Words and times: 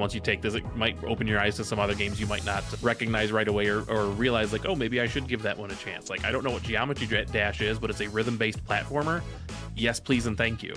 Once 0.00 0.14
you 0.14 0.20
take 0.20 0.40
this, 0.40 0.54
it 0.54 0.64
might 0.74 0.96
open 1.04 1.26
your 1.26 1.38
eyes 1.38 1.56
to 1.56 1.62
some 1.62 1.78
other 1.78 1.94
games 1.94 2.18
you 2.18 2.26
might 2.26 2.44
not 2.46 2.64
recognize 2.80 3.30
right 3.30 3.48
away 3.48 3.66
or, 3.66 3.82
or 3.82 4.06
realize, 4.06 4.50
like, 4.50 4.64
oh, 4.64 4.74
maybe 4.74 4.98
I 4.98 5.06
should 5.06 5.28
give 5.28 5.42
that 5.42 5.58
one 5.58 5.70
a 5.70 5.74
chance. 5.74 6.08
Like, 6.08 6.24
I 6.24 6.32
don't 6.32 6.42
know 6.42 6.50
what 6.50 6.62
Geometry 6.62 7.06
Dash 7.26 7.60
is, 7.60 7.78
but 7.78 7.90
it's 7.90 8.00
a 8.00 8.08
rhythm 8.08 8.38
based 8.38 8.64
platformer. 8.64 9.20
Yes, 9.76 10.00
please, 10.00 10.24
and 10.24 10.38
thank 10.38 10.62
you. 10.62 10.74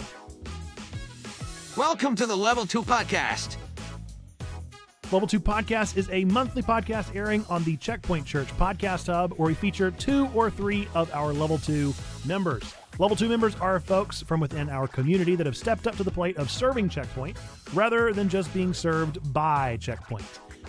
Welcome 1.78 2.18
to 2.18 2.26
the 2.26 2.36
Level 2.36 2.66
2 2.66 2.84
Podcast. 2.84 3.56
Level 5.10 5.28
2 5.28 5.40
Podcast 5.40 5.96
is 5.96 6.10
a 6.12 6.26
monthly 6.26 6.62
podcast 6.62 7.16
airing 7.16 7.46
on 7.50 7.64
the 7.64 7.78
Checkpoint 7.78 8.26
Church 8.26 8.50
Podcast 8.58 9.08
Hub, 9.08 9.32
where 9.38 9.48
we 9.48 9.54
feature 9.54 9.90
two 9.92 10.28
or 10.36 10.52
three 10.52 10.86
of 10.94 11.10
our 11.14 11.32
Level 11.32 11.60
2 11.60 11.94
members. 12.26 12.74
Level 13.00 13.18
2 13.18 13.28
members 13.28 13.56
are 13.56 13.80
folks 13.80 14.22
from 14.22 14.40
within 14.40 14.70
our 14.70 14.88
community 14.88 15.36
that 15.36 15.48
have 15.48 15.58
stepped 15.58 15.88
up 15.88 15.96
to 15.96 16.04
the 16.04 16.12
plate 16.12 16.38
of 16.38 16.52
serving 16.52 16.90
Checkpoint 16.90 17.36
rather 17.74 18.14
than 18.14 18.30
just 18.30 18.54
being 18.54 18.72
served 18.72 19.34
by 19.34 19.78
Checkpoint. 19.78 20.24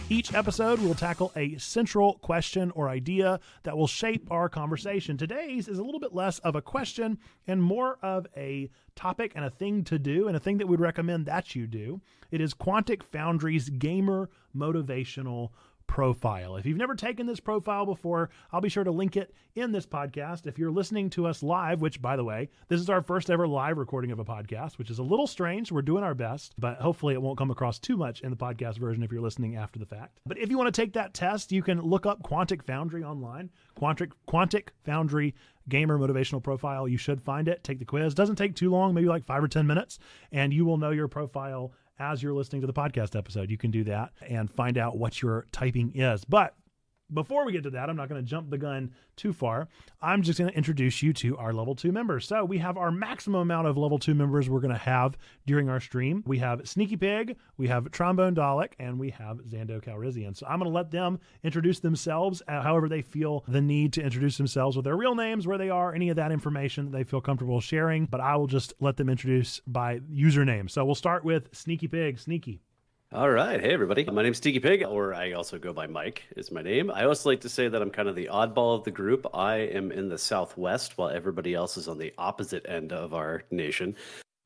Each 0.08 0.32
episode 0.32 0.78
will 0.80 0.94
tackle 0.94 1.32
a 1.36 1.58
central 1.58 2.14
question 2.14 2.70
or 2.70 2.88
idea 2.88 3.40
that 3.64 3.76
will 3.76 3.86
shape 3.86 4.26
our 4.30 4.48
conversation. 4.48 5.18
Today's 5.18 5.68
is 5.68 5.78
a 5.78 5.82
little 5.82 6.00
bit 6.00 6.14
less 6.14 6.38
of 6.38 6.56
a 6.56 6.62
question 6.62 7.18
and 7.46 7.62
more 7.62 7.98
of 8.00 8.26
a 8.34 8.70
topic 8.96 9.32
and 9.34 9.44
a 9.44 9.50
thing 9.50 9.84
to 9.84 9.98
do 9.98 10.26
and 10.26 10.34
a 10.34 10.40
thing 10.40 10.56
that 10.58 10.66
we'd 10.66 10.80
recommend 10.80 11.26
that 11.26 11.54
you 11.54 11.66
do. 11.66 12.00
It 12.30 12.40
is 12.40 12.54
Quantic 12.54 13.02
Foundry's 13.02 13.68
Gamer 13.68 14.30
Motivational 14.56 15.50
profile. 15.86 16.56
If 16.56 16.66
you've 16.66 16.78
never 16.78 16.94
taken 16.94 17.26
this 17.26 17.40
profile 17.40 17.86
before, 17.86 18.30
I'll 18.52 18.60
be 18.60 18.68
sure 18.68 18.84
to 18.84 18.90
link 18.90 19.16
it 19.16 19.34
in 19.54 19.72
this 19.72 19.86
podcast. 19.86 20.46
If 20.46 20.58
you're 20.58 20.70
listening 20.70 21.10
to 21.10 21.26
us 21.26 21.42
live, 21.42 21.80
which 21.80 22.02
by 22.02 22.16
the 22.16 22.24
way, 22.24 22.48
this 22.68 22.80
is 22.80 22.90
our 22.90 23.02
first 23.02 23.30
ever 23.30 23.46
live 23.46 23.78
recording 23.78 24.10
of 24.10 24.18
a 24.18 24.24
podcast, 24.24 24.78
which 24.78 24.90
is 24.90 24.98
a 24.98 25.02
little 25.02 25.26
strange. 25.26 25.70
We're 25.70 25.82
doing 25.82 26.04
our 26.04 26.14
best, 26.14 26.54
but 26.58 26.78
hopefully 26.78 27.14
it 27.14 27.22
won't 27.22 27.38
come 27.38 27.50
across 27.50 27.78
too 27.78 27.96
much 27.96 28.20
in 28.22 28.30
the 28.30 28.36
podcast 28.36 28.78
version 28.78 29.02
if 29.02 29.12
you're 29.12 29.20
listening 29.20 29.56
after 29.56 29.78
the 29.78 29.86
fact. 29.86 30.20
But 30.26 30.38
if 30.38 30.50
you 30.50 30.58
want 30.58 30.74
to 30.74 30.80
take 30.80 30.92
that 30.94 31.14
test, 31.14 31.52
you 31.52 31.62
can 31.62 31.80
look 31.80 32.06
up 32.06 32.22
Quantic 32.22 32.62
Foundry 32.64 33.04
online. 33.04 33.50
Quantic 33.78 34.12
Quantic 34.28 34.68
Foundry 34.84 35.34
gamer 35.68 35.98
motivational 35.98 36.42
profile. 36.42 36.86
You 36.86 36.98
should 36.98 37.20
find 37.20 37.48
it. 37.48 37.64
Take 37.64 37.78
the 37.78 37.84
quiz. 37.84 38.14
Doesn't 38.14 38.36
take 38.36 38.54
too 38.54 38.70
long, 38.70 38.94
maybe 38.94 39.08
like 39.08 39.24
5 39.24 39.44
or 39.44 39.48
10 39.48 39.66
minutes, 39.66 39.98
and 40.32 40.52
you 40.52 40.64
will 40.64 40.76
know 40.76 40.90
your 40.90 41.08
profile 41.08 41.72
as 41.98 42.22
you're 42.22 42.32
listening 42.32 42.60
to 42.62 42.66
the 42.66 42.72
podcast 42.72 43.16
episode. 43.16 43.50
You 43.50 43.58
can 43.58 43.70
do 43.70 43.84
that 43.84 44.12
and 44.28 44.50
find 44.50 44.78
out 44.78 44.96
what 44.96 45.22
your 45.22 45.46
typing 45.52 45.92
is. 45.94 46.24
But 46.24 46.54
before 47.14 47.46
we 47.46 47.52
get 47.52 47.62
to 47.62 47.70
that, 47.70 47.88
I'm 47.88 47.96
not 47.96 48.08
going 48.08 48.22
to 48.22 48.28
jump 48.28 48.50
the 48.50 48.58
gun 48.58 48.92
too 49.16 49.32
far. 49.32 49.68
I'm 50.02 50.22
just 50.22 50.38
going 50.38 50.50
to 50.50 50.56
introduce 50.56 51.02
you 51.02 51.12
to 51.14 51.36
our 51.38 51.52
level 51.52 51.74
two 51.74 51.92
members. 51.92 52.26
So 52.26 52.44
we 52.44 52.58
have 52.58 52.76
our 52.76 52.90
maximum 52.90 53.40
amount 53.40 53.68
of 53.68 53.76
level 53.76 53.98
two 53.98 54.14
members 54.14 54.50
we're 54.50 54.60
going 54.60 54.72
to 54.72 54.78
have 54.78 55.16
during 55.46 55.68
our 55.68 55.80
stream. 55.80 56.22
We 56.26 56.38
have 56.38 56.68
Sneaky 56.68 56.96
Pig, 56.96 57.36
we 57.56 57.68
have 57.68 57.90
Trombone 57.90 58.34
Dalek, 58.34 58.72
and 58.78 58.98
we 58.98 59.10
have 59.10 59.38
Zando 59.38 59.82
Calrissian. 59.82 60.36
So 60.36 60.46
I'm 60.46 60.58
going 60.58 60.70
to 60.70 60.74
let 60.74 60.90
them 60.90 61.20
introduce 61.42 61.80
themselves 61.80 62.42
uh, 62.48 62.62
however 62.62 62.88
they 62.88 63.02
feel 63.02 63.44
the 63.46 63.60
need 63.60 63.92
to 63.94 64.02
introduce 64.02 64.36
themselves 64.36 64.76
with 64.76 64.84
their 64.84 64.96
real 64.96 65.14
names, 65.14 65.46
where 65.46 65.58
they 65.58 65.70
are, 65.70 65.94
any 65.94 66.08
of 66.08 66.16
that 66.16 66.32
information 66.32 66.86
that 66.86 66.96
they 66.96 67.04
feel 67.04 67.20
comfortable 67.20 67.60
sharing. 67.60 68.06
But 68.06 68.20
I 68.20 68.36
will 68.36 68.46
just 68.48 68.74
let 68.80 68.96
them 68.96 69.08
introduce 69.08 69.60
by 69.66 70.00
username. 70.00 70.70
So 70.70 70.84
we'll 70.84 70.94
start 70.94 71.24
with 71.24 71.54
Sneaky 71.54 71.88
Pig. 71.88 72.18
Sneaky. 72.18 72.60
All 73.14 73.30
right. 73.30 73.60
Hey, 73.60 73.72
everybody. 73.72 74.04
My 74.06 74.24
name's 74.24 74.38
Sneaky 74.38 74.58
Pig, 74.58 74.82
or 74.82 75.14
I 75.14 75.34
also 75.34 75.56
go 75.56 75.72
by 75.72 75.86
Mike, 75.86 76.24
is 76.34 76.50
my 76.50 76.62
name. 76.62 76.90
I 76.90 77.04
also 77.04 77.28
like 77.28 77.42
to 77.42 77.48
say 77.48 77.68
that 77.68 77.80
I'm 77.80 77.90
kind 77.90 78.08
of 78.08 78.16
the 78.16 78.26
oddball 78.26 78.76
of 78.76 78.82
the 78.82 78.90
group. 78.90 79.24
I 79.32 79.58
am 79.58 79.92
in 79.92 80.08
the 80.08 80.18
Southwest 80.18 80.98
while 80.98 81.10
everybody 81.10 81.54
else 81.54 81.76
is 81.76 81.86
on 81.86 81.96
the 81.96 82.12
opposite 82.18 82.66
end 82.68 82.92
of 82.92 83.14
our 83.14 83.44
nation. 83.52 83.94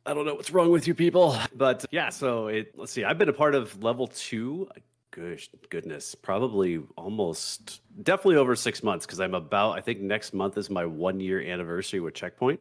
I 0.04 0.12
don't 0.12 0.26
know 0.26 0.34
what's 0.34 0.50
wrong 0.50 0.70
with 0.70 0.86
you 0.86 0.94
people. 0.94 1.34
But 1.54 1.86
yeah, 1.90 2.10
so 2.10 2.48
it, 2.48 2.74
let's 2.76 2.92
see. 2.92 3.04
I've 3.04 3.16
been 3.16 3.30
a 3.30 3.32
part 3.32 3.54
of 3.54 3.82
level 3.82 4.06
two. 4.06 4.68
Gosh, 5.12 5.48
goodness, 5.70 6.14
probably 6.14 6.82
almost, 6.98 7.80
definitely 8.02 8.36
over 8.36 8.54
six 8.54 8.82
months 8.82 9.06
because 9.06 9.18
I'm 9.18 9.32
about, 9.32 9.78
I 9.78 9.80
think 9.80 10.00
next 10.00 10.34
month 10.34 10.58
is 10.58 10.68
my 10.68 10.84
one 10.84 11.20
year 11.20 11.40
anniversary 11.40 12.00
with 12.00 12.12
Checkpoint. 12.12 12.60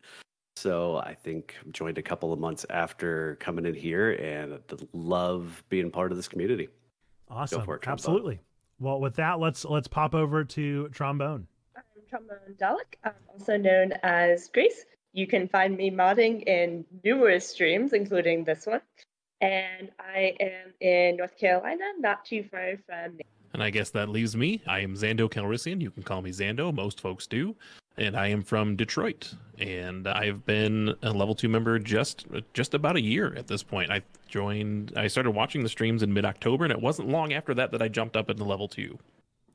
So 0.57 0.97
I 0.97 1.13
think 1.13 1.53
joined 1.71 1.99
a 1.99 2.01
couple 2.01 2.33
of 2.33 2.39
months 2.39 2.65
after 2.71 3.37
coming 3.39 3.67
in 3.67 3.75
here 3.75 4.13
and 4.13 4.57
love 4.91 5.63
being 5.69 5.91
part 5.91 6.11
of 6.11 6.17
this 6.17 6.27
community. 6.27 6.67
Awesome. 7.29 7.61
It, 7.61 7.79
Absolutely. 7.85 8.39
Well, 8.79 8.99
with 8.99 9.15
that, 9.17 9.39
let's 9.39 9.65
let's 9.65 9.87
pop 9.87 10.15
over 10.15 10.43
to 10.43 10.89
trombone. 10.89 11.45
I'm 11.75 11.83
trombone 12.09 12.55
Dalek, 12.59 12.95
I'm 13.03 13.13
also 13.31 13.55
known 13.55 13.93
as 14.01 14.49
Grace. 14.51 14.85
You 15.13 15.27
can 15.27 15.47
find 15.47 15.77
me 15.77 15.91
modding 15.91 16.41
in 16.47 16.85
numerous 17.03 17.47
streams, 17.47 17.93
including 17.93 18.43
this 18.43 18.65
one. 18.65 18.81
And 19.41 19.91
I 19.99 20.33
am 20.39 20.73
in 20.79 21.17
North 21.17 21.37
Carolina, 21.37 21.83
not 21.99 22.25
too 22.25 22.43
far 22.49 22.73
from. 22.87 23.19
And 23.53 23.61
I 23.61 23.69
guess 23.69 23.91
that 23.91 24.09
leaves 24.09 24.35
me. 24.35 24.63
I 24.65 24.79
am 24.79 24.95
Zando 24.95 25.29
Calrissian. 25.29 25.81
You 25.81 25.91
can 25.91 26.01
call 26.01 26.23
me 26.23 26.31
Zando. 26.31 26.73
Most 26.73 26.99
folks 26.99 27.27
do 27.27 27.55
and 27.97 28.15
I 28.15 28.27
am 28.27 28.43
from 28.43 28.75
Detroit, 28.75 29.33
and 29.57 30.07
I've 30.07 30.45
been 30.45 30.95
a 31.01 31.11
level 31.11 31.35
two 31.35 31.49
member 31.49 31.79
just 31.79 32.25
just 32.53 32.73
about 32.73 32.95
a 32.95 33.01
year 33.01 33.33
at 33.35 33.47
this 33.47 33.63
point. 33.63 33.91
I 33.91 34.01
joined, 34.27 34.93
I 34.95 35.07
started 35.07 35.31
watching 35.31 35.63
the 35.63 35.69
streams 35.69 36.03
in 36.03 36.13
mid 36.13 36.25
October, 36.25 36.63
and 36.63 36.71
it 36.71 36.81
wasn't 36.81 37.09
long 37.09 37.33
after 37.33 37.53
that 37.55 37.71
that 37.71 37.81
I 37.81 37.87
jumped 37.87 38.15
up 38.15 38.29
into 38.29 38.43
level 38.43 38.67
two. 38.67 38.99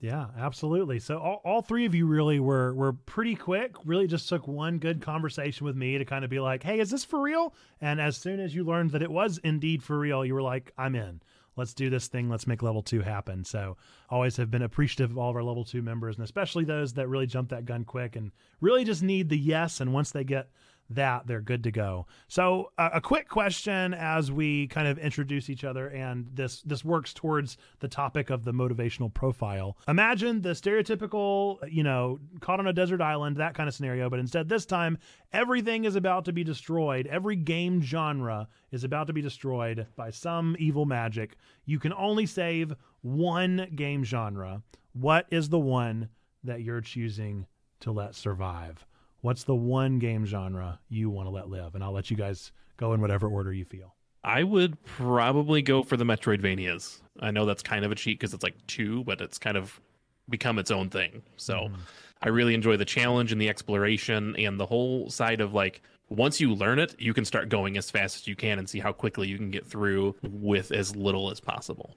Yeah, 0.01 0.27
absolutely. 0.37 0.99
So 0.99 1.19
all, 1.19 1.41
all 1.45 1.63
three 1.63 1.87
of 1.87 1.95
you 1.95 2.07
really 2.07 2.41
were 2.41 2.75
were 2.75 2.93
pretty 2.93 3.37
quick. 3.37 3.77
Really, 3.85 4.09
just 4.09 4.29
took 4.29 4.49
one 4.49 4.79
good 4.79 5.01
conversation 5.01 5.65
with 5.65 5.77
me 5.77 5.97
to 5.97 6.05
kind 6.05 6.25
of 6.25 6.31
be 6.31 6.41
like, 6.41 6.65
"Hey, 6.65 6.81
is 6.81 6.91
this 6.91 7.05
for 7.05 7.21
real?" 7.21 7.55
And 7.81 8.01
as 8.01 8.17
soon 8.17 8.41
as 8.41 8.53
you 8.53 8.65
learned 8.65 8.91
that 8.91 9.03
it 9.03 9.13
was 9.13 9.39
indeed 9.45 9.85
for 9.85 9.97
real, 9.97 10.25
you 10.25 10.35
were 10.35 10.43
like, 10.43 10.73
"I'm 10.77 10.97
in." 10.97 11.21
Let's 11.57 11.75
do 11.75 11.91
this 11.91 12.09
thing 12.09 12.29
let's 12.29 12.47
make 12.47 12.63
level 12.63 12.83
two 12.83 13.01
happen. 13.01 13.45
So 13.45 13.77
always 14.09 14.37
have 14.37 14.51
been 14.51 14.63
appreciative 14.63 15.11
of 15.11 15.19
all 15.19 15.31
of 15.31 15.37
our 15.37 15.43
level 15.43 15.65
two 15.65 15.83
members 15.83 16.17
and 16.17 16.25
especially 16.25 16.65
those 16.65 16.95
that 16.95 17.09
really 17.09 17.27
jump 17.27 17.51
that 17.51 17.65
gun 17.65 17.85
quick 17.85 18.17
and 18.17 18.33
really 18.61 18.85
just 18.85 19.03
need 19.03 19.29
the 19.29 19.39
yes. 19.39 19.81
And 19.81 19.93
once 19.93 20.11
they 20.11 20.25
get 20.25 20.49
that 20.95 21.27
they're 21.27 21.41
good 21.41 21.65
to 21.65 21.71
go. 21.71 22.07
So 22.29 22.71
uh, 22.79 22.91
a 22.95 23.01
quick 23.01 23.29
question 23.29 23.95
as 23.95 24.31
we 24.31 24.67
kind 24.69 24.89
of 24.89 24.99
introduce 24.99 25.51
each 25.51 25.65
other 25.65 25.89
and 25.89 26.29
this 26.33 26.63
this 26.63 26.85
works 26.85 27.13
towards 27.13 27.57
the 27.81 27.89
topic 27.89 28.31
of 28.31 28.45
the 28.45 28.53
motivational 28.53 29.13
profile. 29.13 29.77
Imagine 29.89 30.43
the 30.43 30.51
stereotypical, 30.51 31.59
you 31.71 31.83
know, 31.83 32.19
caught 32.41 32.61
on 32.61 32.67
a 32.67 32.73
desert 32.73 33.01
island, 33.01 33.37
that 33.37 33.55
kind 33.55 33.69
of 33.69 33.75
scenario, 33.75 34.09
but 34.09 34.19
instead 34.19 34.49
this 34.49 34.67
time 34.67 34.99
everything 35.33 35.85
is 35.85 35.97
about 35.97 36.25
to 36.27 36.33
be 36.33 36.45
destroyed. 36.45 37.07
Every 37.07 37.37
game 37.37 37.81
genre 37.83 38.49
is 38.71 38.85
about 38.85 39.07
to 39.09 39.13
be 39.13 39.23
destroyed 39.23 39.87
by 39.97 40.11
some 40.11 40.57
evil 40.59 40.87
magic. 40.87 41.37
You 41.65 41.79
can 41.79 41.93
only 41.93 42.27
save 42.27 42.75
one 43.03 43.69
game 43.75 44.05
genre. 44.05 44.63
What 44.93 45.27
is 45.31 45.49
the 45.49 45.59
one 45.59 46.09
that 46.45 46.63
you're 46.63 46.81
choosing 46.81 47.47
to 47.81 47.93
let 47.93 48.15
survive? 48.15 48.85
What's 49.23 49.45
the 49.45 49.55
one 49.55 49.99
game 49.99 50.27
genre 50.27 50.79
you 50.89 51.09
want 51.09 51.27
to 51.27 51.31
let 51.31 51.49
live? 51.49 51.75
And 51.75 51.83
I'll 51.83 51.93
let 51.93 52.11
you 52.11 52.17
guys 52.17 52.53
go 52.77 52.93
in 52.93 53.01
whatever 53.01 53.27
order 53.29 53.53
you 53.53 53.65
feel. 53.65 53.95
I 54.25 54.45
would 54.45 54.83
probably 54.85 55.63
go 55.63 55.83
for 55.83 55.97
the 55.97 56.05
Metroidvanias. 56.05 57.01
I 57.21 57.31
know 57.31 57.47
that's 57.47 57.63
kind 57.63 57.85
of 57.85 57.91
a 57.91 57.95
cheat 57.95 58.21
because 58.21 58.35
it's 58.35 58.45
like 58.45 58.55
two, 58.67 59.03
but 59.05 59.21
it's 59.21 59.39
kind 59.39 59.57
of 59.57 59.81
become 60.29 60.59
its 60.59 60.71
own 60.71 60.91
thing. 60.91 61.23
So 61.37 61.55
mm. 61.55 61.75
I 62.21 62.29
really 62.29 62.55
enjoy 62.55 62.77
the 62.77 62.85
challenge 62.85 63.33
and 63.33 63.41
the 63.41 63.49
exploration 63.49 64.37
and 64.37 64.61
the 64.61 64.67
whole 64.67 65.11
side 65.11 65.41
of 65.41 65.55
like 65.55 65.83
once 66.09 66.41
you 66.41 66.55
learn 66.55 66.79
it, 66.79 66.95
you 66.99 67.15
can 67.15 67.25
start 67.25 67.49
going 67.49 67.77
as 67.77 67.91
fast 67.91 68.17
as 68.17 68.29
you 68.29 68.37
can 68.37 68.59
and 68.59 68.69
see 68.69 68.79
how 68.79 68.93
quickly 68.93 69.29
you 69.29 69.39
can 69.39 69.51
get 69.51 69.67
through 69.67 70.15
with 70.23 70.71
as 70.71 70.95
little 70.95 71.31
as 71.31 71.41
possible. 71.41 71.97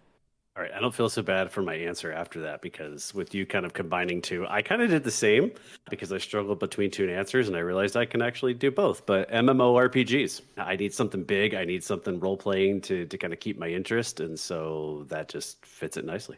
All 0.58 0.64
right, 0.64 0.72
I 0.74 0.80
don't 0.80 0.96
feel 0.96 1.10
so 1.10 1.22
bad 1.22 1.52
for 1.52 1.62
my 1.62 1.74
answer 1.74 2.14
after 2.14 2.40
that 2.44 2.62
because 2.62 3.14
with 3.14 3.36
you 3.36 3.46
kind 3.46 3.66
of 3.66 3.74
combining 3.74 4.22
two, 4.22 4.48
I 4.48 4.62
kind 4.62 4.82
of 4.82 4.90
did 4.90 5.04
the 5.04 5.12
same 5.12 5.52
because 5.90 6.14
I 6.14 6.18
struggled 6.18 6.60
between 6.60 6.90
two 6.90 7.10
answers 7.10 7.50
and 7.50 7.58
I 7.58 7.60
realized 7.60 7.98
I 7.98 8.06
can 8.06 8.22
actually 8.22 8.54
do 8.54 8.72
both. 8.72 9.06
But 9.06 9.30
MMORPGs, 9.32 10.44
I 10.56 10.78
need 10.78 10.94
something 10.94 11.26
big, 11.26 11.56
I 11.56 11.66
need 11.66 11.84
something 11.84 12.22
role 12.22 12.38
playing 12.38 12.80
to 12.82 13.06
to 13.06 13.18
kind 13.18 13.34
of 13.34 13.42
keep 13.42 13.60
my 13.60 13.68
interest, 13.68 14.22
and 14.22 14.40
so 14.40 15.06
that 15.10 15.28
just 15.28 15.66
fits 15.66 15.98
it 15.98 16.06
nicely. 16.06 16.38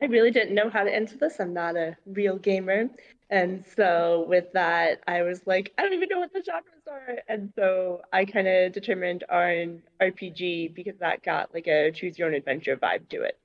I 0.00 0.06
really 0.06 0.30
didn't 0.30 0.54
know 0.54 0.70
how 0.70 0.82
to 0.82 0.94
answer 0.94 1.18
this. 1.18 1.38
I'm 1.38 1.52
not 1.52 1.76
a 1.76 1.98
real 2.06 2.38
gamer, 2.38 2.88
and 3.28 3.62
so 3.76 4.24
with 4.26 4.50
that, 4.54 5.02
I 5.06 5.20
was 5.20 5.46
like, 5.46 5.74
I 5.76 5.82
don't 5.82 5.92
even 5.92 6.08
know 6.10 6.20
what 6.20 6.32
the 6.32 6.42
genres 6.42 6.86
are, 6.90 7.18
and 7.28 7.52
so 7.56 8.00
I 8.10 8.24
kind 8.24 8.48
of 8.48 8.72
determined 8.72 9.24
on 9.30 9.82
RPG 10.00 10.74
because 10.74 10.96
that 11.00 11.22
got 11.22 11.52
like 11.52 11.66
a 11.66 11.90
choose 11.90 12.18
your 12.18 12.28
own 12.28 12.34
adventure 12.34 12.78
vibe 12.78 13.06
to 13.10 13.20
it. 13.20 13.36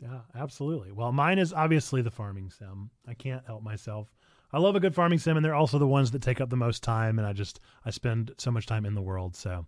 Yeah, 0.00 0.20
absolutely. 0.34 0.92
Well, 0.92 1.12
mine 1.12 1.38
is 1.38 1.52
obviously 1.52 2.02
the 2.02 2.10
farming 2.10 2.50
sim. 2.50 2.90
I 3.06 3.14
can't 3.14 3.44
help 3.46 3.62
myself. 3.62 4.14
I 4.52 4.58
love 4.58 4.76
a 4.76 4.80
good 4.80 4.94
farming 4.94 5.18
sim, 5.18 5.36
and 5.36 5.44
they're 5.44 5.54
also 5.54 5.78
the 5.78 5.86
ones 5.86 6.10
that 6.12 6.22
take 6.22 6.40
up 6.40 6.50
the 6.50 6.56
most 6.56 6.82
time. 6.82 7.18
And 7.18 7.26
I 7.26 7.32
just 7.32 7.60
I 7.84 7.90
spend 7.90 8.32
so 8.38 8.50
much 8.50 8.66
time 8.66 8.86
in 8.86 8.94
the 8.94 9.02
world. 9.02 9.34
So, 9.34 9.66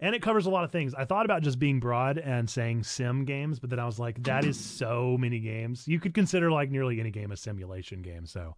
and 0.00 0.14
it 0.14 0.22
covers 0.22 0.46
a 0.46 0.50
lot 0.50 0.64
of 0.64 0.72
things. 0.72 0.94
I 0.94 1.04
thought 1.04 1.26
about 1.26 1.42
just 1.42 1.58
being 1.58 1.80
broad 1.80 2.18
and 2.18 2.48
saying 2.48 2.84
sim 2.84 3.24
games, 3.24 3.60
but 3.60 3.70
then 3.70 3.78
I 3.78 3.84
was 3.84 3.98
like, 3.98 4.22
that 4.24 4.44
is 4.44 4.58
so 4.58 5.16
many 5.18 5.38
games. 5.38 5.86
You 5.86 6.00
could 6.00 6.14
consider 6.14 6.50
like 6.50 6.70
nearly 6.70 6.98
any 6.98 7.10
game 7.10 7.30
a 7.30 7.36
simulation 7.36 8.00
game. 8.02 8.26
So, 8.26 8.56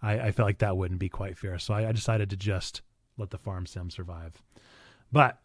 I, 0.00 0.18
I 0.18 0.32
felt 0.32 0.46
like 0.46 0.58
that 0.58 0.76
wouldn't 0.76 1.00
be 1.00 1.08
quite 1.08 1.36
fair. 1.36 1.58
So 1.58 1.74
I, 1.74 1.88
I 1.88 1.92
decided 1.92 2.30
to 2.30 2.36
just 2.36 2.82
let 3.18 3.30
the 3.30 3.38
farm 3.38 3.66
sim 3.66 3.90
survive. 3.90 4.40
But 5.10 5.38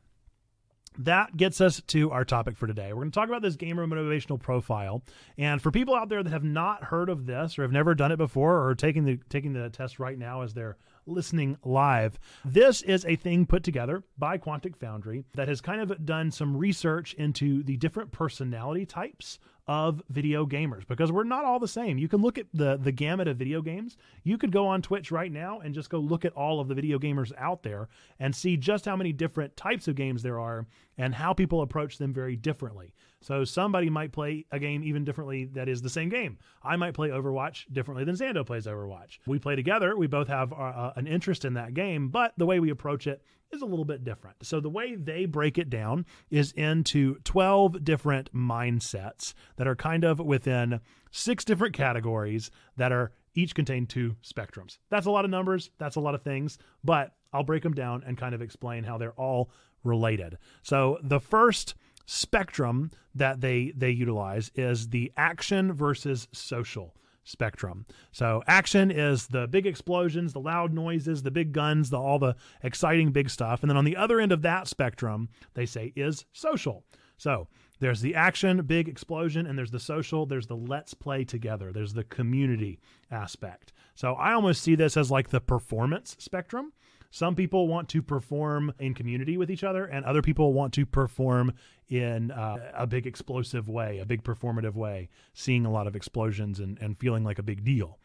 that 0.99 1.35
gets 1.37 1.61
us 1.61 1.81
to 1.87 2.11
our 2.11 2.25
topic 2.25 2.57
for 2.57 2.67
today. 2.67 2.93
We're 2.93 3.01
going 3.01 3.11
to 3.11 3.19
talk 3.19 3.29
about 3.29 3.41
this 3.41 3.55
gamer 3.55 3.87
motivational 3.87 4.39
profile. 4.39 5.03
And 5.37 5.61
for 5.61 5.71
people 5.71 5.95
out 5.95 6.09
there 6.09 6.23
that 6.23 6.29
have 6.29 6.43
not 6.43 6.85
heard 6.85 7.09
of 7.09 7.25
this 7.25 7.57
or 7.57 7.63
have 7.63 7.71
never 7.71 7.95
done 7.95 8.11
it 8.11 8.17
before 8.17 8.65
or 8.65 8.75
taking 8.75 9.05
the 9.05 9.19
taking 9.29 9.53
the 9.53 9.69
test 9.69 9.99
right 9.99 10.17
now 10.17 10.41
as 10.41 10.53
they're 10.53 10.77
listening 11.05 11.57
live, 11.63 12.19
this 12.43 12.81
is 12.81 13.05
a 13.05 13.15
thing 13.15 13.45
put 13.45 13.63
together 13.63 14.03
by 14.17 14.37
Quantic 14.37 14.75
Foundry 14.77 15.23
that 15.35 15.47
has 15.47 15.61
kind 15.61 15.81
of 15.81 16.05
done 16.05 16.31
some 16.31 16.57
research 16.57 17.13
into 17.13 17.63
the 17.63 17.77
different 17.77 18.11
personality 18.11 18.85
types 18.85 19.39
of 19.67 20.01
video 20.09 20.45
gamers 20.45 20.87
because 20.87 21.11
we're 21.11 21.23
not 21.23 21.43
all 21.43 21.59
the 21.59 21.67
same. 21.67 21.97
You 21.97 22.07
can 22.07 22.21
look 22.21 22.37
at 22.37 22.47
the 22.53 22.77
the 22.77 22.91
gamut 22.91 23.27
of 23.27 23.37
video 23.37 23.61
games. 23.61 23.97
You 24.23 24.37
could 24.37 24.51
go 24.51 24.67
on 24.67 24.81
Twitch 24.81 25.11
right 25.11 25.31
now 25.31 25.59
and 25.59 25.75
just 25.75 25.89
go 25.89 25.99
look 25.99 26.23
at 26.23 26.33
all 26.33 26.59
of 26.59 26.67
the 26.67 26.75
video 26.75 26.97
gamers 26.97 27.33
out 27.37 27.63
there 27.63 27.89
and 28.19 28.35
see 28.35 28.55
just 28.55 28.85
how 28.85 28.95
many 28.95 29.11
different 29.11 29.57
types 29.57 29.87
of 29.87 29.95
games 29.95 30.23
there 30.23 30.39
are 30.39 30.67
and 30.97 31.13
how 31.13 31.33
people 31.33 31.61
approach 31.61 31.97
them 31.97 32.13
very 32.13 32.35
differently. 32.35 32.93
So 33.19 33.43
somebody 33.43 33.89
might 33.89 34.11
play 34.11 34.45
a 34.51 34.59
game 34.59 34.83
even 34.83 35.03
differently 35.03 35.45
that 35.53 35.67
is 35.67 35.81
the 35.81 35.89
same 35.89 36.09
game. 36.09 36.37
I 36.63 36.75
might 36.75 36.93
play 36.93 37.09
Overwatch 37.09 37.65
differently 37.73 38.05
than 38.05 38.15
Zando 38.15 38.45
plays 38.45 38.67
Overwatch. 38.67 39.19
We 39.25 39.39
play 39.39 39.55
together. 39.55 39.97
We 39.97 40.07
both 40.07 40.27
have 40.27 40.53
uh, 40.53 40.55
uh 40.55 40.93
an 40.95 41.07
interest 41.07 41.43
in 41.43 41.55
that 41.55 41.73
game, 41.73 42.09
but 42.09 42.33
the 42.37 42.45
way 42.45 42.59
we 42.59 42.69
approach 42.69 43.05
it 43.05 43.21
is 43.51 43.61
a 43.61 43.65
little 43.65 43.85
bit 43.85 44.03
different. 44.03 44.37
So 44.45 44.59
the 44.59 44.69
way 44.69 44.95
they 44.95 45.25
break 45.25 45.57
it 45.57 45.69
down 45.69 46.05
is 46.29 46.51
into 46.53 47.15
12 47.23 47.83
different 47.83 48.33
mindsets 48.33 49.33
that 49.55 49.67
are 49.67 49.75
kind 49.75 50.03
of 50.03 50.19
within 50.19 50.79
six 51.11 51.45
different 51.45 51.73
categories 51.73 52.51
that 52.75 52.91
are 52.91 53.11
each 53.35 53.55
contain 53.55 53.85
two 53.85 54.15
spectrums. 54.23 54.79
That's 54.89 55.05
a 55.05 55.11
lot 55.11 55.25
of 55.25 55.31
numbers, 55.31 55.69
that's 55.77 55.95
a 55.95 56.01
lot 56.01 56.15
of 56.15 56.23
things, 56.23 56.57
but 56.83 57.13
I'll 57.31 57.43
break 57.43 57.63
them 57.63 57.73
down 57.73 58.03
and 58.05 58.17
kind 58.17 58.33
of 58.33 58.41
explain 58.41 58.83
how 58.83 58.97
they're 58.97 59.11
all 59.11 59.51
related. 59.83 60.37
So 60.63 60.97
the 61.03 61.19
first 61.19 61.75
spectrum 62.05 62.89
that 63.15 63.41
they 63.41 63.73
they 63.75 63.91
utilize 63.91 64.49
is 64.55 64.89
the 64.89 65.11
action 65.17 65.73
versus 65.73 66.27
social 66.31 66.95
spectrum. 67.27 67.85
So 68.11 68.41
action 68.47 68.89
is 68.89 69.27
the 69.27 69.47
big 69.47 69.67
explosions, 69.67 70.33
the 70.33 70.39
loud 70.39 70.73
noises, 70.73 71.23
the 71.23 71.31
big 71.31 71.51
guns, 71.51 71.89
the 71.89 71.99
all 71.99 72.19
the 72.19 72.35
exciting 72.63 73.11
big 73.11 73.29
stuff. 73.29 73.61
And 73.61 73.69
then 73.69 73.77
on 73.77 73.85
the 73.85 73.97
other 73.97 74.19
end 74.19 74.31
of 74.31 74.41
that 74.43 74.67
spectrum, 74.67 75.29
they 75.53 75.65
say 75.65 75.93
is 75.95 76.25
social. 76.31 76.83
So 77.17 77.47
there's 77.79 78.01
the 78.01 78.15
action, 78.15 78.63
big 78.65 78.87
explosion, 78.87 79.45
and 79.45 79.57
there's 79.57 79.71
the 79.71 79.79
social, 79.79 80.25
there's 80.25 80.47
the 80.47 80.55
let's 80.55 80.93
play 80.93 81.23
together, 81.23 81.71
there's 81.71 81.93
the 81.93 82.03
community 82.03 82.79
aspect. 83.11 83.73
So 83.95 84.13
I 84.13 84.33
almost 84.33 84.61
see 84.61 84.75
this 84.75 84.95
as 84.97 85.11
like 85.11 85.29
the 85.29 85.41
performance 85.41 86.15
spectrum. 86.19 86.71
Some 87.17 87.33
people 87.33 87.67
want 87.67 87.89
to 87.89 88.03
perform 88.03 88.71
in 88.77 88.93
community 88.93 89.37
with 89.37 89.49
each 89.49 89.63
other, 89.63 89.85
and 89.85 90.05
other 90.05 90.21
people 90.21 90.53
want 90.53 90.71
to 90.75 90.85
perform 90.85 91.51
in 91.89 92.29
uh, 92.29 92.57
a 92.75 92.85
big 92.85 93.07
explosive 93.07 93.67
way, 93.67 93.97
a 93.97 94.05
big 94.05 94.23
performative 94.23 94.75
way, 94.75 95.09
seeing 95.33 95.65
a 95.65 95.71
lot 95.71 95.87
of 95.87 95.95
explosions 95.95 96.59
and, 96.59 96.77
and 96.79 96.95
feeling 96.95 97.23
like 97.23 97.39
a 97.39 97.43
big 97.43 97.63
deal. 97.63 97.97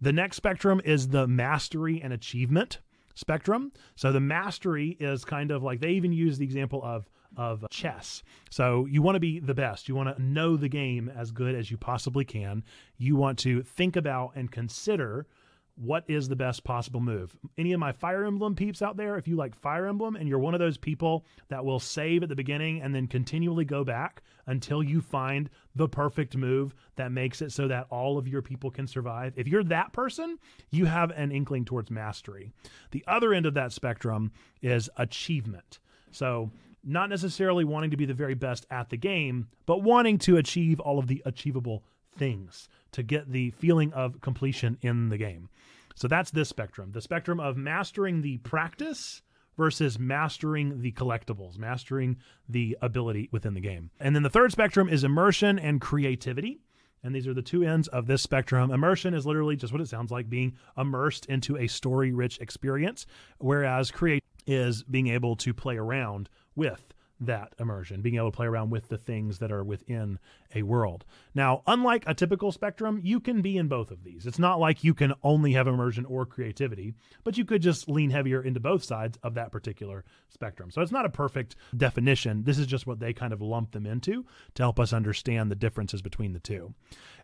The 0.00 0.12
next 0.12 0.38
spectrum 0.38 0.80
is 0.84 1.06
the 1.06 1.28
mastery 1.28 2.02
and 2.02 2.12
achievement 2.12 2.80
spectrum. 3.14 3.70
So 3.94 4.10
the 4.10 4.18
mastery 4.18 4.96
is 4.98 5.24
kind 5.24 5.52
of 5.52 5.62
like 5.62 5.78
they 5.80 5.92
even 5.92 6.12
use 6.12 6.36
the 6.38 6.44
example 6.44 6.82
of 6.82 7.08
of 7.36 7.64
chess. 7.70 8.24
So 8.50 8.86
you 8.86 9.00
want 9.00 9.14
to 9.14 9.20
be 9.20 9.38
the 9.38 9.54
best. 9.54 9.88
You 9.88 9.94
want 9.94 10.16
to 10.16 10.20
know 10.20 10.56
the 10.56 10.68
game 10.68 11.08
as 11.14 11.30
good 11.30 11.54
as 11.54 11.70
you 11.70 11.76
possibly 11.76 12.24
can. 12.24 12.64
You 12.98 13.14
want 13.14 13.38
to 13.40 13.62
think 13.62 13.94
about 13.94 14.32
and 14.34 14.50
consider 14.50 15.28
what 15.76 16.04
is 16.08 16.28
the 16.28 16.36
best 16.36 16.64
possible 16.64 17.00
move? 17.00 17.36
Any 17.58 17.72
of 17.72 17.80
my 17.80 17.92
Fire 17.92 18.24
Emblem 18.24 18.54
peeps 18.54 18.82
out 18.82 18.96
there, 18.96 19.16
if 19.16 19.28
you 19.28 19.36
like 19.36 19.54
Fire 19.54 19.86
Emblem 19.86 20.16
and 20.16 20.28
you're 20.28 20.38
one 20.38 20.54
of 20.54 20.60
those 20.60 20.78
people 20.78 21.24
that 21.48 21.64
will 21.64 21.78
save 21.78 22.22
at 22.22 22.28
the 22.28 22.34
beginning 22.34 22.80
and 22.80 22.94
then 22.94 23.06
continually 23.06 23.64
go 23.64 23.84
back 23.84 24.22
until 24.46 24.82
you 24.82 25.00
find 25.00 25.50
the 25.74 25.88
perfect 25.88 26.36
move 26.36 26.74
that 26.96 27.12
makes 27.12 27.42
it 27.42 27.52
so 27.52 27.68
that 27.68 27.86
all 27.90 28.16
of 28.16 28.26
your 28.26 28.42
people 28.42 28.70
can 28.70 28.86
survive, 28.86 29.34
if 29.36 29.46
you're 29.46 29.64
that 29.64 29.92
person, 29.92 30.38
you 30.70 30.86
have 30.86 31.10
an 31.10 31.30
inkling 31.30 31.64
towards 31.64 31.90
mastery. 31.90 32.50
The 32.92 33.04
other 33.06 33.34
end 33.34 33.44
of 33.46 33.54
that 33.54 33.72
spectrum 33.72 34.32
is 34.62 34.88
achievement. 34.96 35.78
So, 36.10 36.50
not 36.88 37.10
necessarily 37.10 37.64
wanting 37.64 37.90
to 37.90 37.96
be 37.96 38.06
the 38.06 38.14
very 38.14 38.34
best 38.34 38.64
at 38.70 38.90
the 38.90 38.96
game, 38.96 39.48
but 39.66 39.82
wanting 39.82 40.18
to 40.18 40.36
achieve 40.36 40.78
all 40.78 41.00
of 41.00 41.08
the 41.08 41.20
achievable 41.26 41.82
things 42.16 42.68
to 42.92 43.02
get 43.02 43.30
the 43.30 43.50
feeling 43.50 43.92
of 43.92 44.20
completion 44.20 44.78
in 44.82 45.08
the 45.08 45.18
game. 45.18 45.48
So 45.94 46.08
that's 46.08 46.30
this 46.30 46.48
spectrum 46.48 46.92
the 46.92 47.00
spectrum 47.00 47.40
of 47.40 47.56
mastering 47.56 48.22
the 48.22 48.38
practice 48.38 49.22
versus 49.56 49.98
mastering 49.98 50.82
the 50.82 50.92
collectibles, 50.92 51.58
mastering 51.58 52.18
the 52.48 52.76
ability 52.82 53.28
within 53.32 53.54
the 53.54 53.60
game. 53.60 53.90
And 53.98 54.14
then 54.14 54.22
the 54.22 54.30
third 54.30 54.52
spectrum 54.52 54.88
is 54.88 55.04
immersion 55.04 55.58
and 55.58 55.80
creativity. 55.80 56.60
And 57.02 57.14
these 57.14 57.26
are 57.26 57.34
the 57.34 57.42
two 57.42 57.62
ends 57.62 57.88
of 57.88 58.06
this 58.06 58.22
spectrum. 58.22 58.70
Immersion 58.70 59.14
is 59.14 59.26
literally 59.26 59.56
just 59.56 59.72
what 59.72 59.80
it 59.80 59.88
sounds 59.88 60.10
like 60.10 60.28
being 60.28 60.56
immersed 60.76 61.26
into 61.26 61.56
a 61.56 61.68
story 61.68 62.12
rich 62.12 62.38
experience, 62.40 63.06
whereas 63.38 63.90
create 63.90 64.24
is 64.46 64.82
being 64.82 65.08
able 65.08 65.36
to 65.36 65.54
play 65.54 65.76
around 65.76 66.28
with 66.54 66.94
that 67.20 67.54
immersion, 67.58 68.02
being 68.02 68.16
able 68.16 68.30
to 68.30 68.36
play 68.36 68.46
around 68.46 68.70
with 68.70 68.88
the 68.88 68.98
things 68.98 69.38
that 69.38 69.50
are 69.50 69.64
within 69.64 70.18
a 70.54 70.62
world. 70.62 71.04
Now, 71.34 71.62
unlike 71.66 72.04
a 72.06 72.14
typical 72.14 72.52
spectrum, 72.52 73.00
you 73.02 73.20
can 73.20 73.42
be 73.42 73.56
in 73.56 73.68
both 73.68 73.90
of 73.90 74.04
these. 74.04 74.26
It's 74.26 74.38
not 74.38 74.60
like 74.60 74.84
you 74.84 74.94
can 74.94 75.14
only 75.22 75.52
have 75.52 75.66
immersion 75.66 76.04
or 76.04 76.26
creativity, 76.26 76.94
but 77.24 77.38
you 77.38 77.44
could 77.44 77.62
just 77.62 77.88
lean 77.88 78.10
heavier 78.10 78.42
into 78.42 78.60
both 78.60 78.84
sides 78.84 79.18
of 79.22 79.34
that 79.34 79.50
particular 79.50 80.04
spectrum. 80.28 80.70
So 80.70 80.82
it's 80.82 80.92
not 80.92 81.06
a 81.06 81.10
perfect 81.10 81.56
definition. 81.76 82.44
This 82.44 82.58
is 82.58 82.66
just 82.66 82.86
what 82.86 83.00
they 83.00 83.12
kind 83.12 83.32
of 83.32 83.40
lump 83.40 83.72
them 83.72 83.86
into 83.86 84.26
to 84.54 84.62
help 84.62 84.78
us 84.78 84.92
understand 84.92 85.50
the 85.50 85.56
differences 85.56 86.02
between 86.02 86.32
the 86.32 86.40
two. 86.40 86.74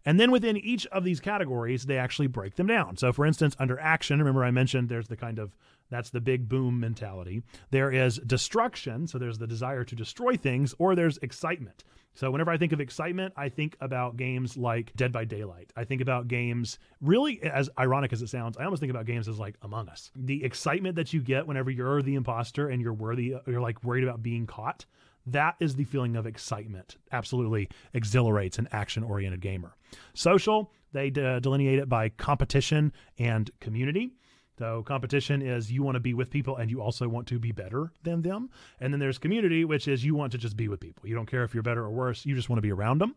And 0.04 0.18
then 0.18 0.30
within 0.30 0.56
each 0.56 0.86
of 0.86 1.04
these 1.04 1.20
categories, 1.20 1.84
they 1.84 1.98
actually 1.98 2.26
break 2.26 2.56
them 2.56 2.66
down. 2.66 2.96
So, 2.96 3.12
for 3.12 3.24
instance, 3.24 3.54
under 3.58 3.78
action, 3.78 4.18
remember 4.18 4.44
I 4.44 4.50
mentioned 4.50 4.88
there's 4.88 5.08
the 5.08 5.16
kind 5.16 5.38
of 5.38 5.54
that's 5.92 6.10
the 6.10 6.20
big 6.20 6.48
boom 6.48 6.80
mentality. 6.80 7.42
There 7.70 7.90
is 7.90 8.18
destruction, 8.18 9.06
so 9.06 9.18
there's 9.18 9.38
the 9.38 9.46
desire 9.46 9.84
to 9.84 9.94
destroy 9.94 10.36
things, 10.36 10.74
or 10.78 10.94
there's 10.94 11.18
excitement. 11.18 11.84
So 12.14 12.30
whenever 12.30 12.50
I 12.50 12.58
think 12.58 12.72
of 12.72 12.80
excitement, 12.80 13.32
I 13.36 13.48
think 13.48 13.76
about 13.80 14.16
games 14.16 14.56
like 14.56 14.92
Dead 14.96 15.12
by 15.12 15.24
Daylight. 15.24 15.72
I 15.76 15.84
think 15.84 16.02
about 16.02 16.28
games 16.28 16.78
really 17.00 17.42
as 17.42 17.70
ironic 17.78 18.12
as 18.12 18.20
it 18.20 18.28
sounds, 18.28 18.58
I 18.58 18.64
almost 18.64 18.80
think 18.80 18.90
about 18.90 19.06
games 19.06 19.28
as 19.28 19.38
like 19.38 19.56
Among 19.62 19.88
Us. 19.88 20.10
The 20.14 20.44
excitement 20.44 20.96
that 20.96 21.12
you 21.12 21.22
get 21.22 21.46
whenever 21.46 21.70
you're 21.70 22.02
the 22.02 22.14
imposter 22.14 22.68
and 22.68 22.82
you're 22.82 22.92
worthy 22.92 23.34
you're 23.46 23.60
like 23.60 23.82
worried 23.82 24.04
about 24.04 24.22
being 24.22 24.46
caught. 24.46 24.84
That 25.26 25.54
is 25.60 25.76
the 25.76 25.84
feeling 25.84 26.16
of 26.16 26.26
excitement. 26.26 26.96
Absolutely 27.12 27.68
exhilarates 27.94 28.58
an 28.58 28.68
action 28.72 29.04
oriented 29.04 29.40
gamer. 29.40 29.76
Social, 30.14 30.72
they 30.92 31.10
de- 31.10 31.40
delineate 31.40 31.78
it 31.78 31.88
by 31.88 32.08
competition 32.10 32.92
and 33.18 33.50
community. 33.60 34.12
So 34.58 34.82
competition 34.82 35.42
is 35.42 35.72
you 35.72 35.82
want 35.82 35.96
to 35.96 36.00
be 36.00 36.14
with 36.14 36.30
people 36.30 36.56
and 36.56 36.70
you 36.70 36.80
also 36.80 37.08
want 37.08 37.26
to 37.28 37.38
be 37.38 37.52
better 37.52 37.90
than 38.02 38.22
them. 38.22 38.50
And 38.80 38.92
then 38.92 39.00
there's 39.00 39.18
community, 39.18 39.64
which 39.64 39.88
is 39.88 40.04
you 40.04 40.14
want 40.14 40.32
to 40.32 40.38
just 40.38 40.56
be 40.56 40.68
with 40.68 40.80
people. 40.80 41.08
You 41.08 41.14
don't 41.14 41.30
care 41.30 41.42
if 41.42 41.54
you're 41.54 41.62
better 41.62 41.82
or 41.82 41.90
worse, 41.90 42.26
you 42.26 42.34
just 42.34 42.48
want 42.48 42.58
to 42.58 42.62
be 42.62 42.72
around 42.72 42.98
them. 42.98 43.14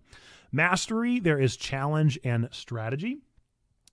Mastery, 0.52 1.20
there 1.20 1.40
is 1.40 1.58
challenge 1.58 2.18
and 2.24 2.48
strategy. 2.52 3.18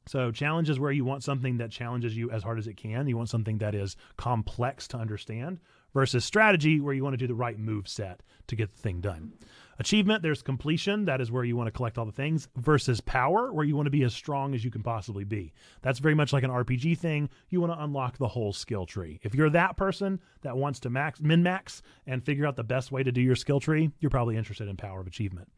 So 0.06 0.32
challenge 0.32 0.68
is 0.68 0.80
where 0.80 0.90
you 0.90 1.04
want 1.04 1.22
something 1.22 1.58
that 1.58 1.70
challenges 1.70 2.16
you 2.16 2.30
as 2.30 2.42
hard 2.42 2.58
as 2.58 2.66
it 2.66 2.76
can. 2.76 3.06
You 3.06 3.16
want 3.16 3.28
something 3.28 3.58
that 3.58 3.74
is 3.74 3.96
complex 4.16 4.88
to 4.88 4.96
understand 4.96 5.60
versus 5.94 6.24
strategy 6.24 6.80
where 6.80 6.94
you 6.94 7.04
want 7.04 7.14
to 7.14 7.18
do 7.18 7.26
the 7.26 7.34
right 7.34 7.58
move 7.58 7.86
set 7.88 8.22
to 8.48 8.56
get 8.56 8.74
the 8.74 8.82
thing 8.82 9.00
done. 9.00 9.32
Achievement, 9.78 10.22
there's 10.22 10.42
completion. 10.42 11.06
That 11.06 11.20
is 11.20 11.30
where 11.30 11.44
you 11.44 11.56
want 11.56 11.66
to 11.66 11.72
collect 11.72 11.98
all 11.98 12.04
the 12.04 12.12
things, 12.12 12.48
versus 12.56 13.00
power, 13.00 13.52
where 13.52 13.64
you 13.64 13.74
want 13.74 13.86
to 13.86 13.90
be 13.90 14.02
as 14.04 14.14
strong 14.14 14.54
as 14.54 14.64
you 14.64 14.70
can 14.70 14.82
possibly 14.82 15.24
be. 15.24 15.52
That's 15.80 15.98
very 15.98 16.14
much 16.14 16.32
like 16.32 16.44
an 16.44 16.50
RPG 16.50 16.98
thing. 16.98 17.30
You 17.48 17.60
want 17.60 17.72
to 17.72 17.82
unlock 17.82 18.18
the 18.18 18.28
whole 18.28 18.52
skill 18.52 18.86
tree. 18.86 19.20
If 19.22 19.34
you're 19.34 19.50
that 19.50 19.76
person 19.76 20.20
that 20.42 20.56
wants 20.56 20.80
to 20.80 20.90
max 20.90 21.20
min 21.20 21.42
max 21.42 21.82
and 22.06 22.24
figure 22.24 22.46
out 22.46 22.56
the 22.56 22.64
best 22.64 22.92
way 22.92 23.02
to 23.02 23.12
do 23.12 23.20
your 23.20 23.36
skill 23.36 23.60
tree, 23.60 23.90
you're 24.00 24.10
probably 24.10 24.36
interested 24.36 24.68
in 24.68 24.76
power 24.76 25.00
of 25.00 25.06
achievement. 25.06 25.48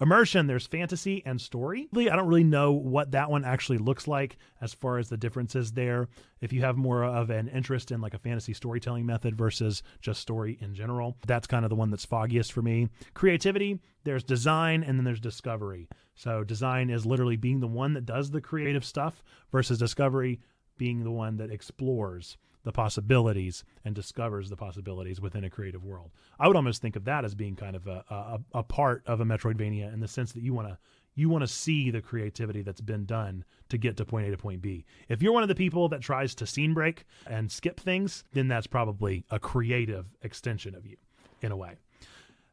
Immersion, 0.00 0.46
there's 0.46 0.66
fantasy 0.66 1.22
and 1.26 1.40
story. 1.40 1.88
I 1.94 2.04
don't 2.16 2.26
really 2.26 2.44
know 2.44 2.72
what 2.72 3.12
that 3.12 3.30
one 3.30 3.44
actually 3.44 3.78
looks 3.78 4.08
like 4.08 4.36
as 4.60 4.72
far 4.74 4.98
as 4.98 5.08
the 5.08 5.16
differences 5.16 5.72
there. 5.72 6.08
If 6.40 6.54
you 6.54 6.62
have 6.62 6.78
more 6.78 7.04
of 7.04 7.28
an 7.28 7.48
interest 7.48 7.90
in 7.92 8.00
like 8.00 8.14
a 8.14 8.18
fantasy 8.18 8.54
storytelling 8.54 9.04
method 9.04 9.36
versus 9.36 9.82
just 10.00 10.22
story 10.22 10.56
in 10.62 10.74
general, 10.74 11.18
that's 11.26 11.46
kind 11.46 11.66
of 11.66 11.68
the 11.68 11.76
one 11.76 11.90
that's 11.90 12.06
foggiest 12.06 12.52
for 12.52 12.62
me. 12.62 12.88
Creativity, 13.12 13.59
there's 14.04 14.24
design, 14.24 14.82
and 14.82 14.98
then 14.98 15.04
there's 15.04 15.20
discovery. 15.20 15.88
So 16.14 16.44
design 16.44 16.90
is 16.90 17.06
literally 17.06 17.36
being 17.36 17.60
the 17.60 17.66
one 17.66 17.94
that 17.94 18.06
does 18.06 18.30
the 18.30 18.40
creative 18.40 18.84
stuff 18.84 19.22
versus 19.52 19.78
discovery 19.78 20.40
being 20.78 21.04
the 21.04 21.10
one 21.10 21.36
that 21.36 21.50
explores 21.50 22.38
the 22.62 22.72
possibilities 22.72 23.64
and 23.84 23.94
discovers 23.94 24.50
the 24.50 24.56
possibilities 24.56 25.20
within 25.20 25.44
a 25.44 25.50
creative 25.50 25.84
world. 25.84 26.10
I 26.38 26.46
would 26.46 26.56
almost 26.56 26.82
think 26.82 26.96
of 26.96 27.04
that 27.04 27.24
as 27.24 27.34
being 27.34 27.56
kind 27.56 27.76
of 27.76 27.86
a, 27.86 28.04
a, 28.10 28.40
a 28.54 28.62
part 28.62 29.02
of 29.06 29.20
a 29.20 29.24
Metroidvania 29.24 29.92
in 29.92 30.00
the 30.00 30.08
sense 30.08 30.32
that 30.32 30.42
you 30.42 30.54
want 30.54 30.68
to 30.68 30.78
you 31.14 31.28
want 31.28 31.42
to 31.42 31.48
see 31.48 31.90
the 31.90 32.00
creativity 32.00 32.62
that's 32.62 32.80
been 32.80 33.04
done 33.04 33.44
to 33.68 33.76
get 33.76 33.96
to 33.96 34.04
point 34.04 34.28
A 34.28 34.30
to 34.30 34.36
point 34.36 34.62
B. 34.62 34.86
If 35.08 35.22
you're 35.22 35.32
one 35.32 35.42
of 35.42 35.48
the 35.48 35.54
people 35.54 35.88
that 35.88 36.00
tries 36.00 36.34
to 36.36 36.46
scene 36.46 36.72
break 36.72 37.04
and 37.26 37.50
skip 37.50 37.80
things, 37.80 38.24
then 38.32 38.48
that's 38.48 38.68
probably 38.68 39.24
a 39.30 39.38
creative 39.38 40.06
extension 40.22 40.74
of 40.74 40.86
you 40.86 40.96
in 41.42 41.52
a 41.52 41.56
way. 41.56 41.76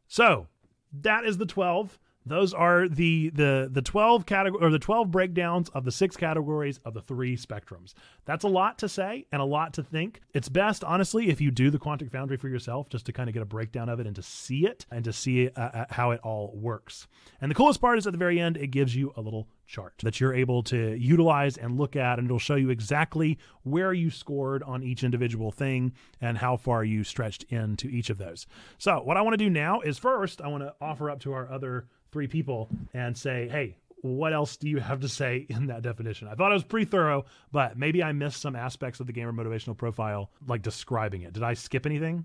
So 0.08 0.48
that 0.92 1.24
is 1.24 1.38
the 1.38 1.46
12. 1.46 1.98
Those 2.26 2.52
are 2.52 2.88
the 2.88 3.30
the 3.30 3.70
the 3.72 3.80
12 3.80 4.26
category 4.26 4.62
or 4.62 4.70
the 4.70 4.78
12 4.78 5.10
breakdowns 5.10 5.70
of 5.70 5.84
the 5.84 5.92
six 5.92 6.14
categories 6.14 6.78
of 6.84 6.92
the 6.92 7.00
three 7.00 7.36
spectrums. 7.36 7.94
That's 8.26 8.44
a 8.44 8.48
lot 8.48 8.78
to 8.80 8.88
say 8.88 9.26
and 9.32 9.40
a 9.40 9.46
lot 9.46 9.72
to 9.74 9.82
think. 9.82 10.20
It's 10.34 10.50
best 10.50 10.84
honestly 10.84 11.30
if 11.30 11.40
you 11.40 11.50
do 11.50 11.70
the 11.70 11.78
Quantic 11.78 12.10
Foundry 12.12 12.36
for 12.36 12.48
yourself 12.48 12.90
just 12.90 13.06
to 13.06 13.12
kind 13.12 13.30
of 13.30 13.32
get 13.32 13.42
a 13.42 13.46
breakdown 13.46 13.88
of 13.88 13.98
it 13.98 14.06
and 14.06 14.14
to 14.16 14.22
see 14.22 14.66
it 14.66 14.84
and 14.90 15.04
to 15.06 15.12
see 15.12 15.48
uh, 15.48 15.60
uh, 15.60 15.84
how 15.88 16.10
it 16.10 16.20
all 16.22 16.52
works. 16.54 17.06
And 17.40 17.50
the 17.50 17.54
coolest 17.54 17.80
part 17.80 17.96
is 17.96 18.06
at 18.06 18.12
the 18.12 18.18
very 18.18 18.38
end 18.38 18.58
it 18.58 18.68
gives 18.68 18.94
you 18.94 19.12
a 19.16 19.22
little 19.22 19.48
chart 19.68 19.94
that 20.02 20.18
you're 20.18 20.34
able 20.34 20.62
to 20.64 20.96
utilize 20.96 21.56
and 21.56 21.78
look 21.78 21.94
at, 21.94 22.18
and 22.18 22.26
it'll 22.26 22.38
show 22.38 22.56
you 22.56 22.70
exactly 22.70 23.38
where 23.62 23.92
you 23.92 24.10
scored 24.10 24.62
on 24.64 24.82
each 24.82 25.04
individual 25.04 25.52
thing 25.52 25.92
and 26.20 26.38
how 26.38 26.56
far 26.56 26.82
you 26.82 27.04
stretched 27.04 27.44
into 27.44 27.86
each 27.88 28.10
of 28.10 28.18
those. 28.18 28.46
So, 28.78 29.00
what 29.00 29.16
I 29.16 29.20
want 29.20 29.34
to 29.34 29.38
do 29.38 29.50
now 29.50 29.80
is 29.80 29.98
first, 29.98 30.40
I 30.40 30.48
want 30.48 30.64
to 30.64 30.74
offer 30.80 31.10
up 31.10 31.20
to 31.20 31.32
our 31.32 31.48
other 31.50 31.86
three 32.10 32.26
people 32.26 32.68
and 32.94 33.16
say, 33.16 33.48
hey, 33.48 33.76
what 34.00 34.32
else 34.32 34.56
do 34.56 34.68
you 34.68 34.78
have 34.78 35.00
to 35.00 35.08
say 35.08 35.46
in 35.50 35.66
that 35.66 35.82
definition? 35.82 36.28
I 36.28 36.34
thought 36.34 36.50
it 36.50 36.54
was 36.54 36.64
pretty 36.64 36.86
thorough, 36.86 37.26
but 37.52 37.78
maybe 37.78 38.02
I 38.02 38.12
missed 38.12 38.40
some 38.40 38.56
aspects 38.56 39.00
of 39.00 39.06
the 39.06 39.12
gamer 39.12 39.32
motivational 39.32 39.76
profile, 39.76 40.30
like 40.46 40.62
describing 40.62 41.22
it. 41.22 41.34
Did 41.34 41.42
I 41.42 41.54
skip 41.54 41.86
anything? 41.86 42.24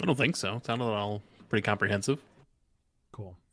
I 0.00 0.06
don't 0.06 0.16
think 0.16 0.36
so. 0.36 0.56
It 0.56 0.66
sounded 0.66 0.84
all 0.84 1.22
pretty 1.48 1.62
comprehensive. 1.62 2.20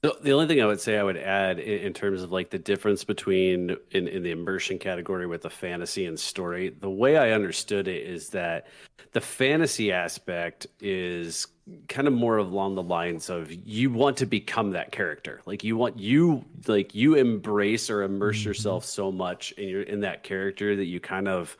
The, 0.01 0.15
the 0.21 0.31
only 0.31 0.47
thing 0.47 0.61
I 0.61 0.65
would 0.65 0.79
say 0.79 0.97
I 0.97 1.03
would 1.03 1.17
add 1.17 1.59
in, 1.59 1.79
in, 1.79 1.93
terms 1.93 2.23
of 2.23 2.31
like 2.31 2.51
the 2.51 2.57
difference 2.57 3.03
between 3.03 3.75
in, 3.91 4.07
in 4.07 4.23
the 4.23 4.31
immersion 4.31 4.79
category 4.79 5.27
with 5.27 5.41
the 5.41 5.49
fantasy 5.49 6.05
and 6.05 6.17
story, 6.17 6.69
the 6.69 6.89
way 6.89 7.17
I 7.17 7.31
understood 7.31 7.89
it 7.89 8.07
is 8.07 8.29
that 8.29 8.67
the 9.11 9.19
fantasy 9.19 9.91
aspect 9.91 10.67
is 10.79 11.47
kind 11.89 12.07
of 12.07 12.13
more 12.13 12.37
along 12.37 12.75
the 12.75 12.83
lines 12.83 13.29
of 13.29 13.51
you 13.51 13.91
want 13.91 14.17
to 14.17 14.25
become 14.25 14.71
that 14.71 14.93
character. 14.93 15.41
Like 15.45 15.65
you 15.65 15.75
want 15.75 15.99
you 15.99 16.45
like 16.67 16.95
you 16.95 17.15
embrace 17.15 17.89
or 17.89 18.03
immerse 18.03 18.39
mm-hmm. 18.39 18.49
yourself 18.49 18.85
so 18.85 19.11
much 19.11 19.51
in 19.53 19.67
your 19.67 19.81
in 19.81 19.99
that 20.01 20.23
character 20.23 20.77
that 20.77 20.85
you 20.85 21.01
kind 21.01 21.27
of 21.27 21.57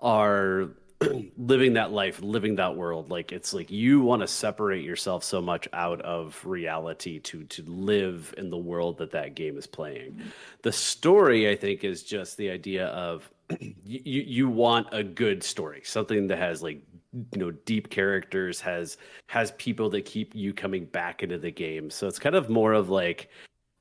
are 0.00 0.70
living 1.36 1.74
that 1.74 1.92
life, 1.92 2.20
living 2.22 2.56
that 2.56 2.76
world. 2.76 3.10
Like 3.10 3.32
it's 3.32 3.52
like 3.52 3.70
you 3.70 4.00
want 4.00 4.22
to 4.22 4.26
separate 4.26 4.84
yourself 4.84 5.24
so 5.24 5.40
much 5.40 5.68
out 5.72 6.00
of 6.02 6.40
reality 6.44 7.18
to 7.20 7.44
to 7.44 7.62
live 7.64 8.34
in 8.38 8.50
the 8.50 8.56
world 8.56 8.98
that 8.98 9.10
that 9.12 9.34
game 9.34 9.58
is 9.58 9.66
playing. 9.66 10.12
Mm-hmm. 10.12 10.28
The 10.62 10.72
story, 10.72 11.50
I 11.50 11.56
think, 11.56 11.84
is 11.84 12.02
just 12.02 12.36
the 12.36 12.50
idea 12.50 12.86
of 12.88 13.30
you 13.60 14.22
you 14.22 14.48
want 14.48 14.88
a 14.92 15.02
good 15.02 15.42
story, 15.42 15.82
something 15.84 16.26
that 16.28 16.38
has 16.38 16.62
like 16.62 16.80
you 17.12 17.38
know 17.38 17.50
deep 17.50 17.90
characters, 17.90 18.60
has 18.60 18.96
has 19.26 19.52
people 19.52 19.90
that 19.90 20.04
keep 20.04 20.34
you 20.34 20.54
coming 20.54 20.86
back 20.86 21.22
into 21.22 21.38
the 21.38 21.50
game. 21.50 21.90
So 21.90 22.06
it's 22.06 22.18
kind 22.18 22.36
of 22.36 22.48
more 22.48 22.72
of 22.72 22.88
like 22.88 23.28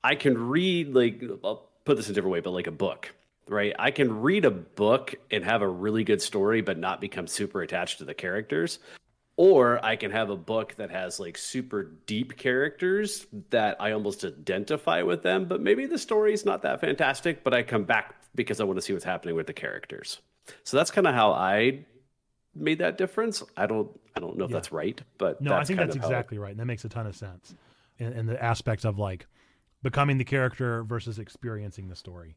I 0.03 0.15
can 0.15 0.38
read 0.38 0.93
like 0.93 1.24
I'll 1.43 1.69
put 1.86 1.98
this 1.98 2.07
in 2.07 2.12
a 2.12 2.15
different 2.15 2.34
way, 2.34 2.41
but 2.41 2.51
like 2.51 2.67
a 2.67 2.72
book 2.72 3.13
right? 3.47 3.73
I 3.77 3.91
can 3.91 4.21
read 4.21 4.45
a 4.45 4.51
book 4.51 5.15
and 5.31 5.43
have 5.43 5.61
a 5.61 5.67
really 5.67 6.03
good 6.03 6.21
story, 6.21 6.61
but 6.61 6.77
not 6.77 7.01
become 7.01 7.27
super 7.27 7.61
attached 7.61 7.99
to 7.99 8.05
the 8.05 8.13
characters. 8.13 8.79
Or 9.37 9.83
I 9.83 9.97
can 9.97 10.11
have 10.11 10.29
a 10.29 10.37
book 10.37 10.75
that 10.77 10.91
has 10.91 11.19
like 11.19 11.37
super 11.37 11.83
deep 12.05 12.37
characters 12.37 13.27
that 13.49 13.81
I 13.81 13.91
almost 13.91 14.23
identify 14.23 15.01
with 15.01 15.23
them, 15.23 15.45
but 15.45 15.61
maybe 15.61 15.85
the 15.85 15.97
story 15.97 16.33
is 16.33 16.45
not 16.45 16.61
that 16.61 16.79
fantastic, 16.79 17.43
but 17.43 17.53
I 17.53 17.61
come 17.63 17.83
back 17.83 18.15
because 18.33 18.61
I 18.61 18.63
want 18.63 18.77
to 18.77 18.81
see 18.81 18.93
what's 18.93 19.05
happening 19.05 19.35
with 19.35 19.47
the 19.47 19.53
characters. 19.53 20.21
So 20.63 20.77
that's 20.77 20.89
kind 20.89 21.05
of 21.05 21.13
how 21.13 21.33
I 21.33 21.85
made 22.55 22.79
that 22.79 22.97
difference. 22.97 23.43
I 23.57 23.65
don't 23.65 23.89
I 24.15 24.21
don't 24.21 24.37
know 24.37 24.45
if 24.45 24.51
yeah. 24.51 24.55
that's 24.55 24.71
right, 24.71 25.01
but 25.17 25.41
no, 25.41 25.53
I 25.53 25.65
think 25.65 25.79
that's 25.79 25.97
exactly 25.97 26.37
right. 26.37 26.51
And 26.51 26.59
that 26.59 26.65
makes 26.65 26.85
a 26.85 26.89
ton 26.89 27.05
of 27.05 27.15
sense. 27.15 27.53
And, 27.99 28.13
in 28.13 28.25
the 28.25 28.41
aspects 28.41 28.85
of 28.85 28.97
like 28.97 29.27
becoming 29.83 30.17
the 30.17 30.23
character 30.23 30.83
versus 30.83 31.19
experiencing 31.19 31.89
the 31.89 31.95
story. 31.95 32.35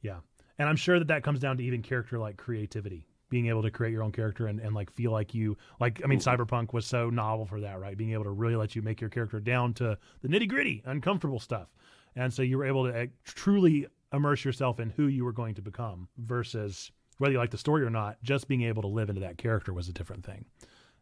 Yeah 0.00 0.20
and 0.60 0.68
i'm 0.68 0.76
sure 0.76 1.00
that 1.00 1.08
that 1.08 1.24
comes 1.24 1.40
down 1.40 1.56
to 1.56 1.64
even 1.64 1.82
character 1.82 2.18
like 2.18 2.36
creativity 2.36 3.04
being 3.30 3.46
able 3.46 3.62
to 3.62 3.70
create 3.70 3.92
your 3.92 4.02
own 4.02 4.12
character 4.12 4.48
and, 4.48 4.60
and 4.60 4.74
like 4.74 4.90
feel 4.90 5.12
like 5.12 5.32
you 5.34 5.56
like 5.78 6.00
i 6.04 6.06
mean 6.06 6.18
cyberpunk 6.18 6.72
was 6.72 6.84
so 6.84 7.08
novel 7.08 7.46
for 7.46 7.60
that 7.60 7.80
right? 7.80 7.96
Being 7.96 8.12
able 8.12 8.24
to 8.24 8.30
really 8.30 8.56
let 8.56 8.76
you 8.76 8.82
make 8.82 9.00
your 9.00 9.08
character 9.08 9.40
down 9.40 9.72
to 9.74 9.96
the 10.20 10.28
nitty 10.28 10.48
gritty 10.48 10.82
uncomfortable 10.84 11.40
stuff. 11.40 11.68
And 12.16 12.32
so 12.32 12.42
you 12.42 12.58
were 12.58 12.64
able 12.66 12.90
to 12.90 13.02
uh, 13.02 13.06
truly 13.24 13.86
immerse 14.12 14.44
yourself 14.44 14.80
in 14.80 14.90
who 14.90 15.06
you 15.06 15.24
were 15.24 15.32
going 15.32 15.54
to 15.54 15.62
become 15.62 16.08
versus 16.18 16.90
whether 17.18 17.32
you 17.32 17.38
like 17.38 17.50
the 17.50 17.58
story 17.58 17.84
or 17.84 17.90
not 17.90 18.16
just 18.22 18.48
being 18.48 18.62
able 18.62 18.82
to 18.82 18.88
live 18.88 19.08
into 19.08 19.20
that 19.20 19.38
character 19.38 19.72
was 19.72 19.88
a 19.88 19.92
different 19.92 20.24
thing. 20.24 20.44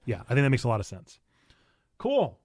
Yeah 0.04 0.22
i 0.28 0.34
think 0.34 0.44
that 0.44 0.50
makes 0.50 0.64
a 0.64 0.68
lot 0.68 0.80
of 0.80 0.86
sense. 0.86 1.18
Cool 1.96 2.38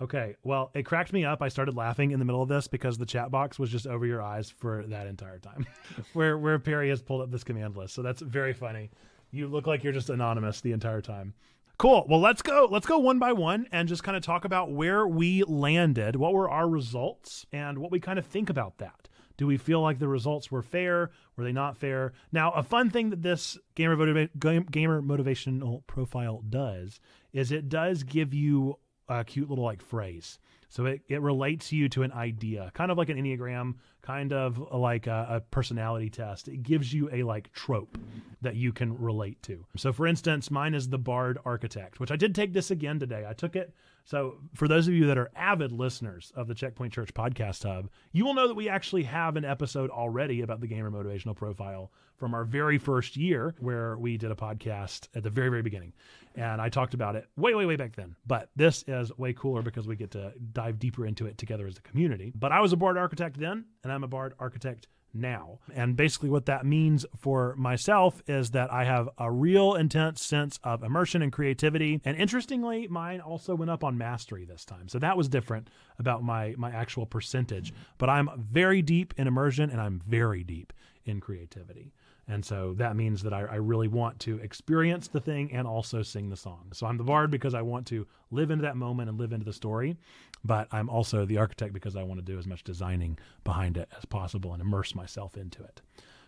Okay. 0.00 0.34
Well, 0.42 0.70
it 0.74 0.82
cracked 0.84 1.12
me 1.12 1.24
up. 1.24 1.40
I 1.40 1.48
started 1.48 1.76
laughing 1.76 2.10
in 2.10 2.18
the 2.18 2.24
middle 2.24 2.42
of 2.42 2.48
this 2.48 2.66
because 2.66 2.98
the 2.98 3.06
chat 3.06 3.30
box 3.30 3.58
was 3.58 3.70
just 3.70 3.86
over 3.86 4.04
your 4.04 4.20
eyes 4.20 4.50
for 4.50 4.84
that 4.88 5.06
entire 5.06 5.38
time. 5.38 5.66
where 6.14 6.36
where 6.36 6.58
Perry 6.58 6.88
has 6.88 7.00
pulled 7.00 7.22
up 7.22 7.30
this 7.30 7.44
command 7.44 7.76
list. 7.76 7.94
So 7.94 8.02
that's 8.02 8.20
very 8.20 8.52
funny. 8.52 8.90
You 9.30 9.46
look 9.46 9.66
like 9.66 9.84
you're 9.84 9.92
just 9.92 10.10
anonymous 10.10 10.60
the 10.60 10.72
entire 10.72 11.00
time. 11.00 11.34
Cool. 11.78 12.06
Well, 12.08 12.20
let's 12.20 12.42
go. 12.42 12.68
Let's 12.70 12.86
go 12.86 12.98
one 12.98 13.18
by 13.18 13.32
one 13.32 13.66
and 13.72 13.88
just 13.88 14.04
kind 14.04 14.16
of 14.16 14.22
talk 14.22 14.44
about 14.44 14.72
where 14.72 15.06
we 15.06 15.42
landed, 15.44 16.16
what 16.16 16.32
were 16.32 16.48
our 16.48 16.68
results, 16.68 17.46
and 17.52 17.78
what 17.78 17.90
we 17.90 17.98
kind 17.98 18.18
of 18.18 18.26
think 18.26 18.48
about 18.48 18.78
that. 18.78 19.08
Do 19.36 19.46
we 19.48 19.56
feel 19.56 19.80
like 19.80 19.98
the 19.98 20.06
results 20.08 20.50
were 20.50 20.62
fair? 20.62 21.10
Were 21.36 21.42
they 21.42 21.52
not 21.52 21.76
fair? 21.76 22.12
Now, 22.30 22.52
a 22.52 22.62
fun 22.62 22.90
thing 22.90 23.10
that 23.10 23.22
this 23.22 23.58
gamer, 23.74 23.96
motiva- 23.96 24.70
gamer 24.70 25.02
motivational 25.02 25.84
profile 25.88 26.42
does 26.48 27.00
is 27.32 27.50
it 27.50 27.68
does 27.68 28.04
give 28.04 28.32
you 28.32 28.78
a 29.08 29.24
cute 29.24 29.48
little 29.48 29.64
like 29.64 29.82
phrase. 29.82 30.38
So 30.68 30.86
it, 30.86 31.02
it 31.08 31.20
relates 31.20 31.70
you 31.70 31.88
to 31.90 32.02
an 32.02 32.12
idea, 32.12 32.70
kind 32.74 32.90
of 32.90 32.98
like 32.98 33.08
an 33.08 33.16
Enneagram, 33.16 33.74
kind 34.02 34.32
of 34.32 34.60
uh, 34.60 34.76
like 34.76 35.06
a, 35.06 35.26
a, 35.30 35.40
personality 35.40 36.10
test. 36.10 36.48
It 36.48 36.62
gives 36.62 36.92
you 36.92 37.08
a 37.12 37.22
like 37.22 37.52
trope 37.52 37.96
that 38.42 38.56
you 38.56 38.72
can 38.72 38.98
relate 38.98 39.40
to. 39.44 39.64
So 39.76 39.92
for 39.92 40.06
instance, 40.06 40.50
mine 40.50 40.74
is 40.74 40.88
the 40.88 40.98
Bard 40.98 41.38
Architect, 41.44 42.00
which 42.00 42.10
I 42.10 42.16
did 42.16 42.34
take 42.34 42.52
this 42.52 42.72
again 42.72 42.98
today. 42.98 43.24
I 43.28 43.34
took 43.34 43.54
it. 43.54 43.72
So 44.04 44.36
for 44.52 44.68
those 44.68 44.86
of 44.86 44.92
you 44.94 45.06
that 45.06 45.16
are 45.16 45.30
avid 45.34 45.72
listeners 45.72 46.30
of 46.36 46.46
the 46.46 46.54
Checkpoint 46.54 46.92
Church 46.92 47.12
podcast 47.14 47.62
hub, 47.62 47.88
you 48.12 48.24
will 48.24 48.34
know 48.34 48.46
that 48.46 48.54
we 48.54 48.68
actually 48.68 49.04
have 49.04 49.36
an 49.36 49.46
episode 49.46 49.88
already 49.90 50.42
about 50.42 50.60
the 50.60 50.66
gamer 50.66 50.90
motivational 50.90 51.34
profile 51.34 51.90
from 52.16 52.34
our 52.34 52.44
very 52.44 52.76
first 52.76 53.16
year 53.16 53.54
where 53.58 53.96
we 53.96 54.18
did 54.18 54.30
a 54.30 54.34
podcast 54.34 55.08
at 55.14 55.22
the 55.22 55.30
very, 55.30 55.48
very 55.48 55.62
beginning. 55.62 55.94
And 56.36 56.60
I 56.60 56.68
talked 56.68 56.92
about 56.92 57.16
it 57.16 57.26
way, 57.36 57.54
way, 57.54 57.64
way 57.64 57.76
back 57.76 57.96
then. 57.96 58.14
But 58.26 58.50
this 58.56 58.84
is 58.86 59.16
way 59.16 59.32
cooler 59.32 59.62
because 59.62 59.86
we 59.86 59.96
get 59.96 60.10
to 60.12 60.34
dive 60.52 60.78
deeper 60.78 61.06
into 61.06 61.26
it 61.26 61.38
together 61.38 61.66
as 61.66 61.78
a 61.78 61.82
community. 61.82 62.30
But 62.34 62.52
I 62.52 62.60
was 62.60 62.74
a 62.74 62.76
Bard 62.76 62.98
architect 62.98 63.38
then, 63.38 63.64
and 63.82 63.92
I'm 63.92 64.04
a 64.04 64.08
Bard 64.08 64.34
architect 64.38 64.86
now. 65.14 65.58
And 65.74 65.96
basically, 65.96 66.28
what 66.28 66.46
that 66.46 66.66
means 66.66 67.06
for 67.16 67.54
myself 67.56 68.22
is 68.26 68.50
that 68.50 68.72
I 68.72 68.84
have 68.84 69.08
a 69.18 69.30
real 69.30 69.74
intense 69.74 70.22
sense 70.22 70.58
of 70.64 70.82
immersion 70.82 71.22
and 71.22 71.32
creativity. 71.32 72.00
And 72.04 72.16
interestingly, 72.16 72.88
mine 72.88 73.20
also 73.20 73.54
went 73.54 73.70
up 73.70 73.84
on 73.84 73.96
mastery 73.96 74.44
this 74.44 74.64
time. 74.64 74.88
So 74.88 74.98
that 74.98 75.16
was 75.16 75.28
different 75.28 75.68
about 75.98 76.22
my, 76.22 76.54
my 76.58 76.70
actual 76.70 77.06
percentage. 77.06 77.72
But 77.98 78.10
I'm 78.10 78.28
very 78.36 78.82
deep 78.82 79.14
in 79.16 79.26
immersion 79.26 79.70
and 79.70 79.80
I'm 79.80 80.02
very 80.06 80.42
deep 80.42 80.72
in 81.04 81.20
creativity. 81.20 81.92
And 82.26 82.44
so 82.44 82.74
that 82.78 82.96
means 82.96 83.22
that 83.22 83.34
I, 83.34 83.40
I, 83.40 83.56
really 83.56 83.88
want 83.88 84.18
to 84.20 84.38
experience 84.38 85.08
the 85.08 85.20
thing 85.20 85.52
and 85.52 85.66
also 85.66 86.02
sing 86.02 86.30
the 86.30 86.36
song. 86.36 86.68
So 86.72 86.86
I'm 86.86 86.96
the 86.96 87.04
bard 87.04 87.30
because 87.30 87.52
I 87.52 87.60
want 87.60 87.86
to 87.88 88.06
live 88.30 88.50
into 88.50 88.62
that 88.62 88.76
moment 88.76 89.10
and 89.10 89.18
live 89.18 89.32
into 89.32 89.44
the 89.44 89.52
story. 89.52 89.96
But 90.44 90.68
I'm 90.72 90.90
also 90.90 91.24
the 91.24 91.38
architect 91.38 91.72
because 91.72 91.96
I 91.96 92.02
want 92.02 92.20
to 92.20 92.24
do 92.24 92.38
as 92.38 92.46
much 92.46 92.62
designing 92.64 93.18
behind 93.44 93.76
it 93.76 93.88
as 93.96 94.04
possible 94.04 94.52
and 94.52 94.60
immerse 94.60 94.94
myself 94.94 95.36
into 95.36 95.62
it. 95.62 95.80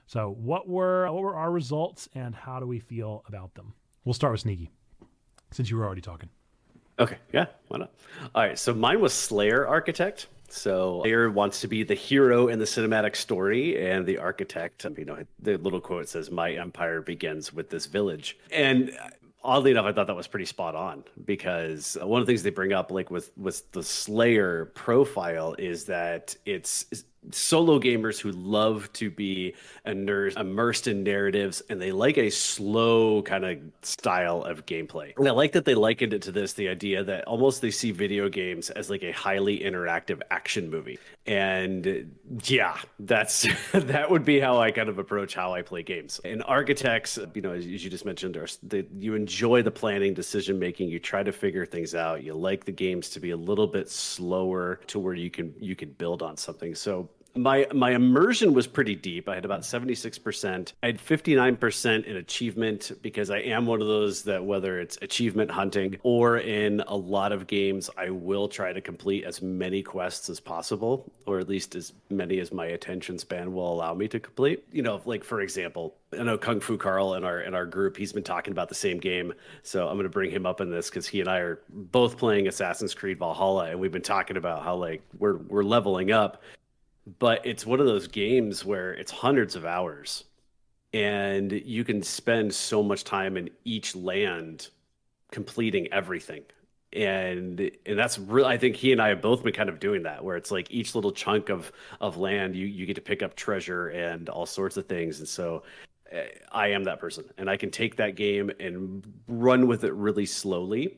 So 0.07 0.31
what 0.39 0.69
were 0.69 1.11
what 1.13 1.23
were 1.23 1.37
our 1.37 1.51
results 1.51 2.09
and 2.15 2.35
how 2.35 2.61
do 2.61 2.67
we 2.67 2.79
feel 2.79 3.25
about 3.29 3.55
them? 3.55 3.75
We'll 4.05 4.15
start 4.15 4.33
with 4.33 4.41
Sneaky, 4.43 4.71
since 5.51 5.69
you 5.69 5.77
were 5.77 5.85
already 5.85 6.01
talking. 6.01 6.29
Okay, 6.99 7.19
yeah, 7.33 7.47
why 7.69 7.79
not? 7.79 7.93
All 8.35 8.43
right, 8.43 8.59
so 8.59 8.73
mine 8.73 9.01
was 9.01 9.13
Slayer 9.13 9.67
Architect. 9.67 10.29
So 10.49 11.01
Slayer 11.03 11.29
wants 11.29 11.61
to 11.63 11.69
be 11.69 11.83
the 11.83 11.95
hero 11.95 12.49
in 12.49 12.59
the 12.59 12.65
cinematic 12.65 13.17
story, 13.17 13.91
and 13.91 14.07
the 14.07 14.19
architect, 14.19 14.87
you 14.97 15.05
know, 15.05 15.19
the 15.41 15.59
little 15.59 15.81
quote 15.81 16.09
says, 16.09 16.31
"My 16.31 16.53
empire 16.53 17.03
begins 17.03 17.53
with 17.53 17.69
this 17.69 17.87
village." 17.87 18.39
And 18.53 18.97
oddly 19.43 19.71
enough, 19.71 19.87
I 19.87 19.93
thought 19.93 20.07
that 20.09 20.17
was 20.17 20.27
pretty 20.27 20.47
spot 20.47 20.75
on 20.75 21.05
because 21.25 21.97
one 22.01 22.21
of 22.21 22.27
the 22.27 22.31
things 22.31 22.43
they 22.43 22.51
bring 22.51 22.73
up, 22.73 22.91
like 22.91 23.11
with 23.11 23.31
with 23.37 23.71
the 23.73 23.83
Slayer 23.83 24.67
profile, 24.67 25.55
is 25.59 25.85
that 25.85 26.37
it's 26.45 26.87
solo 27.31 27.79
gamers 27.79 28.21
who 28.21 28.33
love 28.33 28.93
to 28.95 29.11
be 29.11 29.55
immersed 29.85 30.87
in 30.87 31.03
narratives 31.03 31.63
and 31.69 31.81
they 31.81 31.93
like 31.93 32.19
a 32.19 32.31
slow 32.31 33.23
kind 33.23 33.45
of 33.45 33.59
style 33.83 34.43
of 34.43 34.67
gameplay. 34.67 35.17
And 35.17 35.29
I 35.29 35.33
like 35.33 35.53
that 35.53 35.65
they 35.65 35.75
likened 35.75 36.13
it 36.13 36.23
to 36.23 36.33
this 36.33 36.53
the 36.53 36.69
idea 36.69 37.05
that 37.05 37.25
almost 37.25 37.61
they 37.61 37.71
see 37.71 37.91
video 37.91 38.29
games 38.29 38.71
as 38.71 38.91
like 38.91 39.03
a 39.03 39.13
highly 39.13 39.61
interactive 39.61 40.21
action 40.31 40.71
movie. 40.71 40.99
And 41.27 42.17
yeah, 42.45 42.79
that's 43.01 43.47
that 43.73 44.11
would 44.11 44.25
be 44.25 44.41
how 44.41 44.59
I 44.59 44.71
kind 44.71 44.89
of 44.89 44.99
approach 44.99 45.35
how 45.35 45.55
I 45.55 45.63
play 45.63 45.83
games. 45.83 46.21
And 46.25 46.43
architects, 46.45 47.19
you 47.35 47.43
know, 47.43 47.53
as 47.53 47.67
you 47.67 47.91
just 47.91 48.05
mentioned, 48.05 48.37
are 48.37 48.47
they, 48.63 48.87
you 48.99 49.15
enjoy 49.15 49.63
the 49.63 49.71
planning, 49.71 50.15
decision 50.15 50.59
making, 50.59 50.89
you 50.89 50.99
try 50.99 51.23
to 51.23 51.33
figure 51.33 51.67
things 51.67 51.95
out. 51.95 52.23
You 52.23 52.35
like 52.35 52.65
the 52.65 52.73
games 52.73 53.11
to 53.11 53.21
be 53.21 53.31
a 53.31 53.37
little 53.37 53.67
bit 53.67 53.91
slower 53.91 54.81
to 54.89 54.99
where 54.99 55.15
you 55.15 55.31
can 55.31 55.55
you 55.59 55.77
can 55.77 55.91
build 55.91 56.23
on 56.23 56.37
something. 56.37 56.75
So 56.75 57.09
my 57.37 57.67
my 57.73 57.93
immersion 57.93 58.55
was 58.55 58.67
pretty 58.67 58.95
deep. 58.95 59.29
I 59.29 59.35
had 59.35 59.45
about 59.45 59.61
76%. 59.61 60.73
I 60.83 60.87
had 60.87 60.99
59% 60.99 62.05
in 62.05 62.17
achievement 62.17 62.93
because 63.03 63.31
I 63.31 63.39
am 63.39 63.67
one 63.67 63.81
of 63.81 63.87
those 63.87 64.23
that 64.25 64.45
whether 64.45 64.81
it's 64.81 64.99
achievement 65.03 65.51
hunting 65.51 65.97
or 66.03 66.39
in 66.39 66.81
a 66.87 66.97
lot 66.97 67.33
of 67.33 67.47
games 67.47 67.91
I 67.97 68.11
will 68.11 68.49
try 68.49 68.73
to 68.73 68.81
complete 68.81 69.25
as 69.25 69.43
many 69.43 69.83
quests 69.83 70.29
as 70.29 70.41
possible 70.41 71.13
or 71.27 71.39
at 71.39 71.49
least 71.49 71.75
as 71.75 71.93
many 72.11 72.39
as 72.41 72.53
my 72.53 72.67
attention 72.67 73.19
span 73.19 73.53
will 73.53 73.73
allow 73.73 73.95
me 73.95 74.09
to 74.09 74.21
complete. 74.21 74.65
You 74.73 74.83
know, 74.83 75.01
like 75.05 75.25
for 75.25 75.41
example, 75.41 75.95
I 76.19 76.23
know 76.23 76.39
Kung 76.39 76.61
Fu 76.61 76.77
Carl 76.77 77.15
in 77.15 77.25
our 77.25 77.41
in 77.41 77.55
our 77.55 77.67
group, 77.67 77.97
he's 77.97 78.13
been 78.13 78.23
talking 78.23 78.53
about 78.53 78.69
the 78.69 78.75
same 78.75 78.99
game. 78.99 79.33
So 79.63 79.89
I'm 79.89 79.95
going 79.95 80.05
to 80.05 80.09
bring 80.09 80.31
him 80.31 80.47
up 80.47 80.61
in 80.61 80.71
this 80.71 80.91
cuz 80.91 81.07
he 81.07 81.21
and 81.21 81.29
I 81.29 81.39
are 81.39 81.61
both 81.69 82.17
playing 82.17 82.49
Assassin's 82.49 82.95
Creed 82.95 83.19
Valhalla 83.19 83.71
and 83.71 83.81
we've 83.81 83.93
been 83.93 84.03
talking 84.03 84.37
about 84.37 84.63
how 84.63 84.77
like 84.77 85.03
we're 85.19 85.37
we're 85.37 85.63
leveling 85.63 86.13
up 86.13 86.43
but 87.19 87.45
it's 87.47 87.65
one 87.65 87.81
of 87.81 87.87
those 87.87 88.09
games 88.09 88.65
where 88.65 88.93
it's 88.93 89.13
hundreds 89.13 89.55
of 89.55 89.65
hours 89.65 90.25
and 90.93 91.53
you 91.53 91.85
can 91.85 92.03
spend 92.03 92.55
so 92.55 92.83
much 92.83 93.05
time 93.05 93.37
in 93.37 93.51
each 93.65 93.95
land 93.95 94.71
completing 95.31 95.93
everything. 95.93 96.43
And 96.93 97.71
and 97.85 97.99
that's 97.99 98.19
really 98.19 98.49
i 98.49 98.57
think 98.57 98.77
he 98.77 98.93
and 98.93 99.03
i 99.03 99.09
have 99.09 99.21
both 99.21 99.43
been 99.43 99.53
kind 99.53 99.69
of 99.69 99.81
doing 99.81 100.05
that 100.05 100.25
where 100.25 100.37
it's 100.37 100.51
like 100.51 100.71
each 100.71 100.95
little 100.95 101.13
chunk 101.13 101.51
of 101.51 101.71
of 102.01 102.17
land 102.17 102.57
you 102.57 102.65
you 102.65 102.87
get 102.87 102.95
to 102.95 103.03
pick 103.03 103.23
up 103.23 103.35
treasure 103.35 103.89
and 103.89 104.29
all 104.31 104.47
sorts 104.47 104.77
of 104.79 104.87
things. 104.87 105.19
And 105.19 105.29
so 105.29 105.65
eh, 106.11 106.29
i 106.53 106.69
am 106.69 106.85
that 106.85 106.99
person 107.01 107.25
and 107.37 107.51
i 107.51 107.57
can 107.57 107.71
take 107.71 107.97
that 107.97 108.15
game 108.15 108.51
and 108.61 109.05
run 109.29 109.67
with 109.67 109.85
it 109.85 109.93
really 109.95 110.25
slowly 110.25 110.97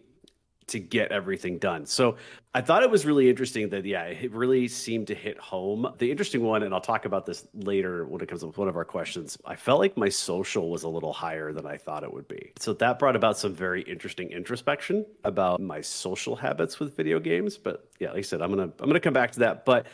to 0.68 0.78
get 0.78 1.12
everything 1.12 1.58
done. 1.58 1.87
So 1.87 2.16
I 2.54 2.60
thought 2.60 2.82
it 2.82 2.90
was 2.90 3.04
really 3.04 3.28
interesting 3.28 3.68
that, 3.70 3.84
yeah, 3.84 4.04
it 4.04 4.32
really 4.32 4.68
seemed 4.68 5.06
to 5.08 5.14
hit 5.14 5.38
home. 5.38 5.92
The 5.98 6.10
interesting 6.10 6.42
one, 6.42 6.62
and 6.62 6.72
I'll 6.75 6.80
talk 6.80 7.04
about 7.04 7.26
this 7.26 7.46
later 7.54 8.04
when 8.06 8.20
it 8.20 8.28
comes 8.28 8.42
up 8.42 8.48
with 8.48 8.58
one 8.58 8.68
of 8.68 8.76
our 8.76 8.84
questions, 8.84 9.38
I 9.44 9.56
felt 9.56 9.80
like 9.80 9.96
my 9.96 10.08
social 10.08 10.70
was 10.70 10.82
a 10.82 10.88
little 10.88 11.12
higher 11.12 11.52
than 11.52 11.66
I 11.66 11.76
thought 11.76 12.04
it 12.04 12.12
would 12.12 12.28
be. 12.28 12.52
So 12.58 12.72
that 12.75 12.98
brought 12.98 13.16
about 13.16 13.38
some 13.38 13.54
very 13.54 13.82
interesting 13.82 14.30
introspection 14.30 15.04
about 15.25 15.60
my 15.60 15.80
social 15.80 16.37
habits 16.37 16.80
with 16.80 16.96
video 16.96 17.20
games. 17.20 17.58
But 17.58 17.88
yeah, 17.98 18.08
like 18.08 18.18
I 18.18 18.22
said, 18.22 18.42
I'm 18.42 18.50
gonna 18.50 18.70
I'm 18.80 18.87
gonna 18.88 19.00
come 19.00 19.14
back 19.14 19.32
to 19.32 19.40
that. 19.40 19.64
But 19.64 19.87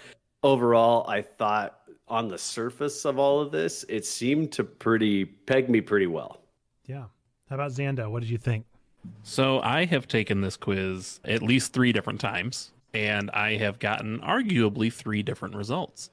overall, 0.43 1.09
I 1.09 1.23
thought 1.23 1.81
on 2.09 2.29
the 2.29 2.39
surface 2.39 3.05
of 3.05 3.19
all 3.19 3.41
of 3.41 3.51
this, 3.51 3.85
it 3.89 4.05
seemed 4.05 4.53
to 4.53 4.65
pretty 4.65 5.25
peg 5.25 5.69
me 5.69 5.81
pretty 5.81 6.07
well. 6.07 6.41
Yeah. 6.87 7.05
How 7.49 7.57
about 7.57 7.73
Xando? 7.73 8.11
What 8.11 8.21
did 8.21 8.31
you 8.31 8.39
think? 8.39 8.67
So 9.23 9.61
I 9.61 9.85
have 9.87 10.07
taken 10.07 10.41
this 10.41 10.57
quiz 10.57 11.21
at 11.25 11.43
least 11.43 11.73
three 11.73 11.93
different 11.93 12.21
times, 12.21 12.73
and 12.93 13.31
I 13.31 13.57
have 13.57 13.79
gotten 13.79 14.21
arguably 14.21 14.93
three 14.93 15.23
different 15.23 15.55
results. 15.55 16.11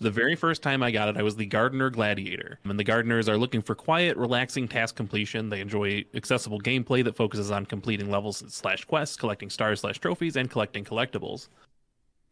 The 0.00 0.10
very 0.10 0.34
first 0.34 0.62
time 0.62 0.82
I 0.82 0.90
got 0.90 1.08
it, 1.08 1.16
I 1.16 1.22
was 1.22 1.36
the 1.36 1.46
Gardener 1.46 1.90
Gladiator. 1.90 2.58
And 2.64 2.78
the 2.78 2.84
Gardeners 2.84 3.28
are 3.28 3.38
looking 3.38 3.62
for 3.62 3.76
quiet, 3.76 4.16
relaxing 4.16 4.66
task 4.66 4.96
completion. 4.96 5.48
They 5.48 5.60
enjoy 5.60 6.04
accessible 6.12 6.60
gameplay 6.60 7.04
that 7.04 7.14
focuses 7.14 7.52
on 7.52 7.66
completing 7.66 8.10
levels 8.10 8.42
slash 8.48 8.84
quests, 8.84 9.16
collecting 9.16 9.48
stars 9.48 9.80
slash 9.80 10.00
trophies, 10.00 10.36
and 10.36 10.50
collecting 10.50 10.84
collectibles. 10.84 11.48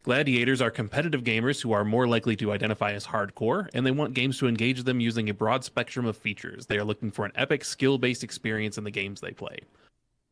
Gladiators 0.03 0.61
are 0.61 0.71
competitive 0.71 1.23
gamers 1.23 1.61
who 1.61 1.71
are 1.71 1.85
more 1.85 2.07
likely 2.07 2.35
to 2.37 2.51
identify 2.51 2.91
as 2.91 3.07
hardcore, 3.07 3.69
and 3.73 3.85
they 3.85 3.91
want 3.91 4.13
games 4.13 4.37
to 4.39 4.47
engage 4.47 4.83
them 4.83 4.99
using 4.99 5.29
a 5.29 5.33
broad 5.33 5.63
spectrum 5.63 6.05
of 6.05 6.17
features. 6.17 6.65
They 6.65 6.77
are 6.77 6.85
looking 6.85 7.11
for 7.11 7.25
an 7.25 7.33
epic 7.35 7.63
skill 7.63 7.97
based 7.97 8.23
experience 8.23 8.77
in 8.77 8.83
the 8.83 8.91
games 8.91 9.21
they 9.21 9.31
play. 9.31 9.59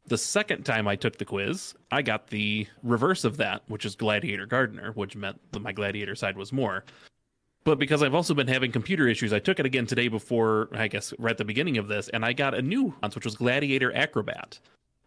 The 0.07 0.17
second 0.17 0.63
time 0.63 0.87
I 0.87 0.95
took 0.95 1.17
the 1.17 1.25
quiz, 1.25 1.75
I 1.91 2.01
got 2.01 2.27
the 2.27 2.65
reverse 2.81 3.25
of 3.25 3.37
that, 3.37 3.63
which 3.67 3.85
is 3.85 3.95
Gladiator 3.95 4.45
Gardener, 4.45 4.93
which 4.93 5.17
meant 5.17 5.39
that 5.51 5.59
my 5.59 5.73
Gladiator 5.73 6.15
side 6.15 6.37
was 6.37 6.53
more. 6.53 6.85
But 7.65 7.77
because 7.77 8.01
I've 8.01 8.15
also 8.15 8.33
been 8.33 8.47
having 8.47 8.71
computer 8.71 9.09
issues, 9.09 9.33
I 9.33 9.39
took 9.39 9.59
it 9.59 9.65
again 9.65 9.85
today 9.85 10.07
before, 10.07 10.69
I 10.71 10.87
guess, 10.87 11.13
right 11.19 11.31
at 11.31 11.37
the 11.37 11.43
beginning 11.43 11.77
of 11.77 11.89
this, 11.89 12.07
and 12.07 12.23
I 12.23 12.31
got 12.31 12.53
a 12.53 12.61
new 12.61 12.91
one, 12.91 13.11
which 13.11 13.25
was 13.25 13.35
Gladiator 13.35 13.93
Acrobat. 13.93 14.59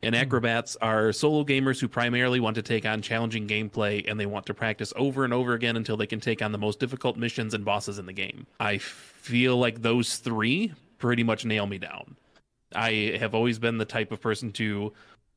And 0.02 0.14
hmm. 0.14 0.20
acrobats 0.20 0.76
are 0.76 1.12
solo 1.12 1.44
gamers 1.44 1.80
who 1.80 1.88
primarily 1.88 2.38
want 2.38 2.56
to 2.56 2.62
take 2.62 2.84
on 2.84 3.00
challenging 3.00 3.46
gameplay 3.46 4.04
and 4.06 4.20
they 4.20 4.26
want 4.26 4.44
to 4.46 4.54
practice 4.54 4.92
over 4.96 5.24
and 5.24 5.32
over 5.32 5.54
again 5.54 5.76
until 5.76 5.96
they 5.96 6.06
can 6.06 6.20
take 6.20 6.42
on 6.42 6.52
the 6.52 6.58
most 6.58 6.78
difficult 6.78 7.16
missions 7.16 7.54
and 7.54 7.64
bosses 7.64 7.98
in 7.98 8.04
the 8.04 8.12
game. 8.12 8.46
I 8.58 8.76
feel 8.76 9.56
like 9.56 9.80
those 9.80 10.16
three 10.16 10.74
pretty 10.98 11.22
much 11.22 11.46
nail 11.46 11.66
me 11.66 11.78
down. 11.78 12.16
I 12.74 13.16
have 13.18 13.34
always 13.34 13.58
been 13.58 13.78
the 13.78 13.84
type 13.84 14.12
of 14.12 14.20
person 14.20 14.52
to 14.52 14.92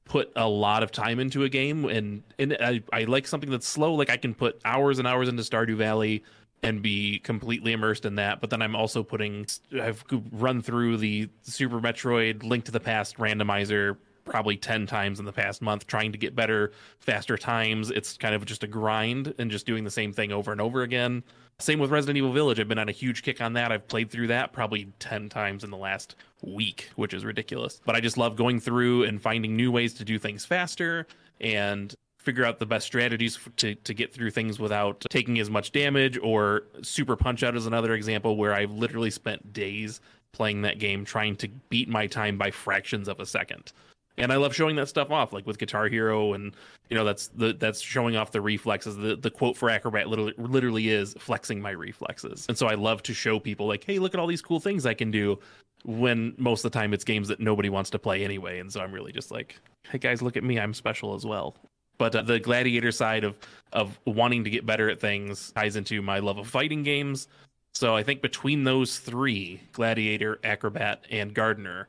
put 0.06 0.32
a 0.36 0.48
lot 0.48 0.84
of 0.84 0.92
time 0.92 1.20
into 1.20 1.44
a 1.44 1.50
game 1.50 1.86
and 1.86 2.24
and 2.38 2.58
I, 2.60 2.84
I 2.92 3.04
like 3.06 3.26
something 3.26 3.50
that's 3.50 3.68
slow. 3.68 3.94
Like 3.94 4.10
i 4.10 4.18
can 4.18 4.34
put 4.34 4.60
hours 4.66 5.00
and 5.00 5.08
hours 5.08 5.30
into 5.30 5.44
stardew 5.44 5.78
valley 5.78 6.24
and 6.62 6.82
be 6.82 7.20
completely 7.20 7.74
immersed 7.74 8.06
in 8.06 8.16
that 8.16 8.40
but 8.40 8.50
then 8.50 8.62
i'm 8.62 8.76
also 8.76 9.04
putting 9.04 9.46
i've 9.82 10.04
run 10.32 10.62
through 10.62 10.98
the 10.98 11.30
super 11.42 11.80
metroid 11.80 12.44
link 12.44 12.64
to 12.66 12.72
the 12.72 12.80
past 12.80 13.18
randomizer 13.18 13.98
probably 14.26 14.56
10 14.56 14.88
times 14.88 15.20
in 15.20 15.26
the 15.26 15.34
past 15.34 15.62
month 15.62 15.86
trying 15.88 16.12
to 16.12 16.18
get 16.18 16.36
better 16.36 16.72
faster 17.00 17.38
times 17.38 17.92
it's 17.92 18.18
kind 18.18 18.34
of 18.34 18.46
just 18.46 18.64
a 18.64 18.68
grind 18.68 19.34
and 19.38 19.52
just 19.52 19.66
doing 19.66 19.84
the 19.84 19.92
same 19.92 20.14
thing 20.14 20.32
over 20.32 20.52
and 20.52 20.62
over 20.62 20.82
again 20.82 21.24
same 21.60 21.80
with 21.80 21.92
Resident 21.92 22.18
Evil 22.18 22.34
Village. 22.34 22.60
I've 22.60 22.68
been 22.68 22.80
on 22.80 22.90
a 22.90 22.94
huge 22.94 23.24
kick 23.24 23.40
on 23.40 23.54
that. 23.54 23.72
I've 23.72 23.88
played 23.88 24.10
through 24.10 24.28
that 24.28 24.54
probably 24.54 24.92
10 25.00 25.30
times 25.30 25.64
in 25.64 25.70
the 25.70 25.78
last 25.78 26.16
week, 26.42 26.90
which 26.96 27.14
is 27.14 27.24
ridiculous. 27.24 27.80
But 27.86 27.96
I 27.96 28.00
just 28.00 28.18
love 28.18 28.36
going 28.36 28.60
through 28.60 29.04
and 29.04 29.22
finding 29.22 29.56
new 29.56 29.72
ways 29.72 29.94
to 29.96 30.04
do 30.04 30.18
things 30.20 30.46
faster 30.46 31.08
and 31.40 31.94
figure 32.18 32.46
out 32.46 32.60
the 32.60 32.66
best 32.66 32.86
strategies 32.86 33.38
to, 33.58 33.76
to 33.76 33.94
get 33.94 34.14
through 34.14 34.32
things 34.32 34.60
without 34.60 35.06
taking 35.10 35.40
as 35.40 35.50
much 35.50 35.72
damage 35.72 36.18
or 36.22 36.64
super 36.82 37.16
punch 37.16 37.44
out 37.44 37.56
is 37.56 37.66
another 37.66 37.94
example 37.94 38.38
where 38.38 38.54
I've 38.54 38.72
literally 38.72 39.12
spent 39.12 39.54
days 39.54 40.00
playing 40.32 40.62
that 40.62 40.80
game 40.80 41.06
trying 41.06 41.36
to 41.36 41.50
beat 41.70 41.90
my 41.90 42.08
time 42.08 42.38
by 42.38 42.50
fractions 42.50 43.08
of 43.08 43.20
a 43.20 43.26
second 43.26 43.74
and 44.18 44.32
I 44.32 44.36
love 44.36 44.56
showing 44.56 44.76
that 44.76 44.88
stuff 44.88 45.12
off, 45.12 45.34
like 45.34 45.46
with 45.46 45.58
Guitar 45.58 45.88
Hero, 45.88 46.34
and 46.34 46.56
you 46.90 46.98
know 46.98 47.04
that's 47.04 47.28
the 47.30 47.54
that's 47.54 47.82
showing 47.82 48.16
off 48.16 48.32
the 48.32 48.42
reflexes. 48.42 48.96
The 48.96 49.16
the 49.16 49.30
quote 49.30 49.58
for 49.58 49.70
Acrobat 49.70 50.08
literally 50.08 50.34
literally 50.38 50.90
is 50.90 51.16
flexing 51.20 51.62
my 51.62 51.72
reflexes, 51.72 52.46
and 52.48 52.58
so 52.58 52.68
I 52.68 52.76
love 52.76 53.04
to 53.04 53.14
show 53.14 53.40
people 53.40 53.68
like, 53.68 53.84
hey, 53.84 54.00
look 54.00 54.14
at 54.14 54.20
all 54.20 54.28
these 54.28 54.42
cool 54.42 54.60
things 54.60 54.86
I 54.86 54.94
can 54.94 55.12
do. 55.12 55.40
When 55.86 56.34
most 56.38 56.64
of 56.64 56.72
the 56.72 56.80
time 56.80 56.94
it's 56.94 57.04
games 57.04 57.28
that 57.28 57.42
nobody 57.42 57.70
wants 57.70 57.90
to 57.90 58.00
play 58.00 58.24
anyway, 58.24 58.60
and 58.60 58.72
so 58.72 58.80
I'm 58.82 58.94
really 58.94 59.12
just 59.12 59.32
like, 59.32 59.60
hey 59.90 59.98
guys, 59.98 60.22
look 60.22 60.38
at 60.38 60.44
me, 60.44 60.60
I'm 60.60 60.74
special 60.74 61.14
as 61.14 61.26
well. 61.26 61.56
But 61.98 62.16
uh, 62.16 62.22
the 62.22 62.40
gladiator 62.40 62.92
side 62.92 63.24
of 63.24 63.36
of 63.74 64.00
wanting 64.06 64.44
to 64.44 64.50
get 64.50 64.66
better 64.66 64.90
at 64.90 65.00
things 65.00 65.52
ties 65.52 65.76
into 65.76 66.02
my 66.02 66.20
love 66.20 66.38
of 66.38 66.48
fighting 66.48 66.84
games. 66.84 67.28
So 67.74 67.96
I 67.96 68.04
think 68.04 68.22
between 68.22 68.64
those 68.64 69.00
three, 69.00 69.60
gladiator, 69.72 70.40
acrobat, 70.44 71.06
and 71.10 71.34
gardener, 71.34 71.88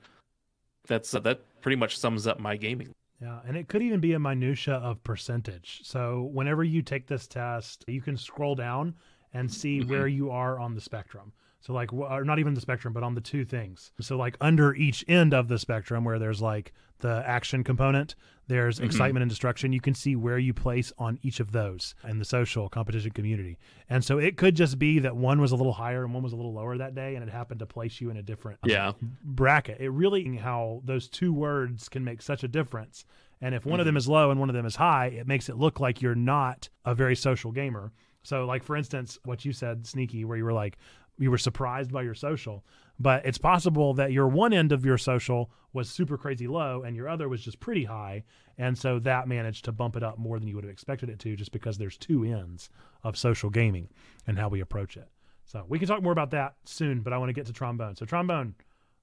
that's 0.87 1.15
uh, 1.15 1.21
that 1.21 1.41
pretty 1.65 1.77
much 1.77 1.99
sums 1.99 2.27
up 2.27 2.39
my 2.39 2.59
gaming. 2.59 2.95
Yeah, 3.23 3.41
and 3.47 3.57
it 3.57 3.69
could 3.69 3.81
even 3.81 3.99
be 3.99 4.13
a 4.13 4.19
minutia 4.19 4.75
of 4.75 5.03
percentage. 5.03 5.81
So 5.83 6.29
whenever 6.31 6.63
you 6.63 6.83
take 6.83 7.07
this 7.07 7.27
test, 7.27 7.87
you 7.89 8.03
can 8.03 8.19
scroll 8.19 8.55
down 8.55 8.95
and 9.33 9.51
see 9.51 9.81
mm-hmm. 9.81 9.89
where 9.89 10.07
you 10.07 10.31
are 10.31 10.61
on 10.61 10.75
the 10.75 10.81
spectrum. 10.83 11.33
So 11.63 11.73
like, 11.73 11.91
or 11.91 12.23
not 12.23 12.39
even 12.39 12.53
the 12.53 12.61
spectrum, 12.61 12.93
but 12.93 13.03
on 13.03 13.15
the 13.15 13.23
two 13.23 13.47
things. 13.47 13.93
So 13.99 14.19
like 14.19 14.37
under 14.43 14.75
each 14.75 15.07
end 15.09 15.33
of 15.33 15.49
the 15.49 15.59
spectrum, 15.59 16.05
where 16.05 16.19
there's 16.19 16.43
like 16.43 16.75
the 16.99 17.25
action 17.27 17.65
component, 17.65 18.15
there's 18.47 18.77
mm-hmm. 18.77 18.87
excitement 18.87 19.23
and 19.23 19.31
destruction. 19.31 19.73
You 19.73 19.81
can 19.81 19.95
see 19.95 20.17
where 20.17 20.39
you 20.39 20.53
place 20.53 20.93
on 20.99 21.19
each 21.23 21.41
of 21.41 21.53
those 21.53 21.95
in 22.09 22.19
the 22.19 22.25
social 22.25 22.69
competition 22.69 23.11
community. 23.11 23.59
And 23.89 24.05
so 24.05 24.19
it 24.19 24.37
could 24.37 24.55
just 24.55 24.79
be 24.79 24.99
that 25.01 25.17
one 25.17 25.41
was 25.41 25.53
a 25.53 25.57
little 25.57 25.73
higher 25.73 26.05
and 26.05 26.13
one 26.13 26.23
was 26.23 26.33
a 26.33 26.37
little 26.37 26.53
lower 26.53 26.77
that 26.79 26.95
day, 26.95 27.15
and 27.15 27.27
it 27.27 27.31
happened 27.31 27.61
to 27.61 27.67
place 27.67 28.01
you 28.01 28.11
in 28.11 28.17
a 28.17 28.23
different 28.23 28.59
yeah. 28.65 28.93
bracket. 29.23 29.81
It 29.81 29.91
really 29.91 30.37
how 30.37 30.83
those 30.85 31.09
two 31.09 31.33
words 31.33 31.89
can 31.89 32.05
make 32.05 32.23
such 32.23 32.45
a 32.45 32.49
difference. 32.49 33.05
And 33.41 33.55
if 33.55 33.67
one 33.67 33.75
mm-hmm. 33.75 33.81
of 33.81 33.87
them 33.87 33.97
is 33.97 34.09
low 34.09 34.31
and 34.31 34.41
one 34.41 34.49
of 34.49 34.55
them 34.55 34.67
is 34.67 34.77
high, 34.77 35.07
it 35.07 35.27
makes 35.27 35.49
it 35.49 35.57
look 35.57 35.81
like 35.81 36.01
you're 36.01 36.15
not 36.15 36.69
a 36.85 36.95
very 36.95 37.17
social 37.17 37.53
gamer. 37.53 37.93
So, 38.23 38.47
like 38.47 38.63
for 38.63 38.77
instance, 38.77 39.19
what 39.25 39.45
you 39.45 39.53
said, 39.53 39.87
sneaky, 39.87 40.25
where 40.25 40.39
you 40.39 40.45
were 40.45 40.53
like, 40.53 40.79
you 41.19 41.31
were 41.31 41.39
surprised 41.39 41.93
by 41.93 42.03
your 42.03 42.15
social. 42.15 42.65
But 42.99 43.27
it's 43.27 43.39
possible 43.39 43.95
that 43.95 44.13
your 44.13 44.29
one 44.29 44.53
end 44.53 44.71
of 44.73 44.85
your 44.85 44.99
social 44.99 45.51
was 45.73 45.89
super 45.91 46.17
crazy 46.17 46.47
low 46.47 46.83
and 46.83 46.95
your 46.95 47.09
other 47.09 47.29
was 47.29 47.43
just 47.43 47.59
pretty 47.59 47.85
high. 47.85 48.23
And 48.57 48.79
so 48.79 49.01
that 49.01 49.27
managed 49.27 49.65
to 49.65 49.73
bump 49.73 49.97
it 49.97 50.05
up 50.05 50.17
more 50.17 50.39
than 50.39 50.47
you 50.47 50.55
would 50.55 50.65
have 50.65 50.73
expected 50.73 51.11
it 51.11 51.19
to, 51.21 51.35
just 51.35 51.51
because 51.51 51.77
there's 51.77 51.97
two 51.97 52.25
ends 52.25 52.71
of 53.03 53.19
social 53.19 53.51
gaming 53.51 53.89
and 54.27 54.39
how 54.39 54.49
we 54.49 54.61
approach 54.61 54.97
it. 54.97 55.09
So 55.45 55.65
we 55.69 55.79
can 55.79 55.89
talk 55.89 56.03
more 56.03 56.13
about 56.13 56.31
that 56.31 56.55
soon, 56.65 57.01
but 57.01 57.13
I 57.13 57.19
want 57.19 57.31
to 57.31 57.35
get 57.35 57.47
to 57.47 57.53
trombone. 57.53 57.97
So 57.97 58.07
trombone, 58.07 58.55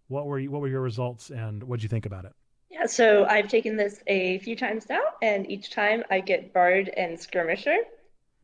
what 0.07 0.25
were 0.25 0.39
you, 0.39 0.49
what 0.49 0.61
were 0.61 0.69
your 0.69 0.81
results 0.81 1.29
and 1.29 1.61
what 1.63 1.79
did 1.79 1.83
you 1.83 1.89
think 1.89 2.05
about 2.05 2.25
it? 2.25 2.31
Yeah, 2.69 2.85
so 2.85 3.25
I've 3.25 3.49
taken 3.49 3.75
this 3.75 4.01
a 4.07 4.39
few 4.39 4.55
times 4.55 4.87
now, 4.89 5.01
and 5.21 5.49
each 5.51 5.71
time 5.71 6.03
I 6.09 6.21
get 6.21 6.53
Bard 6.53 6.89
and 6.95 7.19
Skirmisher, 7.19 7.75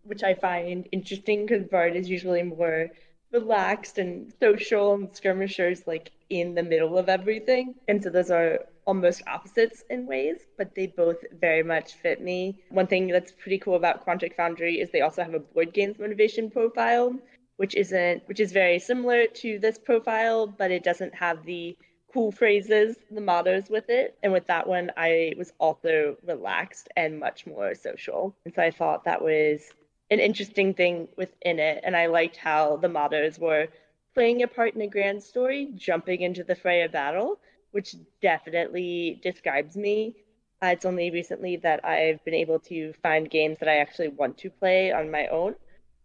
which 0.04 0.22
I 0.24 0.34
find 0.34 0.88
interesting 0.92 1.46
because 1.46 1.64
Bard 1.64 1.96
is 1.96 2.10
usually 2.10 2.44
more 2.44 2.90
relaxed 3.32 3.98
and 3.98 4.34
social, 4.40 4.94
and 4.94 5.10
Skirmisher's 5.10 5.86
like 5.88 6.12
in 6.30 6.56
the 6.56 6.63
middle 6.63 6.98
of 6.98 7.10
everything. 7.10 7.76
And 7.88 8.04
so 8.04 8.10
those 8.10 8.32
are 8.32 8.60
almost 8.86 9.22
opposites 9.28 9.84
in 9.90 10.06
ways, 10.06 10.38
but 10.58 10.74
they 10.76 10.88
both 10.88 11.18
very 11.40 11.63
much 11.63 11.94
fit 11.94 12.22
me. 12.22 12.63
One 12.70 12.88
thing 12.88 13.08
that's 13.08 13.32
pretty 13.32 13.60
cool 13.60 13.76
about 13.76 14.06
Quantic 14.06 14.36
Foundry 14.36 14.80
is 14.80 14.90
they 14.92 15.02
also 15.02 15.24
have 15.24 15.34
a 15.34 15.40
board 15.40 15.74
games 15.74 16.00
motivation 16.00 16.50
profile, 16.50 17.16
which 17.58 17.76
isn't 17.76 18.24
which 18.28 18.40
is 18.40 18.52
very 18.52 18.80
similar 18.80 19.28
to 19.28 19.60
this 19.60 19.78
profile, 19.78 20.48
but 20.48 20.72
it 20.72 20.84
doesn't 20.84 21.13
have 21.16 21.44
the 21.46 21.78
cool 22.13 22.32
phrases, 22.32 22.96
the 23.12 23.22
mottos 23.22 23.70
with 23.70 23.90
it. 23.90 24.18
And 24.24 24.32
with 24.32 24.48
that 24.48 24.68
one, 24.68 24.92
I 24.96 25.34
was 25.38 25.52
also 25.60 26.16
relaxed 26.26 26.88
and 26.96 27.20
much 27.20 27.46
more 27.46 27.76
social. 27.76 28.36
And 28.46 28.54
so 28.56 28.62
I 28.63 28.72
thought 28.72 29.04
that 29.04 29.22
was 29.22 29.62
an 30.10 30.20
interesting 30.20 30.74
thing 30.74 31.08
within 31.17 31.60
it. 31.60 31.82
And 31.84 31.96
I 31.96 32.08
liked 32.08 32.38
how 32.38 32.78
the 32.78 32.89
mottos 32.89 33.39
were 33.39 33.67
playing 34.13 34.41
a 34.41 34.48
part 34.48 34.74
in 34.76 34.82
a 34.82 34.88
grand 34.88 35.22
story, 35.22 35.70
jumping 35.76 36.22
into 36.22 36.43
the 36.43 36.56
fray 36.56 36.82
of 36.84 36.91
battle, 36.91 37.39
which 37.72 37.96
definitely 38.22 39.20
describes 39.22 39.76
me. 39.76 40.15
Uh, 40.63 40.67
it's 40.67 40.86
only 40.86 41.12
recently 41.12 41.58
that 41.58 41.86
I've 41.86 42.24
been 42.26 42.34
able 42.34 42.60
to 42.62 42.93
find 43.04 43.30
games 43.30 43.60
that 43.60 43.70
I 43.70 43.78
actually 43.78 44.08
want 44.08 44.39
to 44.39 44.50
play 44.50 44.91
on 44.91 45.12
my 45.12 45.28
own. 45.28 45.56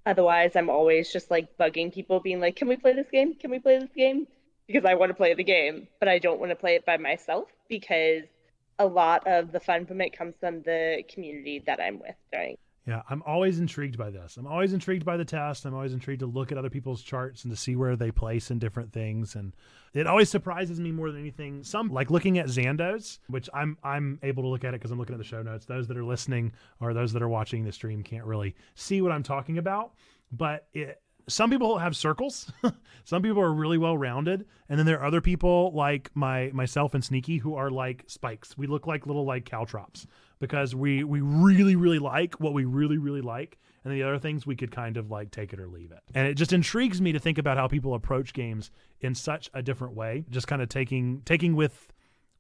Otherwise, 0.05 0.57
I'm 0.57 0.69
always 0.69 1.13
just 1.13 1.31
like 1.31 1.57
bugging 1.57 1.95
people, 1.95 2.21
being 2.21 2.41
like, 2.41 2.57
"Can 2.57 2.69
we 2.69 2.77
play 2.77 2.93
this 2.93 3.11
game? 3.11 3.35
Can 3.35 3.51
we 3.51 3.61
play 3.61 3.79
this 3.79 3.95
game?" 3.97 4.27
Because 4.67 4.85
I 4.85 4.95
want 4.95 5.11
to 5.11 5.15
play 5.15 5.33
the 5.33 5.45
game, 5.45 5.89
but 6.01 6.09
I 6.09 6.19
don't 6.19 6.41
want 6.41 6.51
to 6.51 6.57
play 6.57 6.75
it 6.75 6.85
by 6.85 6.97
myself 6.97 7.49
because 7.69 8.25
a 8.79 8.87
lot 8.87 9.27
of 9.27 9.53
the 9.53 9.61
fun 9.61 9.87
from 9.87 10.01
it 10.01 10.17
comes 10.17 10.35
from 10.41 10.63
the 10.63 11.05
community 11.09 11.63
that 11.67 11.81
I'm 11.81 11.99
with 12.01 12.17
during 12.33 12.59
yeah, 12.87 13.03
I'm 13.09 13.23
always 13.25 13.61
intrigued 13.61 13.97
by 13.97 14.11
this. 14.11 14.37
I'm 14.37 14.47
always 14.47 14.73
intrigued 14.73 15.05
by 15.05 15.17
the 15.17 15.25
test. 15.25 15.65
I'm 15.65 15.75
always 15.75 15.93
intrigued 15.93 16.19
to 16.21 16.27
look 16.27 16.51
at 16.51 16.59
other 16.59 16.71
people's 16.71 17.03
charts 17.03 17.45
and 17.45 17.53
to 17.53 17.57
see 17.57 17.77
where 17.77 17.95
they 17.95 18.11
place 18.11 18.51
in 18.51 18.59
different 18.59 18.93
things. 18.93 19.37
And 19.37 19.53
it 19.95 20.09
always 20.09 20.29
surprises 20.29 20.81
me 20.81 20.91
more 20.91 21.13
than 21.13 21.21
anything. 21.21 21.63
Some 21.63 21.91
like 21.91 22.11
looking 22.11 22.39
at 22.39 22.47
Zandos, 22.47 23.19
which 23.29 23.49
I'm 23.55 23.79
I'm 23.85 24.19
able 24.25 24.43
to 24.43 24.49
look 24.49 24.65
at 24.65 24.75
it 24.75 24.81
because 24.81 24.91
I'm 24.91 24.99
looking 24.99 25.15
at 25.15 25.19
the 25.19 25.25
show 25.25 25.43
notes. 25.43 25.65
Those 25.65 25.87
that 25.89 25.97
are 25.97 26.05
listening 26.05 26.53
or 26.81 26.93
those 26.93 27.13
that 27.13 27.23
are 27.23 27.29
watching 27.29 27.65
the 27.65 27.73
stream 27.73 28.03
can't 28.03 28.25
really 28.25 28.57
see 28.75 29.01
what 29.01 29.13
I'm 29.13 29.23
talking 29.23 29.59
about. 29.59 29.93
But 30.33 30.67
it, 30.73 31.01
some 31.29 31.51
people 31.51 31.79
have 31.79 31.97
circles. 31.97 32.51
some 33.05 33.23
people 33.23 33.43
are 33.43 33.53
really 33.53 33.79
well 33.79 33.97
rounded, 33.97 34.45
and 34.69 34.77
then 34.77 34.87
there 34.87 34.99
are 34.99 35.07
other 35.07 35.21
people 35.21 35.71
like 35.73 36.11
my 36.15 36.51
myself 36.53 36.95
and 36.95 37.05
Sneaky 37.05 37.39
who 37.39 37.55
are 37.55 37.71
like 37.71 38.03
spikes. 38.09 38.59
We 38.59 38.67
look 38.67 38.89
like 38.89 39.07
little 39.07 39.25
like 39.25 39.45
caltrops 39.45 40.07
because 40.43 40.75
we 40.75 41.05
we 41.05 41.21
really 41.21 41.77
really 41.77 42.01
like 42.01 42.35
what 42.41 42.53
we 42.53 42.65
really 42.65 42.99
really 42.99 43.21
like. 43.21 43.59
And 43.85 43.95
the 43.95 44.03
other 44.03 44.19
things 44.19 44.45
we 44.45 44.57
could 44.57 44.73
kind 44.73 44.97
of 44.97 45.11
like 45.11 45.31
take 45.31 45.53
it 45.53 45.61
or 45.61 45.69
leave 45.69 45.93
it. 45.93 46.01
And 46.15 46.27
it 46.27 46.35
just 46.35 46.53
intrigues 46.53 47.01
me 47.01 47.13
to 47.13 47.19
think 47.19 47.39
about 47.39 47.57
how 47.57 47.69
people 47.69 47.95
approach 47.95 48.33
games 48.33 48.71
in 49.01 49.15
such 49.15 49.51
a 49.55 49.63
different 49.63 49.95
way 49.95 50.25
just 50.31 50.49
kind 50.49 50.61
of 50.61 50.69
taking 50.69 51.23
taking 51.25 51.55
with 51.55 51.93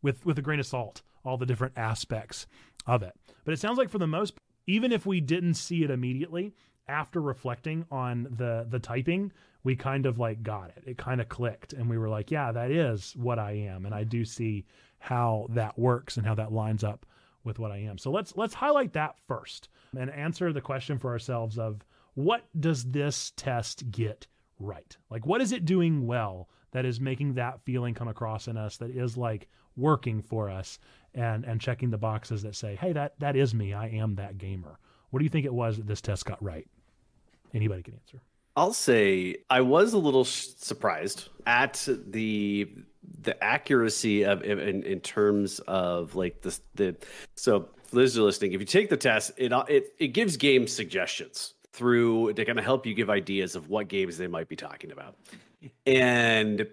with 0.03 0.27
with 0.27 0.37
a 0.38 0.43
grain 0.43 0.59
of 0.59 0.67
salt 0.67 1.03
all 1.25 1.37
the 1.37 1.47
different 1.47 1.75
aspects 1.77 2.49
of 2.87 3.05
it. 3.05 3.15
But 3.45 3.55
it 3.55 3.61
sounds 3.61 3.79
like 3.79 3.88
for 3.88 3.99
the 3.99 4.07
most 4.09 4.35
even 4.67 4.91
if 4.91 5.07
we 5.07 5.21
didn't 5.21 5.55
see 5.55 5.85
it 5.85 5.91
immediately 5.91 6.55
after 6.88 7.23
reflecting 7.23 7.87
on 7.91 8.25
the 8.37 8.67
the 8.69 8.81
typing 8.81 9.33
we 9.62 9.77
kind 9.77 10.07
of 10.07 10.19
like 10.19 10.43
got 10.43 10.71
it. 10.77 10.83
It 10.85 10.99
kind 10.99 11.21
of 11.21 11.29
clicked 11.29 11.73
and 11.73 11.88
we 11.88 11.99
were 11.99 12.09
like 12.09 12.33
yeah 12.33 12.51
that 12.51 12.73
is 12.73 13.15
what 13.17 13.38
i 13.38 13.53
am 13.53 13.87
and 13.87 13.95
i 13.95 14.03
do 14.03 14.25
see 14.25 14.65
how 14.99 15.47
that 15.51 15.79
works 15.79 16.17
and 16.17 16.27
how 16.27 16.35
that 16.35 16.53
lines 16.53 16.83
up 16.83 17.07
with 17.44 17.59
what 17.59 17.72
I 17.72 17.78
am. 17.78 17.98
So 17.98 18.11
let's 18.11 18.37
let's 18.37 18.55
highlight 18.55 18.92
that 18.94 19.16
first 19.26 19.68
and 19.96 20.11
answer 20.11 20.52
the 20.52 20.61
question 20.61 20.98
for 20.98 21.11
ourselves 21.11 21.59
of 21.59 21.85
what 22.14 22.44
does 22.59 22.85
this 22.85 23.33
test 23.37 23.90
get 23.90 24.26
right? 24.59 24.96
Like 25.11 25.26
what 25.26 25.40
is 25.40 25.52
it 25.52 25.64
doing 25.64 26.07
well 26.07 26.48
that 26.72 26.85
is 26.85 27.00
making 27.00 27.35
that 27.35 27.61
feeling 27.64 27.94
come 27.94 28.09
across 28.09 28.48
in 28.48 28.57
us 28.57 28.76
that 28.78 28.90
is 28.90 29.16
like 29.16 29.48
working 29.76 30.22
for 30.22 30.50
us 30.50 30.78
and 31.14 31.44
and 31.44 31.61
checking 31.61 31.90
the 31.90 31.98
boxes 31.98 32.42
that 32.42 32.55
say, 32.55 32.76
"Hey, 32.76 32.92
that 32.92 33.18
that 33.20 33.37
is 33.37 33.55
me. 33.55 33.74
I 33.74 33.88
am 33.88 34.14
that 34.16 34.38
gamer." 34.38 34.78
What 35.11 35.18
do 35.18 35.24
you 35.24 35.31
think 35.31 35.44
it 35.44 35.55
was 35.55 35.76
that 35.76 35.87
this 35.87 36.00
test 36.00 36.24
got 36.24 36.42
right? 36.42 36.66
Anybody 37.52 37.83
can 37.83 37.94
answer. 37.94 38.22
I'll 38.57 38.73
say 38.73 39.37
I 39.49 39.62
was 39.62 39.93
a 39.93 39.99
little 39.99 40.25
surprised 40.25 41.29
at 41.47 41.87
the 42.07 42.69
the 43.23 43.43
accuracy 43.43 44.25
of 44.25 44.43
in, 44.43 44.83
in 44.83 45.01
terms 45.01 45.61
of 45.61 46.15
like 46.15 46.43
the 46.43 46.59
the 46.75 46.97
so 47.35 47.69
Liz 47.93 48.19
are 48.19 48.23
listening. 48.23 48.53
If 48.53 48.61
you 48.61 48.67
take 48.67 48.88
the 48.88 48.97
test, 48.97 49.33
it 49.37 49.53
uh, 49.53 49.65
it 49.69 49.95
it 49.99 50.09
gives 50.09 50.37
game 50.37 50.67
suggestions 50.67 51.55
through 51.73 52.35
to 52.35 52.45
kind 52.45 52.59
of 52.59 52.65
help 52.65 52.85
you 52.85 52.95
give 52.95 53.09
ideas 53.09 53.57
of 53.57 53.69
what 53.69 53.88
games 53.88 54.19
they 54.19 54.27
might 54.27 54.49
be 54.49 54.57
talking 54.57 54.93
about, 54.93 55.17
and 55.87 56.67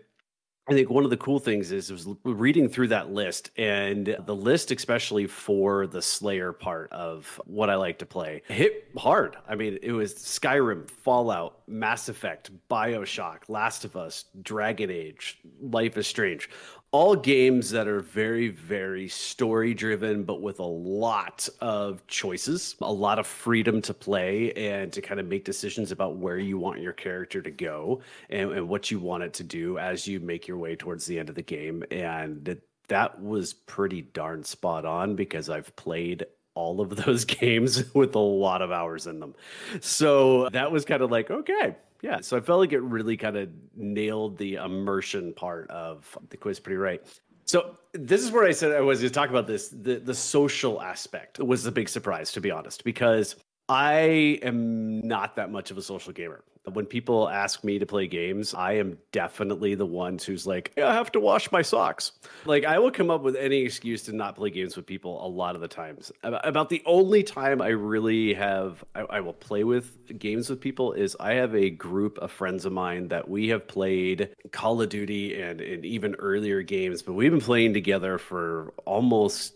I 0.69 0.73
think 0.73 0.89
one 0.89 1.03
of 1.03 1.09
the 1.09 1.17
cool 1.17 1.39
things 1.39 1.71
is 1.71 1.91
was 1.91 2.07
reading 2.23 2.69
through 2.69 2.89
that 2.89 3.11
list 3.11 3.49
and 3.57 4.15
the 4.25 4.35
list, 4.35 4.71
especially 4.71 5.25
for 5.25 5.87
the 5.87 6.01
Slayer 6.01 6.53
part 6.53 6.91
of 6.91 7.41
what 7.45 7.71
I 7.71 7.75
like 7.75 7.97
to 7.99 8.05
play, 8.05 8.43
hit 8.47 8.87
hard. 8.95 9.35
I 9.47 9.55
mean, 9.55 9.79
it 9.81 9.93
was 9.93 10.13
Skyrim, 10.13 10.87
Fallout, 10.87 11.67
Mass 11.67 12.07
Effect, 12.07 12.51
Bioshock, 12.69 13.49
Last 13.49 13.83
of 13.83 13.95
Us, 13.95 14.25
Dragon 14.43 14.91
Age, 14.91 15.39
Life 15.59 15.97
is 15.97 16.05
Strange 16.05 16.49
all 16.91 17.15
games 17.15 17.69
that 17.69 17.87
are 17.87 17.99
very 17.99 18.47
very 18.47 19.07
story 19.07 19.73
driven 19.73 20.23
but 20.23 20.41
with 20.41 20.59
a 20.59 20.63
lot 20.63 21.47
of 21.61 22.05
choices 22.07 22.75
a 22.81 22.91
lot 22.91 23.19
of 23.19 23.27
freedom 23.27 23.81
to 23.81 23.93
play 23.93 24.51
and 24.53 24.91
to 24.91 25.01
kind 25.01 25.19
of 25.19 25.27
make 25.27 25.45
decisions 25.45 25.91
about 25.91 26.17
where 26.17 26.39
you 26.39 26.57
want 26.57 26.81
your 26.81 26.93
character 26.93 27.41
to 27.41 27.51
go 27.51 28.01
and, 28.29 28.51
and 28.51 28.67
what 28.67 28.89
you 28.89 28.99
want 28.99 29.21
it 29.21 29.33
to 29.33 29.43
do 29.43 29.77
as 29.77 30.07
you 30.07 30.19
make 30.19 30.47
your 30.47 30.57
way 30.57 30.75
towards 30.75 31.05
the 31.05 31.19
end 31.19 31.29
of 31.29 31.35
the 31.35 31.41
game 31.41 31.83
and 31.91 32.59
that 32.87 33.21
was 33.21 33.53
pretty 33.53 34.01
darn 34.01 34.43
spot 34.43 34.83
on 34.83 35.15
because 35.15 35.49
i've 35.49 35.75
played 35.75 36.25
all 36.55 36.81
of 36.81 36.95
those 37.05 37.23
games 37.23 37.93
with 37.93 38.15
a 38.15 38.19
lot 38.19 38.61
of 38.61 38.71
hours 38.71 39.07
in 39.07 39.19
them. 39.19 39.33
So 39.79 40.49
that 40.49 40.71
was 40.71 40.83
kind 40.83 41.01
of 41.01 41.09
like 41.11 41.31
okay 41.31 41.75
yeah. 42.01 42.21
So 42.21 42.37
I 42.37 42.39
felt 42.39 42.59
like 42.59 42.73
it 42.73 42.81
really 42.81 43.17
kind 43.17 43.37
of 43.37 43.49
nailed 43.75 44.37
the 44.37 44.55
immersion 44.55 45.33
part 45.33 45.69
of 45.69 46.17
the 46.29 46.37
quiz 46.37 46.59
pretty 46.59 46.77
right. 46.77 47.01
So 47.45 47.75
this 47.93 48.23
is 48.23 48.31
where 48.31 48.45
I 48.45 48.51
said 48.51 48.73
I 48.73 48.81
was 48.81 48.99
going 48.99 49.09
to 49.09 49.13
talk 49.13 49.29
about 49.29 49.47
this. 49.47 49.69
The 49.69 49.95
the 49.95 50.13
social 50.13 50.81
aspect 50.81 51.39
was 51.39 51.65
a 51.65 51.71
big 51.71 51.89
surprise, 51.89 52.31
to 52.33 52.41
be 52.41 52.51
honest, 52.51 52.83
because 52.83 53.35
I 53.67 54.39
am 54.43 55.01
not 55.01 55.35
that 55.35 55.51
much 55.51 55.71
of 55.71 55.77
a 55.77 55.81
social 55.81 56.13
gamer. 56.13 56.43
When 56.73 56.85
people 56.85 57.29
ask 57.29 57.63
me 57.63 57.79
to 57.79 57.85
play 57.85 58.07
games, 58.07 58.53
I 58.53 58.73
am 58.73 58.97
definitely 59.11 59.75
the 59.75 59.85
one 59.85 60.17
who's 60.17 60.47
like, 60.47 60.71
I 60.77 60.93
have 60.93 61.11
to 61.13 61.19
wash 61.19 61.51
my 61.51 61.61
socks. 61.61 62.11
Like, 62.45 62.65
I 62.65 62.79
will 62.79 62.91
come 62.91 63.09
up 63.09 63.21
with 63.21 63.35
any 63.35 63.57
excuse 63.57 64.03
to 64.03 64.13
not 64.13 64.35
play 64.35 64.49
games 64.49 64.75
with 64.75 64.85
people 64.85 65.25
a 65.25 65.27
lot 65.27 65.55
of 65.55 65.61
the 65.61 65.67
times. 65.67 66.11
About 66.23 66.69
the 66.69 66.81
only 66.85 67.23
time 67.23 67.61
I 67.61 67.69
really 67.69 68.33
have, 68.33 68.83
I, 68.95 69.01
I 69.01 69.19
will 69.21 69.33
play 69.33 69.63
with 69.63 70.17
games 70.17 70.49
with 70.49 70.61
people 70.61 70.93
is 70.93 71.15
I 71.19 71.33
have 71.33 71.55
a 71.55 71.69
group 71.69 72.17
of 72.19 72.31
friends 72.31 72.65
of 72.65 72.73
mine 72.73 73.09
that 73.09 73.27
we 73.27 73.49
have 73.49 73.67
played 73.67 74.29
Call 74.51 74.81
of 74.81 74.89
Duty 74.89 75.41
and, 75.41 75.61
and 75.61 75.85
even 75.85 76.15
earlier 76.15 76.61
games, 76.61 77.01
but 77.01 77.13
we've 77.13 77.31
been 77.31 77.41
playing 77.41 77.73
together 77.73 78.17
for 78.17 78.73
almost 78.85 79.53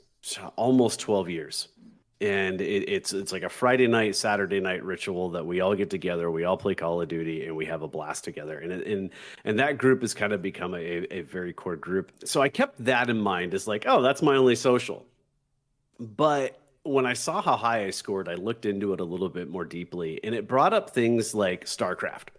almost 0.55 1.01
12 1.01 1.29
years 1.29 1.67
and 2.23 2.61
it, 2.61 2.89
it's 2.89 3.11
it's 3.11 3.31
like 3.31 3.43
a 3.43 3.49
Friday 3.49 3.85
night, 3.85 4.15
Saturday 4.15 4.61
night 4.61 4.83
ritual 4.83 5.29
that 5.31 5.45
we 5.45 5.59
all 5.59 5.75
get 5.75 5.89
together, 5.89 6.31
we 6.31 6.45
all 6.45 6.55
play 6.55 6.73
Call 6.73 7.01
of 7.01 7.09
Duty, 7.09 7.45
and 7.45 7.55
we 7.55 7.65
have 7.65 7.81
a 7.81 7.87
blast 7.87 8.23
together. 8.23 8.59
And 8.59 8.71
and 8.71 9.09
and 9.43 9.59
that 9.59 9.77
group 9.77 10.01
has 10.01 10.13
kind 10.13 10.31
of 10.31 10.41
become 10.41 10.73
a, 10.73 11.13
a 11.13 11.21
very 11.21 11.51
core 11.51 11.75
group. 11.75 12.11
So 12.23 12.41
I 12.41 12.49
kept 12.49 12.83
that 12.85 13.09
in 13.09 13.19
mind 13.19 13.53
as 13.53 13.67
like, 13.67 13.83
oh, 13.87 14.01
that's 14.01 14.21
my 14.21 14.37
only 14.37 14.55
social. 14.55 15.05
But 15.99 16.59
when 16.83 17.05
I 17.05 17.13
saw 17.13 17.41
how 17.41 17.57
high 17.57 17.85
I 17.85 17.89
scored, 17.89 18.29
I 18.29 18.35
looked 18.35 18.65
into 18.65 18.93
it 18.93 18.99
a 18.99 19.05
little 19.05 19.29
bit 19.29 19.49
more 19.49 19.65
deeply, 19.65 20.21
and 20.23 20.33
it 20.33 20.47
brought 20.47 20.73
up 20.73 20.91
things 20.91 21.35
like 21.35 21.65
StarCraft. 21.65 22.29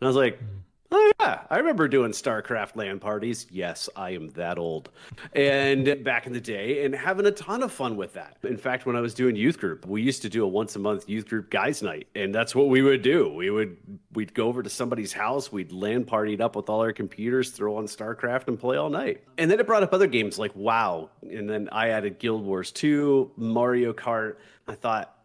And 0.00 0.02
I 0.02 0.06
was 0.06 0.16
like, 0.16 0.36
mm-hmm. 0.36 0.56
Oh 0.92 1.12
yeah, 1.20 1.42
I 1.48 1.58
remember 1.58 1.86
doing 1.86 2.10
StarCraft 2.10 2.74
LAN 2.74 2.98
parties. 2.98 3.46
Yes, 3.48 3.88
I 3.94 4.10
am 4.10 4.30
that 4.30 4.58
old. 4.58 4.90
And 5.34 6.02
back 6.02 6.26
in 6.26 6.32
the 6.32 6.40
day 6.40 6.84
and 6.84 6.92
having 6.92 7.26
a 7.26 7.30
ton 7.30 7.62
of 7.62 7.70
fun 7.70 7.96
with 7.96 8.14
that. 8.14 8.38
In 8.42 8.56
fact, 8.56 8.86
when 8.86 8.96
I 8.96 9.00
was 9.00 9.14
doing 9.14 9.36
youth 9.36 9.58
group, 9.58 9.86
we 9.86 10.02
used 10.02 10.22
to 10.22 10.28
do 10.28 10.42
a 10.42 10.48
once 10.48 10.74
a 10.74 10.80
month 10.80 11.08
youth 11.08 11.28
group 11.28 11.48
guys 11.48 11.80
night, 11.80 12.08
and 12.16 12.34
that's 12.34 12.56
what 12.56 12.68
we 12.68 12.82
would 12.82 13.02
do. 13.02 13.32
We 13.32 13.50
would 13.50 13.76
we'd 14.14 14.34
go 14.34 14.48
over 14.48 14.64
to 14.64 14.70
somebody's 14.70 15.12
house, 15.12 15.52
we'd 15.52 15.70
LAN 15.70 16.04
partied 16.04 16.40
up 16.40 16.56
with 16.56 16.68
all 16.68 16.80
our 16.80 16.92
computers, 16.92 17.50
throw 17.50 17.76
on 17.76 17.84
StarCraft 17.84 18.48
and 18.48 18.58
play 18.58 18.76
all 18.76 18.90
night. 18.90 19.22
And 19.38 19.48
then 19.48 19.60
it 19.60 19.66
brought 19.66 19.84
up 19.84 19.94
other 19.94 20.08
games 20.08 20.40
like 20.40 20.54
WoW, 20.56 21.10
and 21.22 21.48
then 21.48 21.68
I 21.70 21.90
added 21.90 22.18
Guild 22.18 22.44
Wars 22.44 22.72
2, 22.72 23.32
Mario 23.36 23.92
Kart. 23.92 24.36
I 24.66 24.74
thought 24.74 25.16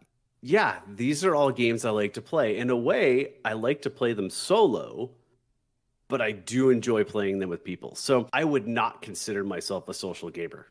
yeah, 0.42 0.78
these 0.88 1.26
are 1.26 1.34
all 1.34 1.50
games 1.50 1.86
I 1.86 1.90
like 1.90 2.14
to 2.14 2.22
play. 2.22 2.58
In 2.58 2.70
a 2.70 2.76
way, 2.76 3.34
I 3.44 3.54
like 3.54 3.82
to 3.82 3.90
play 3.90 4.14
them 4.14 4.30
solo 4.30 5.10
but 6.08 6.22
I 6.22 6.32
do 6.32 6.70
enjoy 6.70 7.04
playing 7.04 7.40
them 7.40 7.50
with 7.50 7.64
people. 7.64 7.96
So 7.96 8.30
I 8.34 8.44
would 8.44 8.68
not 8.68 9.02
consider 9.02 9.44
myself 9.44 9.90
a 9.90 9.94
social 9.94 10.30
gamer 10.30 10.68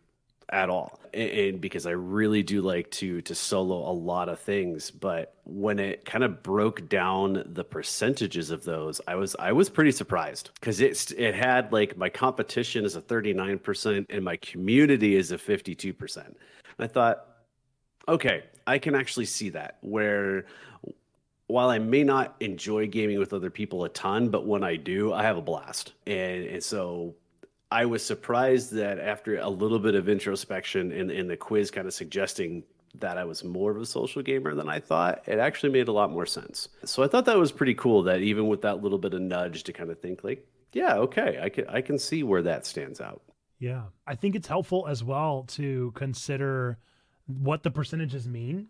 at 0.50 0.68
all 0.68 1.00
and, 1.12 1.30
and, 1.30 1.60
because 1.60 1.86
i 1.86 1.90
really 1.90 2.42
do 2.42 2.60
like 2.60 2.90
to 2.90 3.20
to 3.22 3.34
solo 3.34 3.90
a 3.90 3.92
lot 3.92 4.28
of 4.28 4.38
things 4.38 4.90
but 4.90 5.34
when 5.44 5.78
it 5.78 6.04
kind 6.04 6.22
of 6.22 6.42
broke 6.42 6.88
down 6.88 7.42
the 7.46 7.64
percentages 7.64 8.50
of 8.50 8.62
those 8.64 9.00
i 9.08 9.14
was 9.14 9.34
i 9.38 9.50
was 9.50 9.70
pretty 9.70 9.90
surprised 9.90 10.50
because 10.54 10.80
it's 10.80 11.12
it 11.12 11.34
had 11.34 11.72
like 11.72 11.96
my 11.96 12.08
competition 12.08 12.84
is 12.84 12.94
a 12.94 13.00
39% 13.00 14.06
and 14.10 14.24
my 14.24 14.36
community 14.36 15.16
is 15.16 15.32
a 15.32 15.38
52% 15.38 16.34
i 16.78 16.86
thought 16.86 17.26
okay 18.06 18.44
i 18.66 18.78
can 18.78 18.94
actually 18.94 19.26
see 19.26 19.48
that 19.48 19.78
where 19.80 20.44
while 21.46 21.68
I 21.68 21.78
may 21.78 22.04
not 22.04 22.36
enjoy 22.40 22.86
gaming 22.86 23.18
with 23.18 23.32
other 23.32 23.50
people 23.50 23.84
a 23.84 23.88
ton, 23.90 24.28
but 24.28 24.46
when 24.46 24.64
I 24.64 24.76
do, 24.76 25.12
I 25.12 25.22
have 25.22 25.36
a 25.36 25.42
blast. 25.42 25.92
And, 26.06 26.44
and 26.44 26.62
so 26.62 27.14
I 27.70 27.84
was 27.84 28.04
surprised 28.04 28.72
that 28.72 28.98
after 28.98 29.38
a 29.38 29.48
little 29.48 29.78
bit 29.78 29.94
of 29.94 30.08
introspection 30.08 30.92
in, 30.92 31.10
in 31.10 31.28
the 31.28 31.36
quiz 31.36 31.70
kind 31.70 31.86
of 31.86 31.94
suggesting 31.94 32.64
that 33.00 33.18
I 33.18 33.24
was 33.24 33.42
more 33.42 33.72
of 33.72 33.76
a 33.78 33.86
social 33.86 34.22
gamer 34.22 34.54
than 34.54 34.68
I 34.68 34.78
thought, 34.78 35.22
it 35.26 35.38
actually 35.38 35.72
made 35.72 35.88
a 35.88 35.92
lot 35.92 36.12
more 36.12 36.26
sense. 36.26 36.68
So 36.84 37.02
I 37.02 37.08
thought 37.08 37.24
that 37.24 37.36
was 37.36 37.50
pretty 37.50 37.74
cool 37.74 38.02
that 38.04 38.20
even 38.20 38.46
with 38.46 38.62
that 38.62 38.82
little 38.82 38.98
bit 38.98 39.14
of 39.14 39.20
nudge 39.20 39.64
to 39.64 39.72
kind 39.72 39.90
of 39.90 39.98
think 39.98 40.22
like, 40.22 40.46
yeah, 40.72 40.94
okay, 40.96 41.38
I 41.42 41.48
can 41.48 41.66
I 41.68 41.80
can 41.80 41.98
see 41.98 42.22
where 42.22 42.42
that 42.42 42.66
stands 42.66 43.00
out. 43.00 43.22
Yeah. 43.58 43.82
I 44.06 44.14
think 44.14 44.34
it's 44.34 44.48
helpful 44.48 44.86
as 44.88 45.02
well 45.02 45.44
to 45.48 45.92
consider 45.94 46.78
what 47.26 47.62
the 47.62 47.70
percentages 47.70 48.28
mean 48.28 48.68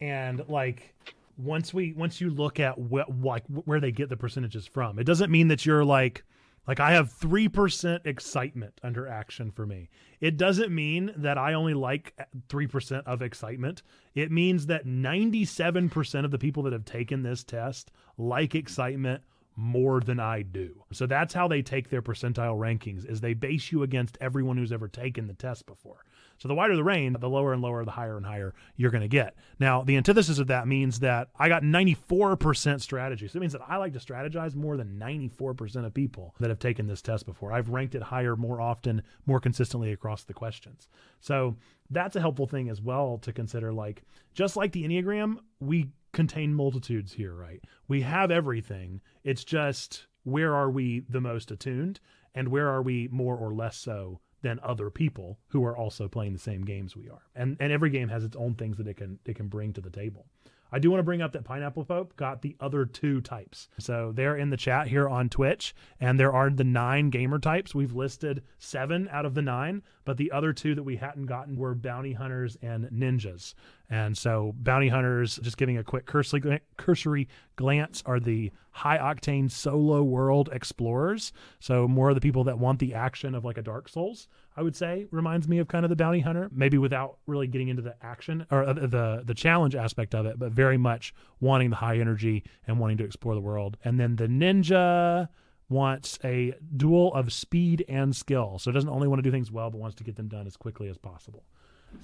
and 0.00 0.42
like 0.48 0.94
once 1.36 1.74
we 1.74 1.92
once 1.92 2.20
you 2.20 2.30
look 2.30 2.60
at 2.60 2.74
wh- 2.74 3.08
like 3.22 3.44
where 3.46 3.80
they 3.80 3.92
get 3.92 4.08
the 4.08 4.16
percentages 4.16 4.66
from, 4.66 4.98
it 4.98 5.04
doesn't 5.04 5.30
mean 5.30 5.48
that 5.48 5.66
you're 5.66 5.84
like 5.84 6.24
like 6.66 6.80
I 6.80 6.92
have 6.92 7.12
3% 7.12 8.06
excitement 8.06 8.80
under 8.82 9.06
action 9.06 9.50
for 9.50 9.66
me. 9.66 9.90
It 10.20 10.36
doesn't 10.36 10.74
mean 10.74 11.12
that 11.16 11.36
I 11.36 11.52
only 11.54 11.74
like 11.74 12.14
uh, 12.18 12.24
3% 12.48 13.02
of 13.04 13.20
excitement. 13.20 13.82
It 14.14 14.30
means 14.30 14.66
that 14.66 14.86
97% 14.86 16.24
of 16.24 16.30
the 16.30 16.38
people 16.38 16.62
that 16.62 16.72
have 16.72 16.86
taken 16.86 17.22
this 17.22 17.44
test 17.44 17.90
like 18.16 18.54
excitement 18.54 19.22
more 19.56 20.00
than 20.00 20.18
I 20.18 20.42
do. 20.42 20.82
So 20.92 21.06
that's 21.06 21.34
how 21.34 21.48
they 21.48 21.62
take 21.62 21.90
their 21.90 22.02
percentile 22.02 22.58
rankings 22.58 23.08
is 23.08 23.20
they 23.20 23.34
base 23.34 23.70
you 23.70 23.82
against 23.82 24.18
everyone 24.20 24.56
who's 24.56 24.72
ever 24.72 24.88
taken 24.88 25.26
the 25.26 25.34
test 25.34 25.66
before. 25.66 26.04
So 26.38 26.48
the 26.48 26.54
wider 26.54 26.76
the 26.76 26.84
range, 26.84 27.16
the 27.18 27.28
lower 27.28 27.52
and 27.52 27.62
lower, 27.62 27.84
the 27.84 27.90
higher 27.90 28.16
and 28.16 28.26
higher 28.26 28.54
you're 28.76 28.90
going 28.90 29.02
to 29.02 29.08
get. 29.08 29.34
Now, 29.58 29.82
the 29.82 29.96
antithesis 29.96 30.38
of 30.38 30.48
that 30.48 30.66
means 30.68 31.00
that 31.00 31.28
I 31.38 31.48
got 31.48 31.62
94% 31.62 32.80
strategy. 32.80 33.28
So 33.28 33.38
it 33.38 33.40
means 33.40 33.52
that 33.52 33.62
I 33.66 33.76
like 33.76 33.92
to 33.92 33.98
strategize 33.98 34.54
more 34.54 34.76
than 34.76 34.98
94% 34.98 35.86
of 35.86 35.94
people 35.94 36.34
that 36.40 36.50
have 36.50 36.58
taken 36.58 36.86
this 36.86 37.02
test 37.02 37.26
before. 37.26 37.52
I've 37.52 37.68
ranked 37.68 37.94
it 37.94 38.02
higher 38.02 38.36
more 38.36 38.60
often, 38.60 39.02
more 39.26 39.40
consistently 39.40 39.92
across 39.92 40.24
the 40.24 40.34
questions. 40.34 40.88
So 41.20 41.56
that's 41.90 42.16
a 42.16 42.20
helpful 42.20 42.46
thing 42.46 42.68
as 42.68 42.80
well 42.80 43.18
to 43.18 43.32
consider. 43.32 43.72
Like, 43.72 44.02
just 44.34 44.56
like 44.56 44.72
the 44.72 44.84
Enneagram, 44.84 45.36
we 45.60 45.90
contain 46.12 46.54
multitudes 46.54 47.12
here, 47.12 47.34
right? 47.34 47.60
We 47.88 48.02
have 48.02 48.30
everything. 48.30 49.00
It's 49.22 49.44
just 49.44 50.06
where 50.24 50.54
are 50.54 50.70
we 50.70 51.04
the 51.08 51.20
most 51.20 51.50
attuned 51.50 52.00
and 52.34 52.48
where 52.48 52.68
are 52.68 52.82
we 52.82 53.08
more 53.12 53.36
or 53.36 53.54
less 53.54 53.76
so 53.76 54.20
than 54.44 54.60
other 54.62 54.90
people 54.90 55.38
who 55.48 55.64
are 55.64 55.76
also 55.76 56.06
playing 56.06 56.34
the 56.34 56.38
same 56.38 56.64
games 56.64 56.94
we 56.94 57.08
are. 57.08 57.22
And 57.34 57.56
and 57.58 57.72
every 57.72 57.90
game 57.90 58.08
has 58.10 58.22
its 58.22 58.36
own 58.36 58.54
things 58.54 58.76
that 58.76 58.86
it 58.86 58.98
can 58.98 59.18
it 59.24 59.34
can 59.34 59.48
bring 59.48 59.72
to 59.72 59.80
the 59.80 59.90
table. 59.90 60.26
I 60.70 60.80
do 60.80 60.90
want 60.90 60.98
to 60.98 61.04
bring 61.04 61.22
up 61.22 61.32
that 61.32 61.44
Pineapple 61.44 61.84
Pope 61.84 62.16
got 62.16 62.42
the 62.42 62.56
other 62.58 62.84
two 62.84 63.20
types. 63.20 63.68
So 63.78 64.12
they're 64.12 64.36
in 64.36 64.50
the 64.50 64.56
chat 64.56 64.88
here 64.88 65.08
on 65.08 65.28
Twitch, 65.28 65.72
and 66.00 66.18
there 66.18 66.32
are 66.32 66.50
the 66.50 66.64
nine 66.64 67.10
gamer 67.10 67.38
types. 67.38 67.76
We've 67.76 67.94
listed 67.94 68.42
seven 68.58 69.08
out 69.12 69.24
of 69.24 69.34
the 69.34 69.42
nine, 69.42 69.82
but 70.04 70.16
the 70.16 70.32
other 70.32 70.52
two 70.52 70.74
that 70.74 70.82
we 70.82 70.96
hadn't 70.96 71.26
gotten 71.26 71.56
were 71.56 71.76
bounty 71.76 72.12
hunters 72.12 72.56
and 72.60 72.86
ninjas. 72.86 73.54
And 73.94 74.18
so 74.18 74.52
bounty 74.56 74.88
hunters, 74.88 75.36
just 75.36 75.56
giving 75.56 75.78
a 75.78 75.84
quick 75.84 76.04
cursory, 76.04 76.60
cursory 76.76 77.28
glance, 77.54 78.02
are 78.04 78.18
the 78.18 78.50
high 78.72 78.98
octane 78.98 79.48
solo 79.48 80.02
world 80.02 80.48
explorers. 80.52 81.32
So 81.60 81.86
more 81.86 82.08
of 82.08 82.16
the 82.16 82.20
people 82.20 82.42
that 82.42 82.58
want 82.58 82.80
the 82.80 82.94
action 82.94 83.36
of 83.36 83.44
like 83.44 83.56
a 83.56 83.62
Dark 83.62 83.88
Souls. 83.88 84.26
I 84.56 84.62
would 84.62 84.74
say 84.74 85.06
reminds 85.12 85.46
me 85.46 85.58
of 85.58 85.68
kind 85.68 85.84
of 85.84 85.90
the 85.90 85.96
bounty 85.96 86.18
hunter, 86.18 86.50
maybe 86.52 86.76
without 86.76 87.18
really 87.28 87.46
getting 87.46 87.68
into 87.68 87.82
the 87.82 87.94
action 88.02 88.44
or 88.50 88.64
uh, 88.64 88.72
the 88.72 89.22
the 89.24 89.34
challenge 89.34 89.76
aspect 89.76 90.12
of 90.12 90.26
it, 90.26 90.40
but 90.40 90.50
very 90.50 90.76
much 90.76 91.14
wanting 91.38 91.70
the 91.70 91.76
high 91.76 91.98
energy 91.98 92.42
and 92.66 92.80
wanting 92.80 92.96
to 92.96 93.04
explore 93.04 93.36
the 93.36 93.40
world. 93.40 93.76
And 93.84 94.00
then 94.00 94.16
the 94.16 94.26
ninja 94.26 95.28
wants 95.68 96.18
a 96.24 96.52
duel 96.76 97.14
of 97.14 97.32
speed 97.32 97.84
and 97.88 98.14
skill. 98.16 98.58
So 98.58 98.70
it 98.70 98.74
doesn't 98.74 98.90
only 98.90 99.06
want 99.06 99.20
to 99.20 99.22
do 99.22 99.30
things 99.30 99.52
well, 99.52 99.70
but 99.70 99.78
wants 99.78 99.94
to 99.98 100.04
get 100.04 100.16
them 100.16 100.26
done 100.26 100.48
as 100.48 100.56
quickly 100.56 100.88
as 100.88 100.98
possible. 100.98 101.44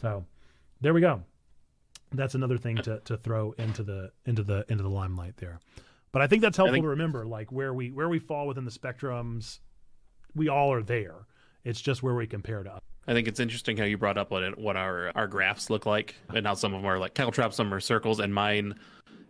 So 0.01 0.25
there 0.81 0.95
we 0.95 1.01
go. 1.01 1.25
That's 2.13 2.35
another 2.35 2.59
thing 2.59 2.77
to, 2.79 3.01
to 3.05 3.17
throw 3.17 3.53
into 3.53 3.83
the 3.83 4.13
into 4.27 4.43
the 4.43 4.65
into 4.69 4.83
the 4.83 4.91
limelight 4.91 5.37
there. 5.37 5.61
But 6.13 6.23
I 6.23 6.27
think 6.27 6.43
that's 6.43 6.57
helpful 6.57 6.75
think, 6.75 6.85
to 6.85 6.89
remember, 6.89 7.25
like 7.25 7.53
where 7.53 7.73
we 7.73 7.91
where 7.91 8.09
we 8.09 8.19
fall 8.19 8.47
within 8.47 8.65
the 8.65 8.71
spectrums. 8.71 9.61
We 10.35 10.49
all 10.49 10.73
are 10.73 10.83
there 10.83 11.27
it's 11.65 11.81
just 11.81 12.03
where 12.03 12.15
we 12.15 12.27
compare 12.27 12.63
to. 12.63 12.81
I 13.07 13.13
think 13.13 13.29
it's 13.29 13.41
interesting 13.41 13.77
how 13.77 13.85
you 13.85 13.99
brought 13.99 14.19
up 14.19 14.31
what 14.31 14.43
it, 14.43 14.59
what 14.59 14.77
our 14.77 15.11
our 15.15 15.27
graphs 15.27 15.71
look 15.71 15.87
like, 15.87 16.15
and 16.35 16.47
how 16.47 16.55
some 16.55 16.75
of 16.75 16.83
them 16.83 16.91
are 16.91 16.99
like 16.99 17.15
caltrops, 17.15 17.57
some 17.57 17.73
are 17.73 17.81
circles, 17.81 18.21
and 18.21 18.33
mine, 18.33 18.75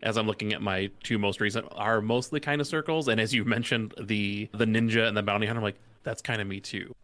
as 0.02 0.16
I'm 0.16 0.26
looking 0.26 0.52
at 0.52 0.60
my 0.60 0.90
two 1.02 1.18
most 1.18 1.40
recent, 1.40 1.66
are 1.72 2.00
mostly 2.00 2.40
kind 2.40 2.60
of 2.60 2.66
circles. 2.66 3.08
And 3.08 3.20
as 3.20 3.32
you 3.32 3.44
mentioned, 3.44 3.94
the 4.00 4.48
the 4.52 4.64
ninja 4.64 5.06
and 5.06 5.16
the 5.16 5.22
bounty 5.22 5.46
hunter, 5.46 5.60
I'm 5.60 5.64
like, 5.64 5.80
that's 6.02 6.22
kind 6.22 6.40
of 6.40 6.46
me 6.46 6.60
too. 6.60 6.94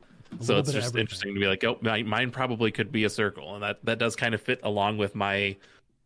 So 0.41 0.59
it's 0.59 0.73
just 0.73 0.97
interesting 0.97 1.35
to 1.35 1.41
be 1.41 1.47
like, 1.47 1.65
oh, 1.65 1.79
my, 1.81 2.03
mine 2.03 2.31
probably 2.31 2.71
could 2.71 2.93
be 2.93 3.05
a 3.05 3.11
circle, 3.11 3.55
and 3.55 3.63
that 3.63 3.85
that 3.85 3.99
does 3.99 4.17
kind 4.17 4.35
of 4.35 4.41
fit 4.41 4.61
along 4.63 4.99
with 4.99 5.15
my 5.15 5.57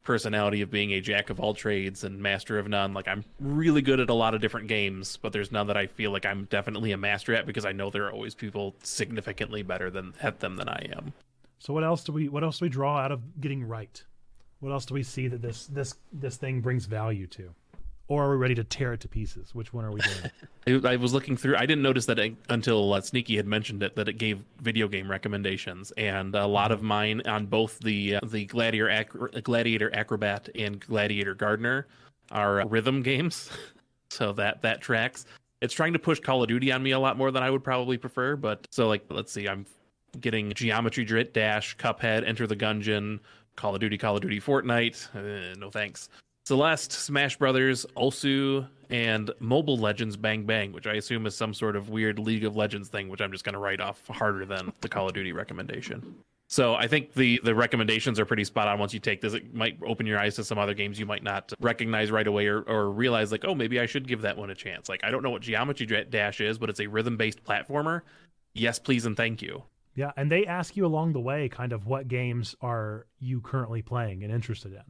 personality 0.03 0.63
of 0.63 0.71
being 0.71 0.93
a 0.93 1.01
jack 1.01 1.31
of 1.31 1.39
all 1.39 1.55
trades 1.55 2.05
and 2.05 2.21
master 2.21 2.59
of 2.59 2.69
none. 2.69 2.95
Like 2.95 3.07
I'm 3.07 3.25
really 3.39 3.83
good 3.83 4.01
at 4.01 4.11
a 4.11 4.15
lot 4.15 4.35
of 4.35 4.41
different 4.41 4.69
games, 4.69 5.19
but 5.21 5.33
there's 5.33 5.53
none 5.53 5.67
that 5.67 5.77
I 5.77 5.87
feel 5.87 6.11
like 6.11 6.25
I'm 6.25 6.45
definitely 6.47 6.93
a 6.93 6.97
master 6.97 7.35
at 7.35 7.47
because 7.47 7.65
I 7.65 7.73
know 7.73 7.91
there 7.91 8.07
are 8.07 8.13
always 8.13 8.35
people 8.35 8.75
significantly 8.83 9.63
better 9.63 9.91
than 9.91 10.15
at 10.23 10.41
them 10.41 10.57
than 10.57 10.69
I 10.69 10.91
am. 10.97 11.13
So 11.59 11.75
what 11.75 11.85
else 11.85 12.05
do 12.05 12.13
we 12.13 12.29
what 12.29 12.43
else 12.43 12.59
do 12.59 12.65
we 12.65 12.71
draw 12.71 12.99
out 12.99 13.13
of 13.13 13.41
getting 13.41 13.63
right? 13.63 14.03
What 14.61 14.73
else 14.73 14.87
do 14.87 14.95
we 14.95 15.03
see 15.03 15.29
that 15.29 15.43
this 15.43 15.67
this 15.67 15.95
this 16.13 16.37
thing 16.37 16.61
brings 16.61 16.87
value 16.87 17.27
to? 17.29 17.55
Or 18.11 18.25
are 18.25 18.31
we 18.31 18.37
ready 18.37 18.57
to 18.57 18.65
tear 18.65 18.93
it 18.93 19.01
to 19.01 19.09
pieces? 19.09 19.55
Which 19.55 19.73
one 19.73 19.85
are 19.85 19.93
we 19.93 20.01
doing? 20.67 20.85
I 20.87 20.97
was 20.97 21.15
looking 21.15 21.37
through. 21.37 21.55
I 21.57 21.65
didn't 21.65 21.83
notice 21.83 22.07
that 22.07 22.19
it, 22.19 22.35
until 22.49 22.93
uh, 22.93 23.01
Sneaky 23.01 23.37
had 23.37 23.47
mentioned 23.47 23.85
it 23.85 23.95
that 23.95 24.09
it 24.09 24.15
gave 24.15 24.45
video 24.61 24.89
game 24.89 25.09
recommendations, 25.09 25.93
and 25.93 26.35
a 26.35 26.45
lot 26.45 26.73
of 26.73 26.83
mine 26.83 27.23
on 27.25 27.47
both 27.47 27.79
the 27.79 28.17
uh, 28.17 28.21
the 28.27 28.47
Gladiator 28.47 28.91
Ac- 28.91 29.41
Gladiator 29.43 29.95
Acrobat 29.95 30.49
and 30.57 30.81
Gladiator 30.81 31.37
Gardener 31.37 31.87
are 32.33 32.67
rhythm 32.67 33.01
games, 33.03 33.49
so 34.11 34.33
that 34.33 34.61
that 34.63 34.81
tracks. 34.81 35.25
It's 35.61 35.75
trying 35.75 35.93
to 35.93 35.99
push 36.01 36.19
Call 36.19 36.43
of 36.43 36.49
Duty 36.49 36.73
on 36.73 36.83
me 36.83 36.91
a 36.91 36.99
lot 36.99 37.17
more 37.17 37.31
than 37.31 37.45
I 37.45 37.51
would 37.51 37.63
probably 37.63 37.97
prefer, 37.97 38.35
but 38.35 38.67
so 38.73 38.89
like 38.89 39.05
let's 39.09 39.31
see, 39.31 39.47
I'm 39.47 39.67
getting 40.21 40.53
Geometry 40.53 41.05
Dash, 41.05 41.77
Cuphead, 41.77 42.27
Enter 42.27 42.49
the 42.49 42.57
Gungeon, 42.57 43.21
Call 43.55 43.77
of 43.77 43.81
Duty, 43.81 43.97
Call 43.99 44.17
of 44.17 44.23
Duty, 44.23 44.41
Fortnite. 44.41 45.15
Uh, 45.15 45.55
no 45.61 45.71
thanks. 45.71 46.09
Celeste, 46.51 46.91
Smash 46.91 47.37
Brothers, 47.37 47.87
osu!, 47.97 48.67
and 48.91 49.31
Mobile 49.39 49.79
Legends 49.79 50.17
Bang 50.17 50.47
Bang, 50.47 50.73
which 50.73 50.89
I 50.89 50.95
assume 50.95 51.25
is 51.27 51.37
some 51.37 51.55
sort 51.55 51.77
of 51.77 51.91
weird 51.91 52.19
League 52.19 52.43
of 52.43 52.57
Legends 52.57 52.89
thing, 52.89 53.09
which 53.09 53.21
I'm 53.21 53.31
just 53.31 53.45
going 53.45 53.53
to 53.53 53.61
write 53.61 53.81
off 53.81 54.05
harder 54.09 54.45
than 54.45 54.73
the 54.81 54.89
Call 54.89 55.07
of 55.07 55.15
Duty 55.15 55.31
recommendation. 55.31 56.17
So 56.49 56.75
I 56.75 56.89
think 56.89 57.13
the 57.15 57.41
the 57.45 57.55
recommendations 57.55 58.19
are 58.19 58.25
pretty 58.25 58.43
spot 58.43 58.67
on. 58.67 58.81
Once 58.81 58.93
you 58.93 58.99
take 58.99 59.21
this, 59.21 59.33
it 59.33 59.55
might 59.55 59.79
open 59.87 60.07
your 60.07 60.19
eyes 60.19 60.35
to 60.35 60.45
some 60.45 60.59
other 60.59 60.75
games 60.75 60.99
you 60.99 61.07
might 61.07 61.23
not 61.23 61.53
recognize 61.61 62.11
right 62.11 62.27
away, 62.27 62.49
or, 62.49 62.63
or 62.63 62.91
realize 62.91 63.31
like, 63.31 63.45
oh, 63.45 63.55
maybe 63.55 63.79
I 63.79 63.87
should 63.87 64.09
give 64.09 64.23
that 64.23 64.37
one 64.37 64.51
a 64.51 64.57
chance. 64.57 64.89
Like 64.89 65.05
I 65.05 65.13
don't 65.13 65.23
know 65.23 65.31
what 65.31 65.43
Geometry 65.43 65.87
Dash 66.11 66.41
is, 66.41 66.59
but 66.59 66.69
it's 66.69 66.81
a 66.81 66.89
rhythm 66.89 67.17
based 67.17 67.45
platformer. 67.45 68.01
Yes, 68.55 68.81
please 68.81 69.07
and 69.07 69.17
thank 69.17 69.41
you. 69.41 69.63
Yeah, 69.95 70.11
and 70.17 70.33
they 70.33 70.47
ask 70.47 70.77
you 70.77 70.85
along 70.85 71.13
the 71.13 71.21
way 71.21 71.49
kind 71.49 71.73
of 71.73 71.87
what 71.87 72.09
games 72.09 72.57
are 72.61 73.07
you 73.21 73.41
currently 73.41 73.83
playing 73.83 74.25
and 74.25 74.33
interested 74.33 74.73
in. 74.73 74.83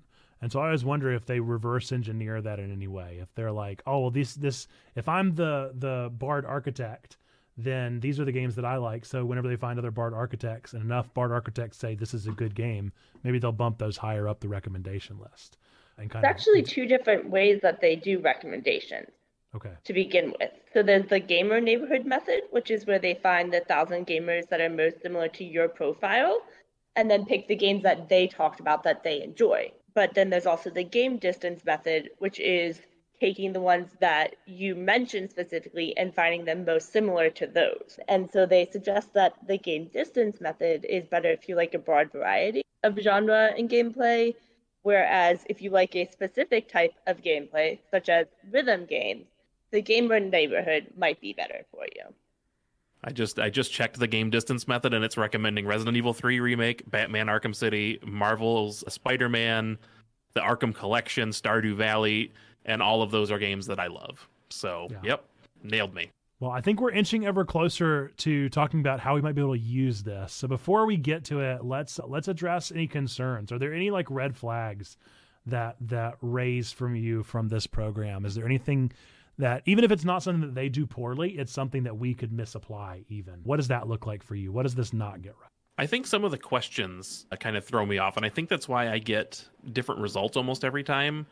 And 0.43 0.51
so 0.51 0.61
I 0.61 0.67
always 0.67 0.85
wonder 0.85 1.13
if 1.13 1.27
they 1.27 1.39
reverse 1.39 1.93
engineer 1.93 2.41
that 2.41 2.59
in 2.59 2.73
any 2.73 2.89
way. 2.89 3.19
If 3.21 3.35
they're 3.35 3.53
like, 3.53 3.83
oh 3.87 4.01
well, 4.01 4.11
this 4.11 4.35
this 4.35 4.69
if 4.95 5.09
I'm 5.09 5.35
the 5.35 5.73
the 5.75 6.11
Bard 6.13 6.47
architect, 6.47 7.19
then 7.57 8.01
these 8.01 8.19
are 8.19 8.25
the 8.25 8.33
games 8.33 8.55
that 8.57 8.65
I 8.65 8.77
like. 8.77 9.05
So 9.05 9.25
whenever 9.25 9.49
they 9.49 9.57
find 9.57 9.79
other 9.79 9.91
Bard 9.91 10.15
architects 10.15 10.73
and 10.73 10.83
enough 10.83 11.13
Bard 11.13 11.33
architects 11.33 11.77
say 11.77 11.95
this 11.95 12.15
is 12.15 12.27
a 12.27 12.33
good 12.33 12.55
game, 12.55 12.93
maybe 13.23 13.39
they'll 13.39 13.53
bump 13.53 13.79
those 13.79 13.97
higher 13.97 14.29
up 14.29 14.41
the 14.41 14.49
recommendation 14.49 15.19
list. 15.19 15.59
And 15.99 16.11
kind 16.11 16.25
it's 16.25 16.31
of, 16.31 16.35
actually 16.37 16.63
two 16.63 16.87
different 16.87 17.29
ways 17.29 17.61
that 17.63 17.81
they 17.81 17.97
do 17.97 18.21
recommendations. 18.21 19.11
Okay. 19.55 19.73
To 19.85 19.93
begin 19.93 20.33
with. 20.39 20.53
So 20.73 20.83
there's 20.83 21.09
the 21.09 21.19
gamer 21.19 21.61
neighborhood 21.61 22.07
method, 22.07 22.43
which 22.51 22.71
is 22.71 22.87
where 22.87 23.01
they 23.01 23.15
find 23.15 23.53
the 23.53 23.61
thousand 23.61 24.07
gamers 24.07 24.49
that 24.49 24.61
are 24.61 24.71
most 24.71 25.03
similar 25.03 25.27
to 25.29 25.45
your 25.45 25.69
profile 25.69 26.41
and 26.97 27.11
then 27.11 27.27
pick 27.27 27.49
the 27.49 27.57
games 27.57 27.83
that 27.83 28.09
they 28.09 28.29
talked 28.29 28.61
about 28.61 28.85
that 28.85 29.03
they 29.03 29.23
enjoy. 29.23 29.73
But 29.95 30.15
then 30.15 30.31
there's 30.31 30.47
also 30.47 30.71
the 30.71 30.85
game 30.85 31.17
distance 31.19 31.65
method, 31.65 32.11
which 32.19 32.39
is 32.41 32.81
taking 33.21 33.53
the 33.53 33.61
ones 33.61 33.91
that 34.01 34.35
you 34.47 34.75
mentioned 34.75 35.31
specifically 35.31 35.97
and 35.97 36.15
finding 36.15 36.45
them 36.45 36.65
most 36.65 36.91
similar 36.93 37.29
to 37.31 37.47
those. 37.47 37.99
And 38.09 38.31
so 38.31 38.47
they 38.47 38.67
suggest 38.67 39.13
that 39.15 39.35
the 39.47 39.59
game 39.59 39.87
distance 39.93 40.41
method 40.41 40.85
is 40.85 41.07
better 41.07 41.31
if 41.31 41.49
you 41.49 41.55
like 41.55 41.75
a 41.75 41.79
broad 41.79 42.11
variety 42.11 42.63
of 42.83 42.99
genre 42.99 43.53
and 43.57 43.69
gameplay, 43.69 44.35
whereas 44.83 45.45
if 45.51 45.61
you 45.61 45.71
like 45.71 45.95
a 45.95 46.11
specific 46.11 46.69
type 46.69 46.95
of 47.07 47.23
gameplay, 47.23 47.79
such 47.91 48.09
as 48.09 48.27
rhythm 48.51 48.87
games, 48.87 49.27
the 49.71 49.83
gamer 49.83 50.19
neighborhood 50.19 50.87
might 50.97 51.21
be 51.21 51.35
better 51.35 51.65
for 51.71 51.85
you. 51.95 52.15
I 53.03 53.13
just 53.13 53.39
I 53.39 53.51
just 53.51 53.73
checked 53.73 53.99
the 53.99 54.07
game 54.07 54.31
distance 54.31 54.69
method 54.69 54.93
and 54.93 55.05
it's 55.05 55.17
recommending 55.17 55.67
Resident 55.67 55.97
Evil 55.97 56.13
3 56.13 56.41
remake, 56.41 56.89
Batman 56.91 57.27
Arkham 57.27 57.55
City, 57.55 57.99
Marvel's 58.05 58.85
Spider-Man, 58.93 59.79
the 60.35 60.41
Arkham 60.41 60.75
Collection, 60.75 61.31
Stardew 61.31 61.75
Valley, 61.75 62.33
and 62.65 62.83
all 62.83 63.03
of 63.03 63.11
those 63.11 63.31
are 63.31 63.39
games 63.39 63.67
that 63.67 63.81
I 63.81 63.87
love. 63.87 64.29
So, 64.51 64.89
yeah. 64.91 64.99
yep, 65.03 65.25
nailed 65.63 65.95
me. 65.95 66.11
Well, 66.41 66.51
I 66.51 66.63
think 66.63 66.81
we're 66.81 66.91
inching 66.91 67.27
ever 67.27 67.45
closer 67.45 68.13
to 68.19 68.49
talking 68.49 68.81
about 68.81 68.99
how 68.99 69.15
we 69.15 69.21
might 69.21 69.35
be 69.35 69.43
able 69.43 69.55
to 69.55 69.61
use 69.61 70.03
this. 70.03 70.33
So 70.33 70.49
before 70.49 70.87
we 70.87 70.97
get 70.97 71.25
to 71.27 71.41
it, 71.41 71.65
let's 71.65 72.01
let's 72.07 72.29
address 72.29 72.73
any 72.73 72.87
concerns. 72.87 73.53
Are 73.53 73.59
there 73.59 73.75
any 73.75 73.91
like 73.91 74.11
red 74.11 74.35
flags 74.35 74.97
that 75.47 75.77
that 75.83 76.17
raise 76.23 76.73
from 76.73 76.97
you 76.97 77.23
from 77.23 77.49
this 77.49 77.67
program? 77.67 78.25
Is 78.25 78.35
there 78.35 78.47
anything 78.47 78.91
that 79.41 79.63
even 79.67 79.85
if 79.85 79.91
it's 79.91 80.05
not 80.05 80.23
something 80.23 80.43
that 80.43 80.55
they 80.55 80.69
do 80.69 80.87
poorly, 80.87 81.31
it's 81.39 81.53
something 81.53 81.83
that 81.85 81.97
we 81.97 82.15
could 82.15 82.33
misapply 82.33 83.05
even. 83.09 83.41
What 83.45 83.57
does 83.57 83.69
that 83.69 83.89
look 83.89 84.07
like 84.07 84.23
for 84.23 84.35
you? 84.35 84.53
What 84.53 84.63
does 84.63 84.75
this 84.75 84.93
not 84.93 85.23
get 85.23 85.35
right? 85.41 85.51
I 85.79 85.87
think 85.87 86.07
some 86.07 86.25
of 86.25 86.31
the 86.31 86.39
questions 86.39 87.27
uh, 87.33 87.37
kind 87.37 87.57
of 87.57 87.65
throw 87.65 87.87
me 87.87 87.99
off, 87.99 88.17
and 88.17 88.27
I 88.27 88.29
think 88.29 88.49
that's 88.49 88.69
why 88.69 88.91
I 88.91 88.99
get 88.99 89.45
different 89.73 90.01
results 90.01 90.37
almost 90.37 90.65
every 90.65 90.85
time 90.85 91.27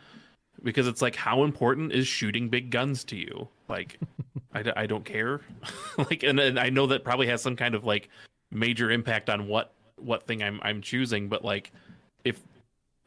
because 0.62 0.88
it's 0.88 1.02
like, 1.02 1.14
how 1.14 1.44
important 1.44 1.92
is 1.92 2.06
shooting 2.06 2.48
big 2.48 2.70
guns 2.70 3.04
to 3.04 3.16
you? 3.16 3.48
Like, 3.68 3.98
I, 4.54 4.64
I 4.76 4.86
don't 4.86 5.04
care. 5.04 5.42
like, 5.98 6.22
and, 6.22 6.40
and 6.40 6.58
I 6.58 6.70
know 6.70 6.86
that 6.86 7.04
probably 7.04 7.26
has 7.28 7.42
some 7.42 7.56
kind 7.56 7.74
of 7.74 7.84
like 7.84 8.08
major 8.50 8.90
impact 8.90 9.28
on 9.28 9.46
what 9.46 9.72
what 9.96 10.26
thing 10.26 10.42
I'm 10.42 10.60
I'm 10.62 10.80
choosing, 10.80 11.28
but 11.28 11.44
like, 11.44 11.72
if 12.24 12.40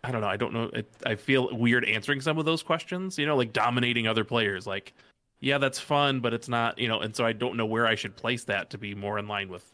I 0.03 0.11
don't 0.11 0.21
know. 0.21 0.27
I 0.27 0.37
don't 0.37 0.53
know. 0.53 0.69
It, 0.73 0.91
I 1.05 1.15
feel 1.15 1.55
weird 1.55 1.85
answering 1.85 2.21
some 2.21 2.37
of 2.37 2.45
those 2.45 2.63
questions. 2.63 3.17
You 3.17 3.25
know, 3.25 3.35
like 3.35 3.53
dominating 3.53 4.07
other 4.07 4.23
players. 4.23 4.65
Like, 4.65 4.93
yeah, 5.39 5.57
that's 5.57 5.79
fun, 5.79 6.19
but 6.19 6.33
it's 6.33 6.49
not. 6.49 6.79
You 6.79 6.87
know, 6.87 6.99
and 6.99 7.15
so 7.15 7.25
I 7.25 7.33
don't 7.33 7.57
know 7.57 7.65
where 7.65 7.85
I 7.85 7.95
should 7.95 8.15
place 8.15 8.43
that 8.45 8.69
to 8.71 8.77
be 8.77 8.95
more 8.95 9.19
in 9.19 9.27
line 9.27 9.49
with 9.49 9.71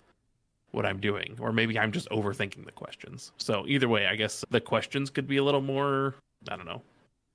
what 0.72 0.86
I'm 0.86 1.00
doing, 1.00 1.38
or 1.40 1.52
maybe 1.54 1.80
I'm 1.80 1.92
just 1.92 2.10
overthinking 2.10 2.66
the 2.66 2.72
questions. 2.72 3.32
So 3.38 3.66
either 3.68 3.88
way, 3.88 4.08
I 4.08 4.16
guess 4.16 4.44
the 4.50 4.62
questions 4.62 5.10
could 5.10 5.28
be 5.28 5.38
a 5.38 5.44
little 5.44 5.62
more. 5.62 6.16
I 6.50 6.56
don't 6.56 6.66
know, 6.66 6.82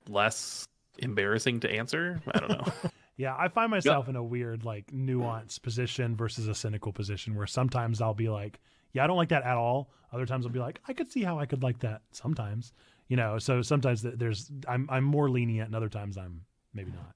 less 0.07 0.65
embarrassing 0.99 1.59
to 1.61 1.71
answer. 1.71 2.21
I 2.33 2.39
don't 2.39 2.49
know. 2.49 2.65
yeah, 3.17 3.35
I 3.37 3.47
find 3.47 3.71
myself 3.71 4.05
yep. 4.05 4.09
in 4.09 4.15
a 4.15 4.23
weird, 4.23 4.63
like, 4.63 4.87
nuanced 4.87 5.61
position 5.61 6.15
versus 6.15 6.47
a 6.47 6.55
cynical 6.55 6.93
position 6.93 7.35
where 7.35 7.47
sometimes 7.47 8.01
I'll 8.01 8.13
be 8.13 8.29
like, 8.29 8.59
yeah, 8.93 9.03
I 9.03 9.07
don't 9.07 9.17
like 9.17 9.29
that 9.29 9.43
at 9.43 9.57
all. 9.57 9.91
Other 10.11 10.25
times 10.25 10.45
I'll 10.45 10.51
be 10.51 10.59
like, 10.59 10.79
I 10.87 10.93
could 10.93 11.11
see 11.11 11.23
how 11.23 11.39
I 11.39 11.45
could 11.45 11.63
like 11.63 11.79
that 11.79 12.01
sometimes, 12.11 12.73
you 13.07 13.17
know. 13.17 13.39
So 13.39 13.61
sometimes 13.61 14.03
there's 14.03 14.51
I'm 14.67 14.87
I'm 14.89 15.03
more 15.03 15.29
lenient, 15.29 15.67
and 15.67 15.75
other 15.75 15.89
times 15.89 16.17
I'm 16.17 16.41
maybe 16.73 16.91
not. 16.91 17.15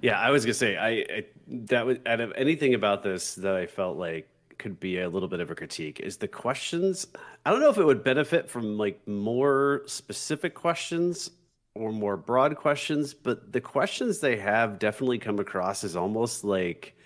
Yeah, 0.00 0.18
I 0.18 0.30
was 0.30 0.44
gonna 0.44 0.54
say 0.54 0.76
I, 0.76 0.88
I 0.88 1.24
that 1.48 1.84
was 1.84 1.98
out 2.06 2.20
of 2.20 2.32
anything 2.36 2.74
about 2.74 3.02
this 3.02 3.34
that 3.36 3.54
I 3.54 3.66
felt 3.66 3.98
like 3.98 4.28
could 4.56 4.80
be 4.80 5.00
a 5.00 5.08
little 5.08 5.28
bit 5.28 5.40
of 5.40 5.50
a 5.50 5.54
critique 5.54 6.00
is 6.00 6.16
the 6.16 6.28
questions. 6.28 7.06
I 7.44 7.50
don't 7.50 7.60
know 7.60 7.70
if 7.70 7.76
it 7.76 7.84
would 7.84 8.04
benefit 8.04 8.48
from 8.48 8.78
like 8.78 9.06
more 9.06 9.82
specific 9.86 10.54
questions 10.54 11.30
or 11.74 11.92
more 11.92 12.16
broad 12.16 12.56
questions, 12.56 13.12
but 13.12 13.52
the 13.52 13.60
questions 13.60 14.20
they 14.20 14.36
have 14.36 14.78
definitely 14.78 15.18
come 15.18 15.38
across 15.40 15.84
as 15.84 15.96
almost 15.96 16.44
like, 16.44 16.96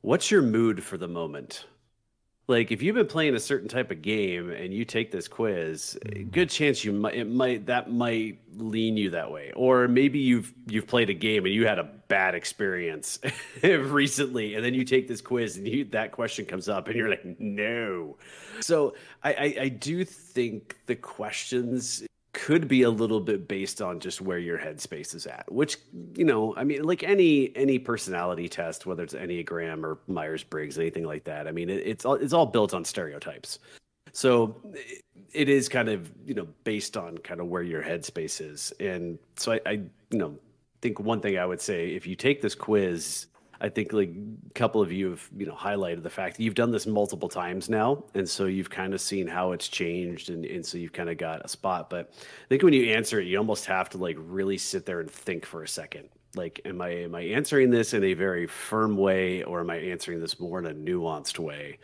"What's 0.00 0.30
your 0.30 0.42
mood 0.42 0.82
for 0.82 0.96
the 0.96 1.08
moment?" 1.08 1.66
Like 2.48 2.70
if 2.70 2.82
you've 2.82 2.94
been 2.94 3.06
playing 3.06 3.34
a 3.34 3.40
certain 3.40 3.68
type 3.68 3.90
of 3.90 4.02
game 4.02 4.50
and 4.50 4.72
you 4.72 4.84
take 4.84 5.10
this 5.10 5.28
quiz 5.28 5.98
mm-hmm. 6.04 6.28
good 6.30 6.50
chance 6.50 6.84
you 6.84 6.92
might 6.92 7.14
it 7.14 7.28
might 7.28 7.66
that 7.66 7.90
might 7.90 8.38
lean 8.56 8.96
you 8.96 9.10
that 9.10 9.30
way 9.30 9.52
or 9.54 9.88
maybe 9.88 10.18
you've 10.18 10.52
you've 10.66 10.86
played 10.86 11.10
a 11.10 11.14
game 11.14 11.44
and 11.44 11.54
you 11.54 11.66
had 11.66 11.78
a 11.78 11.84
bad 12.08 12.34
experience 12.34 13.18
recently 13.62 14.54
and 14.54 14.64
then 14.64 14.74
you 14.74 14.84
take 14.84 15.08
this 15.08 15.20
quiz 15.20 15.56
and 15.56 15.66
you, 15.66 15.84
that 15.84 16.12
question 16.12 16.44
comes 16.44 16.68
up 16.68 16.86
and 16.86 16.96
you're 16.96 17.10
like 17.10 17.24
no 17.40 18.16
so 18.60 18.94
I, 19.22 19.32
I 19.32 19.56
i 19.62 19.68
do 19.68 20.04
think 20.04 20.78
the 20.86 20.96
questions 20.96 22.04
could 22.36 22.68
be 22.68 22.82
a 22.82 22.90
little 22.90 23.20
bit 23.20 23.48
based 23.48 23.80
on 23.80 23.98
just 23.98 24.20
where 24.20 24.38
your 24.38 24.58
headspace 24.58 25.14
is 25.14 25.26
at 25.26 25.50
which 25.50 25.78
you 26.14 26.24
know 26.24 26.54
i 26.56 26.62
mean 26.62 26.84
like 26.84 27.02
any 27.02 27.50
any 27.56 27.78
personality 27.78 28.46
test 28.46 28.84
whether 28.84 29.02
it's 29.02 29.14
enneagram 29.14 29.82
or 29.82 29.98
myers-briggs 30.06 30.78
anything 30.78 31.04
like 31.04 31.24
that 31.24 31.48
i 31.48 31.50
mean 31.50 31.70
it, 31.70 31.82
it's 31.86 32.04
all 32.04 32.14
it's 32.14 32.32
all 32.32 32.46
built 32.46 32.74
on 32.74 32.84
stereotypes. 32.84 33.58
So 34.12 34.56
it 35.32 35.48
is 35.48 35.68
kind 35.68 35.88
of 35.88 36.10
you 36.24 36.34
know 36.34 36.48
based 36.64 36.96
on 36.96 37.18
kind 37.18 37.40
of 37.40 37.46
where 37.48 37.62
your 37.62 37.82
headspace 37.82 38.40
is. 38.40 38.72
And 38.80 39.18
so 39.36 39.52
i, 39.52 39.60
I 39.66 39.72
you 40.10 40.18
know 40.18 40.36
think 40.82 41.00
one 41.00 41.20
thing 41.20 41.38
i 41.38 41.46
would 41.46 41.60
say 41.60 41.88
if 41.88 42.06
you 42.06 42.14
take 42.14 42.42
this 42.42 42.54
quiz 42.54 43.26
I 43.60 43.68
think 43.68 43.92
like 43.92 44.10
a 44.10 44.52
couple 44.54 44.82
of 44.82 44.92
you 44.92 45.10
have 45.10 45.28
you 45.36 45.46
know 45.46 45.54
highlighted 45.54 46.02
the 46.02 46.10
fact 46.10 46.36
that 46.36 46.42
you've 46.42 46.54
done 46.54 46.70
this 46.70 46.86
multiple 46.86 47.28
times 47.28 47.68
now, 47.68 48.04
and 48.14 48.28
so 48.28 48.46
you've 48.46 48.70
kind 48.70 48.94
of 48.94 49.00
seen 49.00 49.26
how 49.26 49.52
it's 49.52 49.68
changed, 49.68 50.30
and, 50.30 50.44
and 50.44 50.64
so 50.64 50.78
you've 50.78 50.92
kind 50.92 51.10
of 51.10 51.16
got 51.16 51.44
a 51.44 51.48
spot. 51.48 51.88
But 51.90 52.12
I 52.18 52.48
think 52.48 52.62
when 52.62 52.72
you 52.72 52.92
answer 52.92 53.20
it, 53.20 53.26
you 53.26 53.38
almost 53.38 53.66
have 53.66 53.88
to 53.90 53.98
like 53.98 54.16
really 54.18 54.58
sit 54.58 54.86
there 54.86 55.00
and 55.00 55.10
think 55.10 55.46
for 55.46 55.62
a 55.62 55.68
second. 55.68 56.08
Like, 56.34 56.60
am 56.64 56.82
I 56.82 56.90
am 56.90 57.14
I 57.14 57.22
answering 57.22 57.70
this 57.70 57.94
in 57.94 58.04
a 58.04 58.14
very 58.14 58.46
firm 58.46 58.96
way, 58.96 59.42
or 59.42 59.60
am 59.60 59.70
I 59.70 59.76
answering 59.76 60.20
this 60.20 60.38
more 60.38 60.58
in 60.58 60.66
a 60.66 60.74
nuanced 60.74 61.38
way? 61.38 61.78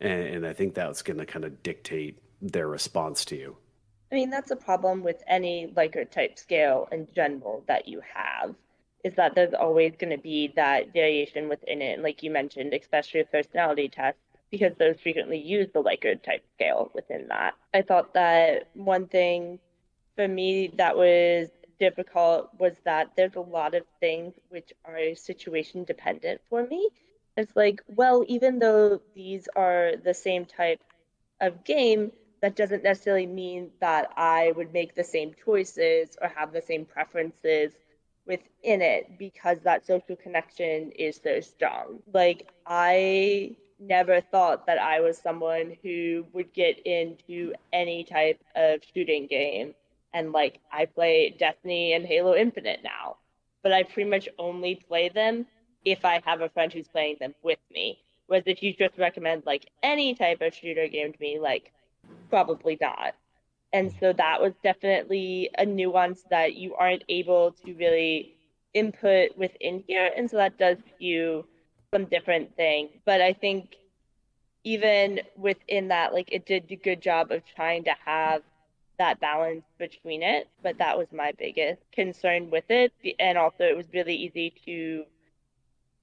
And, 0.00 0.22
and 0.22 0.46
I 0.46 0.52
think 0.52 0.74
that's 0.74 1.02
going 1.02 1.18
to 1.18 1.26
kind 1.26 1.44
of 1.44 1.62
dictate 1.62 2.18
their 2.42 2.68
response 2.68 3.24
to 3.26 3.36
you. 3.36 3.56
I 4.12 4.16
mean, 4.16 4.30
that's 4.30 4.50
a 4.50 4.56
problem 4.56 5.02
with 5.02 5.22
any 5.26 5.72
Likert 5.74 6.10
type 6.10 6.38
scale 6.38 6.88
in 6.92 7.08
general 7.14 7.64
that 7.66 7.88
you 7.88 8.00
have 8.14 8.54
is 9.04 9.14
that 9.16 9.34
there's 9.34 9.54
always 9.54 9.92
going 9.98 10.10
to 10.10 10.22
be 10.22 10.52
that 10.56 10.92
variation 10.92 11.48
within 11.48 11.82
it. 11.82 12.00
Like 12.00 12.22
you 12.22 12.30
mentioned, 12.30 12.72
especially 12.72 13.20
with 13.20 13.30
personality 13.30 13.88
tests, 13.88 14.20
because 14.50 14.72
those 14.78 14.98
frequently 15.00 15.38
use 15.38 15.68
the 15.72 15.82
Likert 15.82 16.22
type 16.22 16.42
scale 16.54 16.90
within 16.94 17.28
that. 17.28 17.54
I 17.74 17.82
thought 17.82 18.14
that 18.14 18.70
one 18.74 19.06
thing 19.06 19.58
for 20.16 20.26
me 20.26 20.72
that 20.78 20.96
was 20.96 21.48
difficult 21.78 22.48
was 22.58 22.72
that 22.84 23.10
there's 23.16 23.34
a 23.34 23.40
lot 23.40 23.74
of 23.74 23.82
things 24.00 24.34
which 24.48 24.72
are 24.84 25.14
situation 25.14 25.84
dependent 25.84 26.40
for 26.48 26.66
me. 26.66 26.88
It's 27.36 27.54
like, 27.56 27.82
well, 27.88 28.24
even 28.28 28.58
though 28.58 29.00
these 29.14 29.48
are 29.54 29.92
the 30.02 30.14
same 30.14 30.46
type 30.46 30.80
of 31.40 31.64
game, 31.64 32.12
that 32.40 32.56
doesn't 32.56 32.84
necessarily 32.84 33.26
mean 33.26 33.70
that 33.80 34.10
I 34.16 34.52
would 34.54 34.72
make 34.72 34.94
the 34.94 35.04
same 35.04 35.32
choices 35.44 36.16
or 36.22 36.28
have 36.28 36.52
the 36.52 36.62
same 36.62 36.84
preferences 36.84 37.72
within 38.26 38.80
it 38.82 39.18
because 39.18 39.58
that 39.60 39.86
social 39.86 40.16
connection 40.16 40.90
is 40.92 41.20
so 41.22 41.40
strong. 41.40 42.00
Like, 42.12 42.48
I 42.66 43.56
never 43.78 44.20
thought 44.20 44.66
that 44.66 44.78
I 44.78 45.00
was 45.00 45.18
someone 45.18 45.76
who 45.82 46.26
would 46.32 46.52
get 46.52 46.78
into 46.86 47.52
any 47.72 48.04
type 48.04 48.40
of 48.54 48.80
shooting 48.94 49.26
game. 49.26 49.74
And 50.12 50.32
like, 50.32 50.60
I 50.72 50.86
play 50.86 51.34
Destiny 51.38 51.92
and 51.92 52.06
Halo 52.06 52.34
Infinite 52.34 52.80
now, 52.84 53.16
but 53.62 53.72
I 53.72 53.82
pretty 53.82 54.08
much 54.08 54.28
only 54.38 54.76
play 54.76 55.08
them 55.08 55.46
if 55.84 56.04
I 56.04 56.22
have 56.24 56.40
a 56.40 56.48
friend 56.48 56.72
who's 56.72 56.88
playing 56.88 57.16
them 57.20 57.34
with 57.42 57.58
me. 57.70 57.98
Whereas 58.26 58.44
if 58.46 58.62
you 58.62 58.72
just 58.72 58.96
recommend 58.96 59.42
like 59.44 59.68
any 59.82 60.14
type 60.14 60.40
of 60.40 60.54
shooter 60.54 60.88
game 60.88 61.12
to 61.12 61.20
me, 61.20 61.38
like, 61.38 61.72
probably 62.30 62.78
not. 62.80 63.14
And 63.74 63.92
so 63.98 64.12
that 64.12 64.40
was 64.40 64.52
definitely 64.62 65.50
a 65.58 65.66
nuance 65.66 66.22
that 66.30 66.54
you 66.54 66.76
aren't 66.76 67.02
able 67.08 67.50
to 67.66 67.74
really 67.74 68.36
input 68.72 69.36
within 69.36 69.82
here. 69.88 70.12
And 70.16 70.30
so 70.30 70.36
that 70.36 70.56
does 70.58 70.78
you 71.00 71.44
some 71.92 72.04
different 72.04 72.54
thing. 72.54 72.90
But 73.04 73.20
I 73.20 73.32
think 73.32 73.74
even 74.62 75.22
within 75.36 75.88
that, 75.88 76.14
like 76.14 76.30
it 76.30 76.46
did 76.46 76.70
a 76.70 76.76
good 76.76 77.02
job 77.02 77.32
of 77.32 77.42
trying 77.56 77.82
to 77.84 77.94
have 78.04 78.42
that 79.00 79.18
balance 79.18 79.64
between 79.76 80.22
it. 80.22 80.48
But 80.62 80.78
that 80.78 80.96
was 80.96 81.08
my 81.12 81.32
biggest 81.36 81.82
concern 81.90 82.50
with 82.50 82.70
it. 82.70 82.92
And 83.18 83.36
also, 83.36 83.64
it 83.64 83.76
was 83.76 83.86
really 83.92 84.14
easy 84.14 84.54
to 84.66 85.04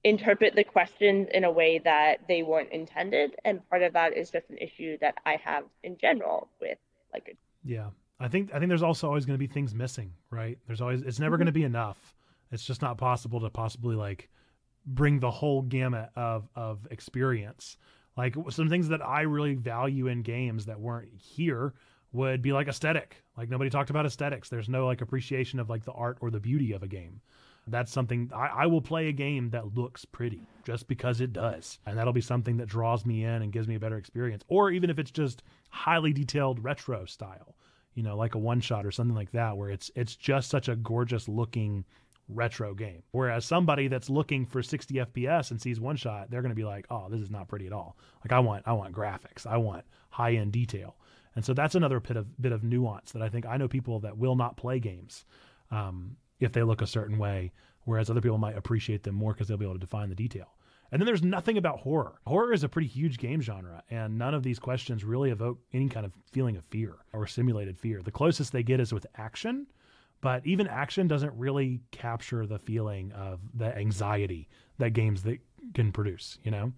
interpret 0.04 0.54
the 0.54 0.64
questions 0.64 1.28
in 1.32 1.44
a 1.44 1.50
way 1.50 1.78
that 1.78 2.28
they 2.28 2.42
weren't 2.42 2.70
intended. 2.70 3.34
And 3.46 3.66
part 3.70 3.82
of 3.82 3.94
that 3.94 4.14
is 4.14 4.30
just 4.30 4.50
an 4.50 4.58
issue 4.58 4.98
that 5.00 5.14
I 5.24 5.40
have 5.42 5.64
in 5.82 5.96
general 5.96 6.50
with 6.60 6.76
like 7.14 7.28
a 7.28 7.51
yeah 7.64 7.88
I 8.22 8.28
think 8.28 8.54
I 8.54 8.58
think 8.58 8.68
there's 8.68 8.84
also 8.84 9.08
always 9.08 9.26
going 9.26 9.34
to 9.34 9.38
be 9.38 9.52
things 9.52 9.74
missing, 9.74 10.12
right? 10.30 10.56
There's 10.66 10.80
always 10.80 11.02
it's 11.02 11.18
never 11.18 11.34
mm-hmm. 11.34 11.40
going 11.40 11.46
to 11.46 11.52
be 11.52 11.64
enough. 11.64 12.14
It's 12.52 12.64
just 12.64 12.80
not 12.80 12.96
possible 12.96 13.40
to 13.40 13.50
possibly 13.50 13.96
like 13.96 14.30
bring 14.86 15.18
the 15.18 15.30
whole 15.30 15.62
gamut 15.62 16.10
of 16.14 16.48
of 16.54 16.86
experience. 16.92 17.76
Like 18.16 18.36
some 18.50 18.68
things 18.68 18.88
that 18.88 19.04
I 19.04 19.22
really 19.22 19.54
value 19.54 20.06
in 20.06 20.22
games 20.22 20.66
that 20.66 20.78
weren't 20.78 21.08
here 21.16 21.74
would 22.12 22.42
be 22.42 22.52
like 22.52 22.68
aesthetic. 22.68 23.24
Like 23.36 23.48
nobody 23.48 23.70
talked 23.70 23.90
about 23.90 24.06
aesthetics. 24.06 24.48
There's 24.48 24.68
no 24.68 24.86
like 24.86 25.00
appreciation 25.00 25.58
of 25.58 25.68
like 25.68 25.84
the 25.84 25.92
art 25.92 26.18
or 26.20 26.30
the 26.30 26.40
beauty 26.40 26.72
of 26.72 26.84
a 26.84 26.88
game. 26.88 27.20
That's 27.66 27.92
something 27.92 28.30
I, 28.34 28.46
I 28.46 28.66
will 28.66 28.82
play 28.82 29.08
a 29.08 29.12
game 29.12 29.50
that 29.50 29.74
looks 29.74 30.04
pretty 30.04 30.48
just 30.64 30.88
because 30.88 31.20
it 31.20 31.32
does. 31.32 31.78
And 31.86 31.96
that'll 31.96 32.12
be 32.12 32.20
something 32.20 32.56
that 32.56 32.68
draws 32.68 33.06
me 33.06 33.24
in 33.24 33.42
and 33.42 33.52
gives 33.52 33.68
me 33.68 33.76
a 33.76 33.80
better 33.80 33.98
experience. 33.98 34.42
Or 34.48 34.70
even 34.70 34.90
if 34.90 34.98
it's 34.98 35.10
just 35.10 35.42
highly 35.70 36.12
detailed 36.12 36.62
retro 36.62 37.04
style 37.04 37.54
you 37.94 38.02
know, 38.02 38.16
like 38.16 38.34
a 38.34 38.38
one 38.38 38.60
shot 38.60 38.86
or 38.86 38.90
something 38.90 39.16
like 39.16 39.32
that, 39.32 39.56
where 39.56 39.70
it's 39.70 39.90
it's 39.94 40.16
just 40.16 40.50
such 40.50 40.68
a 40.68 40.76
gorgeous 40.76 41.28
looking 41.28 41.84
retro 42.28 42.74
game. 42.74 43.02
Whereas 43.10 43.44
somebody 43.44 43.88
that's 43.88 44.08
looking 44.08 44.46
for 44.46 44.62
60 44.62 44.94
FPS 44.94 45.50
and 45.50 45.60
sees 45.60 45.80
one 45.80 45.96
shot, 45.96 46.30
they're 46.30 46.42
going 46.42 46.50
to 46.50 46.56
be 46.56 46.64
like, 46.64 46.86
"Oh, 46.90 47.08
this 47.10 47.20
is 47.20 47.30
not 47.30 47.48
pretty 47.48 47.66
at 47.66 47.72
all." 47.72 47.96
Like 48.24 48.32
I 48.32 48.40
want 48.40 48.62
I 48.66 48.72
want 48.72 48.94
graphics. 48.94 49.46
I 49.46 49.58
want 49.58 49.84
high 50.10 50.32
end 50.32 50.52
detail. 50.52 50.96
And 51.34 51.44
so 51.44 51.54
that's 51.54 51.74
another 51.74 52.00
bit 52.00 52.16
of 52.16 52.40
bit 52.40 52.52
of 52.52 52.64
nuance 52.64 53.12
that 53.12 53.22
I 53.22 53.28
think 53.28 53.46
I 53.46 53.56
know 53.56 53.68
people 53.68 54.00
that 54.00 54.16
will 54.16 54.36
not 54.36 54.56
play 54.56 54.78
games 54.78 55.24
um, 55.70 56.16
if 56.42 56.52
they 56.52 56.62
look 56.62 56.82
a 56.82 56.86
certain 56.86 57.18
way, 57.18 57.52
whereas 57.84 58.10
other 58.10 58.20
people 58.20 58.38
might 58.38 58.56
appreciate 58.56 59.02
them 59.02 59.14
more 59.14 59.32
because 59.32 59.48
they'll 59.48 59.56
be 59.56 59.64
able 59.64 59.74
to 59.74 59.80
define 59.80 60.08
the 60.08 60.14
detail. 60.14 60.54
And 60.90 61.00
then 61.00 61.06
there's 61.06 61.22
nothing 61.22 61.56
about 61.56 61.80
horror. 61.80 62.20
Horror 62.26 62.52
is 62.52 62.64
a 62.64 62.68
pretty 62.68 62.88
huge 62.88 63.18
game 63.18 63.40
genre, 63.40 63.82
and 63.90 64.18
none 64.18 64.34
of 64.34 64.42
these 64.42 64.58
questions 64.58 65.04
really 65.04 65.30
evoke 65.30 65.58
any 65.72 65.88
kind 65.88 66.04
of 66.04 66.12
feeling 66.30 66.56
of 66.56 66.64
fear 66.66 66.96
or 67.14 67.26
simulated 67.26 67.78
fear. 67.78 68.02
The 68.02 68.10
closest 68.10 68.52
they 68.52 68.62
get 68.62 68.78
is 68.78 68.92
with 68.92 69.06
action, 69.16 69.66
but 70.20 70.46
even 70.46 70.66
action 70.66 71.08
doesn't 71.08 71.32
really 71.34 71.80
capture 71.92 72.46
the 72.46 72.58
feeling 72.58 73.10
of 73.12 73.40
the 73.54 73.76
anxiety 73.76 74.48
that 74.78 74.90
games 74.90 75.22
that 75.22 75.38
can 75.72 75.92
produce, 75.92 76.38
you 76.44 76.50
know? 76.50 76.72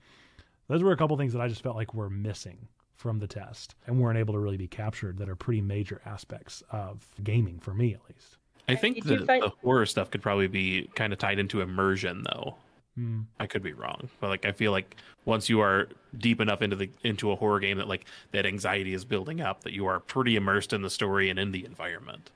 Those 0.68 0.82
were 0.82 0.92
a 0.92 0.96
couple 0.96 1.16
things 1.16 1.32
that 1.32 1.42
I 1.42 1.48
just 1.48 1.62
felt 1.62 1.76
like 1.76 1.92
were 1.92 2.08
missing 2.08 2.68
from 2.94 3.18
the 3.18 3.26
test 3.26 3.74
and 3.86 4.00
weren't 4.00 4.18
able 4.18 4.34
to 4.34 4.40
really 4.40 4.56
be 4.56 4.68
captured 4.68 5.18
that 5.18 5.28
are 5.28 5.36
pretty 5.36 5.60
major 5.60 6.00
aspects 6.06 6.62
of 6.70 7.04
gaming 7.22 7.58
for 7.58 7.74
me 7.74 7.92
at 7.94 8.00
least. 8.08 8.38
I 8.68 8.74
think 8.74 9.04
the, 9.04 9.24
find- 9.26 9.42
the 9.42 9.52
horror 9.62 9.86
stuff 9.86 10.10
could 10.10 10.22
probably 10.22 10.48
be 10.48 10.88
kind 10.94 11.12
of 11.12 11.18
tied 11.18 11.38
into 11.38 11.60
immersion 11.60 12.24
though. 12.24 12.56
Mm. 12.98 13.24
I 13.40 13.46
could 13.46 13.62
be 13.62 13.72
wrong, 13.72 14.08
but 14.20 14.28
like 14.28 14.44
I 14.44 14.52
feel 14.52 14.70
like 14.70 14.96
once 15.24 15.48
you 15.48 15.60
are 15.60 15.88
deep 16.16 16.40
enough 16.40 16.62
into 16.62 16.76
the 16.76 16.90
into 17.02 17.32
a 17.32 17.36
horror 17.36 17.58
game 17.58 17.78
that 17.78 17.88
like 17.88 18.04
that 18.30 18.46
anxiety 18.46 18.94
is 18.94 19.04
building 19.04 19.40
up, 19.40 19.64
that 19.64 19.72
you 19.72 19.86
are 19.86 19.98
pretty 19.98 20.36
immersed 20.36 20.72
in 20.72 20.82
the 20.82 20.90
story 20.90 21.28
and 21.28 21.38
in 21.38 21.50
the 21.50 21.64
environment. 21.64 22.30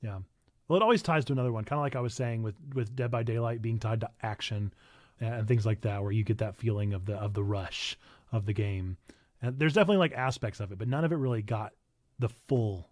Yeah. 0.00 0.20
Well, 0.66 0.78
it 0.78 0.82
always 0.82 1.02
ties 1.02 1.26
to 1.26 1.32
another 1.32 1.52
one, 1.52 1.64
kind 1.64 1.78
of 1.78 1.82
like 1.82 1.94
I 1.94 2.00
was 2.00 2.14
saying 2.14 2.42
with 2.42 2.54
with 2.74 2.96
Dead 2.96 3.10
by 3.10 3.22
Daylight 3.22 3.60
being 3.60 3.78
tied 3.78 4.00
to 4.00 4.10
action 4.22 4.72
and 5.20 5.46
things 5.46 5.66
like 5.66 5.82
that, 5.82 6.02
where 6.02 6.12
you 6.12 6.24
get 6.24 6.38
that 6.38 6.56
feeling 6.56 6.94
of 6.94 7.04
the 7.04 7.16
of 7.16 7.34
the 7.34 7.44
rush 7.44 7.98
of 8.32 8.46
the 8.46 8.54
game. 8.54 8.96
And 9.42 9.58
there's 9.58 9.74
definitely 9.74 9.98
like 9.98 10.12
aspects 10.12 10.60
of 10.60 10.72
it, 10.72 10.78
but 10.78 10.88
none 10.88 11.04
of 11.04 11.12
it 11.12 11.16
really 11.16 11.42
got 11.42 11.72
the 12.18 12.30
full 12.30 12.88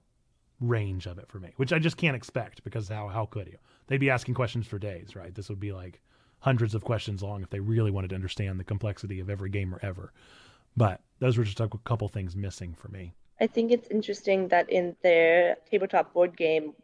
range 0.69 1.07
of 1.07 1.19
it 1.19 1.29
for 1.29 1.39
me, 1.39 1.53
which 1.57 1.73
I 1.73 1.79
just 1.79 1.97
can't 1.97 2.17
expect 2.17 2.65
because 2.65 2.89
how 2.89 3.09
how 3.09 3.27
could 3.27 3.47
you? 3.47 3.59
They'd 3.87 3.99
be 3.99 4.11
asking 4.11 4.35
questions 4.35 4.67
for 4.67 4.79
days, 4.79 5.15
right? 5.15 5.35
This 5.35 5.49
would 5.49 5.61
be 5.61 5.73
like 5.73 6.01
hundreds 6.41 6.75
of 6.75 6.85
questions 6.85 7.23
long 7.23 7.43
if 7.43 7.51
they 7.51 7.61
really 7.61 7.91
wanted 7.91 8.09
to 8.09 8.15
understand 8.15 8.61
the 8.61 8.65
complexity 8.65 9.21
of 9.21 9.31
every 9.31 9.51
gamer 9.51 9.79
ever. 9.83 10.12
But 10.77 11.01
those 11.19 11.39
were 11.39 11.45
just 11.45 11.61
a 11.61 11.69
couple 11.85 12.09
things 12.09 12.37
missing 12.37 12.75
for 12.75 12.89
me. 12.89 13.15
I 13.41 13.47
think 13.47 13.73
it's 13.73 13.89
interesting 13.89 14.49
that 14.49 14.69
in 14.71 14.97
their 15.03 15.57
tabletop 15.71 16.12
board 16.12 16.37
game 16.37 16.75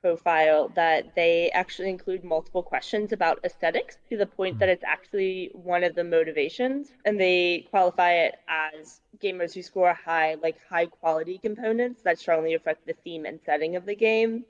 profile 0.00 0.68
that 0.74 1.14
they 1.14 1.50
actually 1.50 1.88
include 1.88 2.24
multiple 2.24 2.62
questions 2.62 3.12
about 3.12 3.38
aesthetics 3.44 3.98
to 4.08 4.16
the 4.16 4.26
point 4.26 4.58
that 4.58 4.68
hmm. 4.68 4.72
it's 4.72 4.84
actually 4.84 5.50
one 5.52 5.84
of 5.84 5.94
the 5.94 6.04
motivations. 6.04 6.92
And 7.04 7.20
they 7.20 7.66
qualify 7.70 8.12
it 8.12 8.36
as 8.48 9.00
gamers 9.22 9.54
who 9.54 9.62
score 9.62 9.92
high 9.92 10.36
like 10.42 10.56
high 10.68 10.86
quality 10.86 11.38
components 11.38 12.02
that 12.02 12.18
strongly 12.18 12.54
affect 12.54 12.86
the 12.86 12.94
theme 13.04 13.26
and 13.26 13.40
setting 13.44 13.76
of 13.76 13.86
the 13.86 13.94
game. 13.94 14.44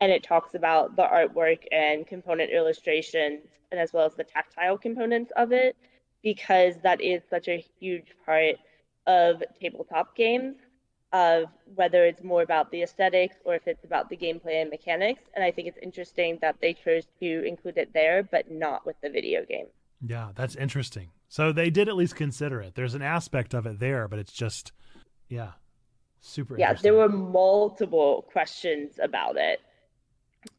And 0.00 0.10
it 0.10 0.22
talks 0.22 0.54
about 0.54 0.96
the 0.96 1.02
artwork 1.02 1.60
and 1.70 2.06
component 2.06 2.50
illustrations 2.50 3.46
and 3.70 3.80
as 3.80 3.92
well 3.92 4.06
as 4.06 4.14
the 4.14 4.24
tactile 4.24 4.78
components 4.78 5.32
of 5.36 5.52
it 5.52 5.76
because 6.22 6.74
that 6.82 7.00
is 7.00 7.22
such 7.28 7.48
a 7.48 7.64
huge 7.78 8.14
part 8.24 8.56
of 9.06 9.42
tabletop 9.60 10.16
games 10.16 10.56
of 11.14 11.46
whether 11.76 12.04
it's 12.04 12.22
more 12.24 12.42
about 12.42 12.70
the 12.72 12.82
aesthetics 12.82 13.36
or 13.44 13.54
if 13.54 13.66
it's 13.66 13.84
about 13.84 14.10
the 14.10 14.16
gameplay 14.16 14.60
and 14.60 14.68
mechanics. 14.68 15.22
And 15.34 15.44
i 15.44 15.50
think 15.50 15.68
it's 15.68 15.78
interesting 15.80 16.38
that 16.42 16.56
they 16.60 16.74
chose 16.74 17.06
to 17.20 17.46
include 17.46 17.78
it 17.78 17.94
there 17.94 18.22
but 18.22 18.50
not 18.50 18.84
with 18.84 18.96
the 19.00 19.08
video 19.08 19.44
game. 19.46 19.66
Yeah 20.06 20.30
that's 20.34 20.56
interesting. 20.56 21.08
So 21.28 21.52
they 21.52 21.70
did 21.70 21.88
at 21.88 21.96
least 21.96 22.16
consider 22.16 22.60
it. 22.60 22.74
There's 22.74 22.94
an 22.94 23.02
aspect 23.02 23.54
of 23.54 23.64
it 23.64 23.78
there 23.78 24.08
but 24.08 24.18
it's 24.18 24.32
just 24.32 24.72
yeah 25.28 25.52
super 26.20 26.58
yeah 26.58 26.74
there 26.74 26.94
were 26.94 27.08
multiple 27.08 28.26
questions 28.32 28.98
about 29.02 29.36
it 29.36 29.60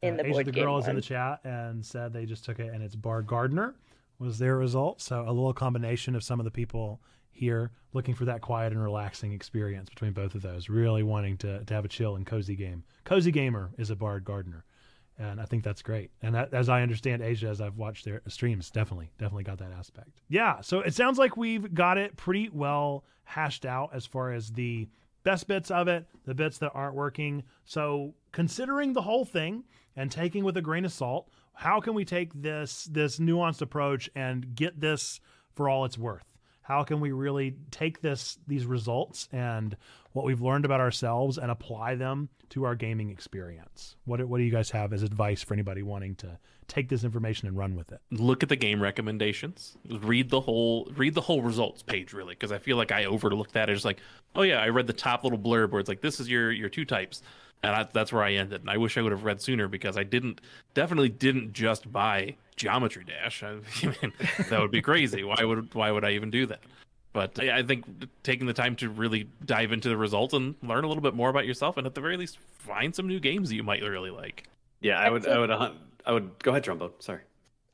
in 0.01 0.13
uh, 0.13 0.23
the 0.23 0.29
board 0.29 0.45
the 0.45 0.51
game 0.51 0.63
girl 0.63 0.77
is 0.77 0.87
in 0.87 0.95
the 0.95 1.01
chat 1.01 1.39
and 1.43 1.85
said 1.85 2.13
they 2.13 2.25
just 2.25 2.45
took 2.45 2.59
it 2.59 2.73
and 2.73 2.81
it's 2.81 2.95
Bard 2.95 3.27
Gardener 3.27 3.75
was 4.19 4.39
their 4.39 4.55
result. 4.57 5.01
So 5.01 5.21
a 5.27 5.31
little 5.31 5.53
combination 5.53 6.15
of 6.15 6.23
some 6.23 6.39
of 6.39 6.45
the 6.45 6.51
people 6.51 7.01
here 7.35 7.71
looking 7.93 8.15
for 8.15 8.25
that 8.25 8.41
quiet 8.41 8.71
and 8.71 8.81
relaxing 8.81 9.33
experience 9.33 9.89
between 9.89 10.13
both 10.13 10.35
of 10.35 10.41
those, 10.41 10.69
really 10.69 11.03
wanting 11.03 11.37
to, 11.37 11.63
to 11.65 11.73
have 11.73 11.85
a 11.85 11.89
chill 11.89 12.15
and 12.15 12.25
cozy 12.25 12.55
game. 12.55 12.83
Cozy 13.03 13.31
Gamer 13.31 13.71
is 13.77 13.89
a 13.89 13.95
Bard 13.95 14.23
Gardener. 14.23 14.63
And 15.17 15.39
I 15.39 15.45
think 15.45 15.63
that's 15.63 15.81
great. 15.81 16.11
And 16.21 16.35
that, 16.35 16.53
as 16.53 16.67
I 16.67 16.81
understand 16.81 17.21
Asia, 17.21 17.47
as 17.47 17.61
I've 17.61 17.77
watched 17.77 18.03
their 18.03 18.21
streams, 18.27 18.69
definitely, 18.69 19.11
definitely 19.17 19.45
got 19.45 19.59
that 19.59 19.71
aspect. 19.71 20.21
Yeah. 20.27 20.59
So 20.61 20.81
it 20.81 20.93
sounds 20.93 21.17
like 21.17 21.37
we've 21.37 21.73
got 21.73 21.97
it 21.97 22.17
pretty 22.17 22.49
well 22.51 23.05
hashed 23.23 23.65
out 23.65 23.91
as 23.93 24.05
far 24.05 24.33
as 24.33 24.51
the 24.51 24.89
best 25.23 25.47
bits 25.47 25.71
of 25.71 25.87
it, 25.87 26.05
the 26.25 26.33
bits 26.33 26.57
that 26.59 26.71
aren't 26.73 26.95
working. 26.95 27.43
So, 27.65 28.13
considering 28.31 28.93
the 28.93 29.01
whole 29.01 29.25
thing 29.25 29.63
and 29.95 30.11
taking 30.11 30.43
with 30.43 30.57
a 30.57 30.61
grain 30.61 30.85
of 30.85 30.91
salt, 30.91 31.29
how 31.53 31.79
can 31.79 31.93
we 31.93 32.05
take 32.05 32.33
this 32.33 32.85
this 32.85 33.19
nuanced 33.19 33.61
approach 33.61 34.09
and 34.15 34.55
get 34.55 34.79
this 34.79 35.19
for 35.53 35.69
all 35.69 35.85
it's 35.85 35.97
worth? 35.97 36.34
How 36.65 36.83
can 36.83 36.99
we 36.99 37.11
really 37.11 37.57
take 37.69 38.01
this 38.01 38.39
these 38.47 38.65
results 38.65 39.29
and 39.31 39.77
what 40.13 40.25
we've 40.25 40.41
learned 40.41 40.65
about 40.65 40.79
ourselves 40.81 41.37
and 41.37 41.51
apply 41.51 41.93
them 41.93 42.27
to 42.49 42.63
our 42.63 42.73
gaming 42.73 43.11
experience? 43.11 43.95
What 44.05 44.27
what 44.27 44.39
do 44.39 44.43
you 44.43 44.51
guys 44.51 44.71
have 44.71 44.91
as 44.91 45.03
advice 45.03 45.43
for 45.43 45.53
anybody 45.53 45.83
wanting 45.83 46.15
to 46.15 46.39
take 46.67 46.89
this 46.89 47.03
information 47.03 47.47
and 47.47 47.55
run 47.55 47.75
with 47.75 47.91
it? 47.91 48.01
Look 48.09 48.41
at 48.41 48.49
the 48.49 48.55
game 48.55 48.81
recommendations. 48.81 49.77
Read 49.87 50.31
the 50.31 50.41
whole 50.41 50.91
read 50.95 51.13
the 51.13 51.21
whole 51.21 51.43
results 51.43 51.83
page 51.83 52.13
really 52.13 52.33
because 52.33 52.51
I 52.51 52.57
feel 52.57 52.77
like 52.77 52.91
I 52.91 53.05
overlooked 53.05 53.53
that. 53.53 53.69
It's 53.69 53.85
like, 53.85 53.99
oh 54.33 54.41
yeah, 54.41 54.59
I 54.59 54.69
read 54.69 54.87
the 54.87 54.93
top 54.93 55.23
little 55.23 55.37
blurb 55.37 55.69
where 55.69 55.79
it's 55.79 55.89
like 55.89 56.01
this 56.01 56.19
is 56.19 56.27
your 56.27 56.51
your 56.51 56.69
two 56.69 56.85
types. 56.85 57.21
And 57.65 57.75
I, 57.75 57.87
that's 57.91 58.13
where 58.13 58.23
I 58.23 58.33
ended. 58.33 58.61
And 58.61 58.69
I 58.69 58.77
wish 58.77 58.95
I 58.95 59.01
would 59.01 59.11
have 59.11 59.23
read 59.23 59.41
sooner 59.41 59.67
because 59.67 59.97
I 59.97 60.03
didn't 60.03 60.39
definitely 60.75 61.09
didn't 61.09 61.53
just 61.53 61.91
buy 61.91 62.35
Geometry 62.55 63.03
Dash. 63.03 63.41
I 63.43 63.55
mean, 63.81 64.13
that 64.49 64.59
would 64.59 64.69
be 64.69 64.83
crazy. 64.83 65.23
Why 65.23 65.43
would 65.43 65.73
why 65.73 65.89
would 65.89 66.05
I 66.05 66.11
even 66.11 66.29
do 66.29 66.45
that? 66.45 66.59
But 67.11 67.39
I 67.39 67.63
think 67.63 67.85
taking 68.23 68.45
the 68.45 68.53
time 68.53 68.75
to 68.77 68.89
really 68.89 69.29
dive 69.45 69.71
into 69.71 69.89
the 69.89 69.97
results 69.97 70.33
and 70.33 70.53
learn 70.61 70.83
a 70.83 70.87
little 70.87 71.01
bit 71.01 71.15
more 71.15 71.29
about 71.29 71.47
yourself, 71.47 71.77
and 71.77 71.87
at 71.87 71.95
the 71.95 72.01
very 72.01 72.17
least, 72.17 72.37
find 72.59 72.93
some 72.93 73.07
new 73.07 73.19
games 73.19 73.49
that 73.49 73.55
you 73.55 73.63
might 73.63 73.81
really 73.81 74.11
like. 74.11 74.47
Yeah, 74.81 74.99
I 74.99 75.09
would. 75.09 75.25
I 75.27 75.39
would. 75.39 75.51
I 76.05 76.11
would 76.11 76.37
go 76.43 76.51
ahead, 76.51 76.63
Trumbo. 76.63 76.91
Sorry. 76.99 77.21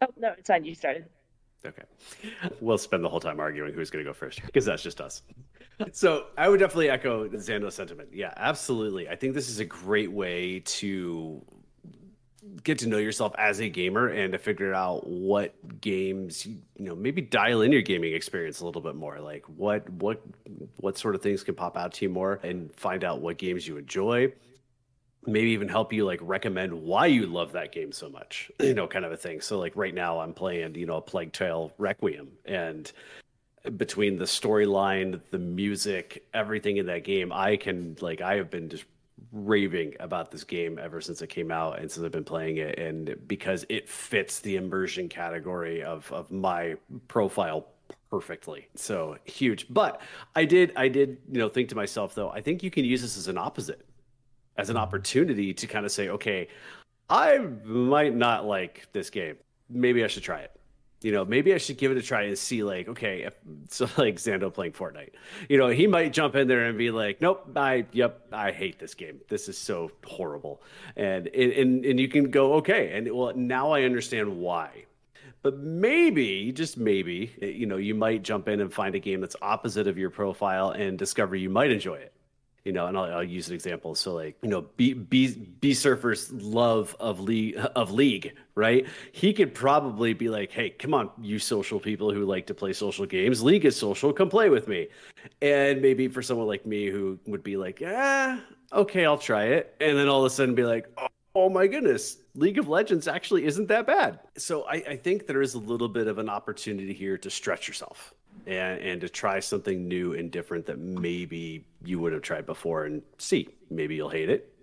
Oh 0.02 0.08
no, 0.18 0.34
it's 0.38 0.48
fine. 0.48 0.64
You 0.64 0.74
started. 0.74 1.06
Okay. 1.66 1.84
We'll 2.62 2.78
spend 2.78 3.04
the 3.04 3.10
whole 3.10 3.20
time 3.20 3.39
arguing 3.39 3.74
who's 3.74 3.89
going 3.89 4.06
to 4.06 4.10
go 4.10 4.14
first 4.14 4.42
because 4.46 4.66
that's 4.66 4.82
just 4.82 5.02
us. 5.02 5.22
So 5.92 6.28
I 6.38 6.50
would 6.50 6.60
definitely 6.60 6.90
echo 6.90 7.28
Xando's 7.30 7.76
sentiment. 7.76 8.10
Yeah, 8.14 8.34
absolutely. 8.36 9.10
I 9.10 9.16
think 9.16 9.34
this 9.34 9.50
is 9.50 9.60
a 9.60 9.66
great 9.66 10.12
way 10.12 10.60
to 10.60 11.42
get 12.64 12.80
to 12.80 12.88
know 12.88 12.98
yourself 12.98 13.34
as 13.38 13.60
a 13.60 13.70
gamer 13.70 14.08
and 14.08 14.34
to 14.34 14.38
figure 14.40 14.74
out 14.74 15.08
what 15.08 15.54
games 15.80 16.46
you 16.46 16.60
know 16.80 16.96
maybe 16.96 17.22
dial 17.22 17.62
in 17.62 17.72
your 17.72 17.82
gaming 17.82 18.14
experience 18.14 18.62
a 18.62 18.66
little 18.66 18.82
bit 18.82 18.96
more 18.96 19.20
like 19.20 19.46
what 19.46 19.88
what 19.92 20.22
what 20.78 20.98
sort 20.98 21.14
of 21.14 21.22
things 21.22 21.44
can 21.44 21.54
pop 21.54 21.78
out 21.78 21.94
to 21.94 22.06
you 22.06 22.10
more 22.10 22.40
and 22.44 22.74
find 22.76 23.04
out 23.04 23.22
what 23.22 23.38
games 23.38 23.68
you 23.68 23.78
enjoy 23.78 24.32
maybe 25.28 25.52
even 25.52 25.70
help 25.70 25.94
you 25.94 26.04
like 26.04 26.20
recommend 26.24 26.74
why 26.74 27.06
you 27.06 27.28
love 27.28 27.52
that 27.52 27.72
game 27.72 27.92
so 27.92 28.10
much 28.10 28.52
you 28.60 28.74
know 28.74 28.88
kind 28.88 29.06
of 29.06 29.12
a 29.12 29.18
thing 29.18 29.40
so 29.40 29.60
like 29.60 29.76
right 29.76 29.94
now 29.94 30.20
i'm 30.20 30.34
playing 30.34 30.74
you 30.74 30.86
know 30.86 30.98
a 30.98 31.02
plague 31.02 31.32
tale 31.32 31.72
requiem 31.78 32.28
and 32.46 32.92
between 33.78 34.18
the 34.18 34.26
storyline 34.26 35.22
the 35.30 35.39
music 35.39 36.26
everything 36.34 36.78
in 36.78 36.86
that 36.88 37.03
game 37.03 37.32
i 37.32 37.55
can 37.55 37.95
like 38.01 38.22
i 38.22 38.36
have 38.36 38.49
been 38.49 38.70
just 38.70 38.86
raving 39.32 39.95
about 39.99 40.32
this 40.32 40.43
game 40.43 40.80
ever 40.80 40.99
since 40.99 41.22
it 41.22 41.28
came 41.28 41.51
out 41.51 41.80
and 41.80 41.89
since 41.89 42.03
I've 42.05 42.12
been 42.12 42.24
playing 42.24 42.57
it 42.57 42.78
and 42.78 43.16
because 43.28 43.66
it 43.70 43.88
fits 43.88 44.39
the 44.39 44.57
immersion 44.57 45.07
category 45.07 45.84
of 45.84 46.12
of 46.12 46.32
my 46.32 46.76
profile 47.07 47.68
perfectly. 48.09 48.68
So 48.76 49.18
huge. 49.24 49.68
But 49.70 50.01
I 50.36 50.45
did 50.45 50.74
I 50.76 50.88
did, 50.89 51.18
you 51.32 51.39
know, 51.39 51.49
think 51.49 51.70
to 51.70 51.76
myself 51.76 52.14
though, 52.16 52.30
I 52.30 52.41
think 52.41 52.64
you 52.64 52.72
can 52.72 52.86
use 52.86 53.01
this 53.01 53.18
as 53.18 53.28
an 53.28 53.38
opposite. 53.38 53.86
As 54.57 54.70
an 54.70 54.78
opportunity 54.78 55.53
to 55.53 55.66
kind 55.66 55.86
of 55.86 55.93
say, 55.93 56.09
okay, 56.09 56.49
I 57.09 57.38
might 57.64 58.14
not 58.14 58.45
like 58.45 58.86
this 58.91 59.09
game. 59.09 59.38
Maybe 59.70 60.03
I 60.03 60.07
should 60.07 60.24
try 60.24 60.41
it 60.41 60.51
you 61.02 61.12
know, 61.12 61.26
maybe 61.26 61.54
I 61.54 61.58
should 61.58 61.78
give 61.78 61.91
it 61.91 61.97
a 61.97 62.02
try 62.02 62.24
and 62.24 62.38
see, 62.38 62.64
like, 62.64 62.88
okay, 62.88 63.24
if, 63.24 63.36
so 63.70 63.89
like 63.97 64.16
Xando 64.16 64.54
playing 64.54 64.74
Fortnite, 64.74 65.12
you 65.49 65.58
know, 65.58 65.70
he 65.70 65.88
might 65.88 66.14
jump 66.14 66.36
in 66.36 66.47
there 66.47 66.66
and 66.66 66.78
be 66.78 66.91
like, 66.91 67.22
nope, 67.22 67.49
I, 67.56 67.86
yep, 67.91 68.28
I 68.32 68.52
hate 68.52 68.80
this 68.80 68.93
game. 68.93 69.20
This 69.28 69.49
is 69.49 69.58
so 69.58 69.91
horrible, 70.06 70.62
and 70.95 71.28
and 71.28 71.86
and 71.86 71.99
you 71.99 72.08
can 72.08 72.32
go, 72.32 72.56
okay, 72.56 72.95
and 72.95 73.12
well, 73.12 73.34
now 73.36 73.72
I 73.72 73.84
understand 73.84 74.38
why. 74.38 74.86
But 75.43 75.58
maybe, 75.58 76.52
just 76.52 76.78
maybe, 76.78 77.34
you 77.41 77.66
know, 77.66 77.78
you 77.78 77.95
might 77.95 78.22
jump 78.22 78.47
in 78.47 78.62
and 78.62 78.72
find 78.72 78.93
a 78.93 78.99
game 78.99 79.22
that's 79.22 79.36
opposite 79.41 79.88
of 79.88 79.97
your 79.97 80.12
profile 80.12 80.70
and 80.70 80.99
discover 80.99 81.36
you 81.36 81.49
might 81.49 81.72
enjoy 81.72 81.95
it 81.95 82.14
you 82.64 82.72
know, 82.72 82.86
and 82.86 82.97
I'll, 82.97 83.05
I'll, 83.05 83.24
use 83.24 83.47
an 83.47 83.55
example. 83.55 83.95
So, 83.95 84.14
like, 84.14 84.38
you 84.41 84.49
know, 84.49 84.62
B, 84.78 84.93
B, 84.93 85.30
B 85.59 85.74
Surfer's 85.74 86.32
love 86.32 86.95
of 86.99 87.20
league 87.20 87.57
of 87.76 87.91
league, 87.91 88.34
right? 88.55 88.86
He 89.12 89.34
could 89.34 89.53
probably 89.53 90.14
be 90.14 90.30
like, 90.30 90.51
"Hey, 90.51 90.70
come 90.70 90.93
on, 90.93 91.09
you 91.20 91.39
social 91.39 91.80
people 91.80 92.14
who 92.14 92.26
like 92.26 92.47
to 92.47 92.53
play 92.53 92.74
social 92.74 93.05
games. 93.05 93.41
League 93.41 93.66
is 93.66 93.76
social. 93.76 94.14
Come 94.14 94.30
play 94.30 94.49
with 94.49 94.68
me." 94.68 94.89
And 95.41 95.82
maybe 95.82 96.07
for 96.07 96.22
someone 96.22 96.47
like 96.47 96.66
me 96.66 96.88
who 96.88 97.20
would 97.26 97.43
be 97.43 97.57
like, 97.57 97.82
"Ah, 97.86 98.39
okay, 98.74 99.05
I'll 99.05 99.18
try 99.18 99.45
it," 99.45 99.76
and 99.80 99.97
then 99.97 100.07
all 100.07 100.20
of 100.20 100.26
a 100.26 100.30
sudden 100.30 100.53
be 100.53 100.64
like, 100.64 100.88
"Oh, 100.97 101.07
oh 101.34 101.49
my 101.49 101.66
goodness, 101.66 102.18
League 102.36 102.59
of 102.59 102.68
Legends 102.68 103.07
actually 103.07 103.45
isn't 103.45 103.68
that 103.70 103.88
bad." 103.88 104.20
So 104.38 104.64
I, 104.64 104.76
I 104.76 104.95
think 104.97 105.26
there 105.26 105.41
is 105.41 105.55
a 105.55 105.59
little 105.59 105.89
bit 105.89 106.07
of 106.07 106.20
an 106.20 106.30
opportunity 106.30 106.93
here 106.93 107.18
to 107.18 107.30
stretch 107.32 107.68
yourself 107.68 108.14
and 108.48 108.80
and 108.82 109.02
to 109.02 109.10
try 109.10 109.39
something 109.39 109.88
new 109.88 110.14
and 110.14 110.32
different 110.32 110.66
that 110.66 110.80
maybe 110.80 111.66
you 111.84 112.00
would 112.00 112.14
have 112.14 112.22
tried 112.22 112.46
before 112.46 112.86
and 112.86 113.02
see 113.18 113.48
maybe 113.70 113.96
you'll 113.96 114.10
hate 114.10 114.30
it 114.30 114.54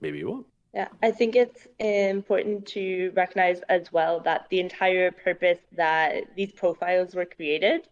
maybe 0.00 0.18
you 0.18 0.28
won't. 0.28 0.46
Yeah 0.74 0.88
i 1.02 1.10
think 1.10 1.36
it's 1.36 1.66
important 1.78 2.66
to 2.66 3.12
recognize 3.14 3.60
as 3.68 3.92
well 3.92 4.20
that 4.20 4.46
the 4.50 4.60
entire 4.60 5.10
purpose 5.10 5.58
that 5.76 6.24
these 6.36 6.52
profiles 6.52 7.14
were 7.14 7.26
created 7.26 7.88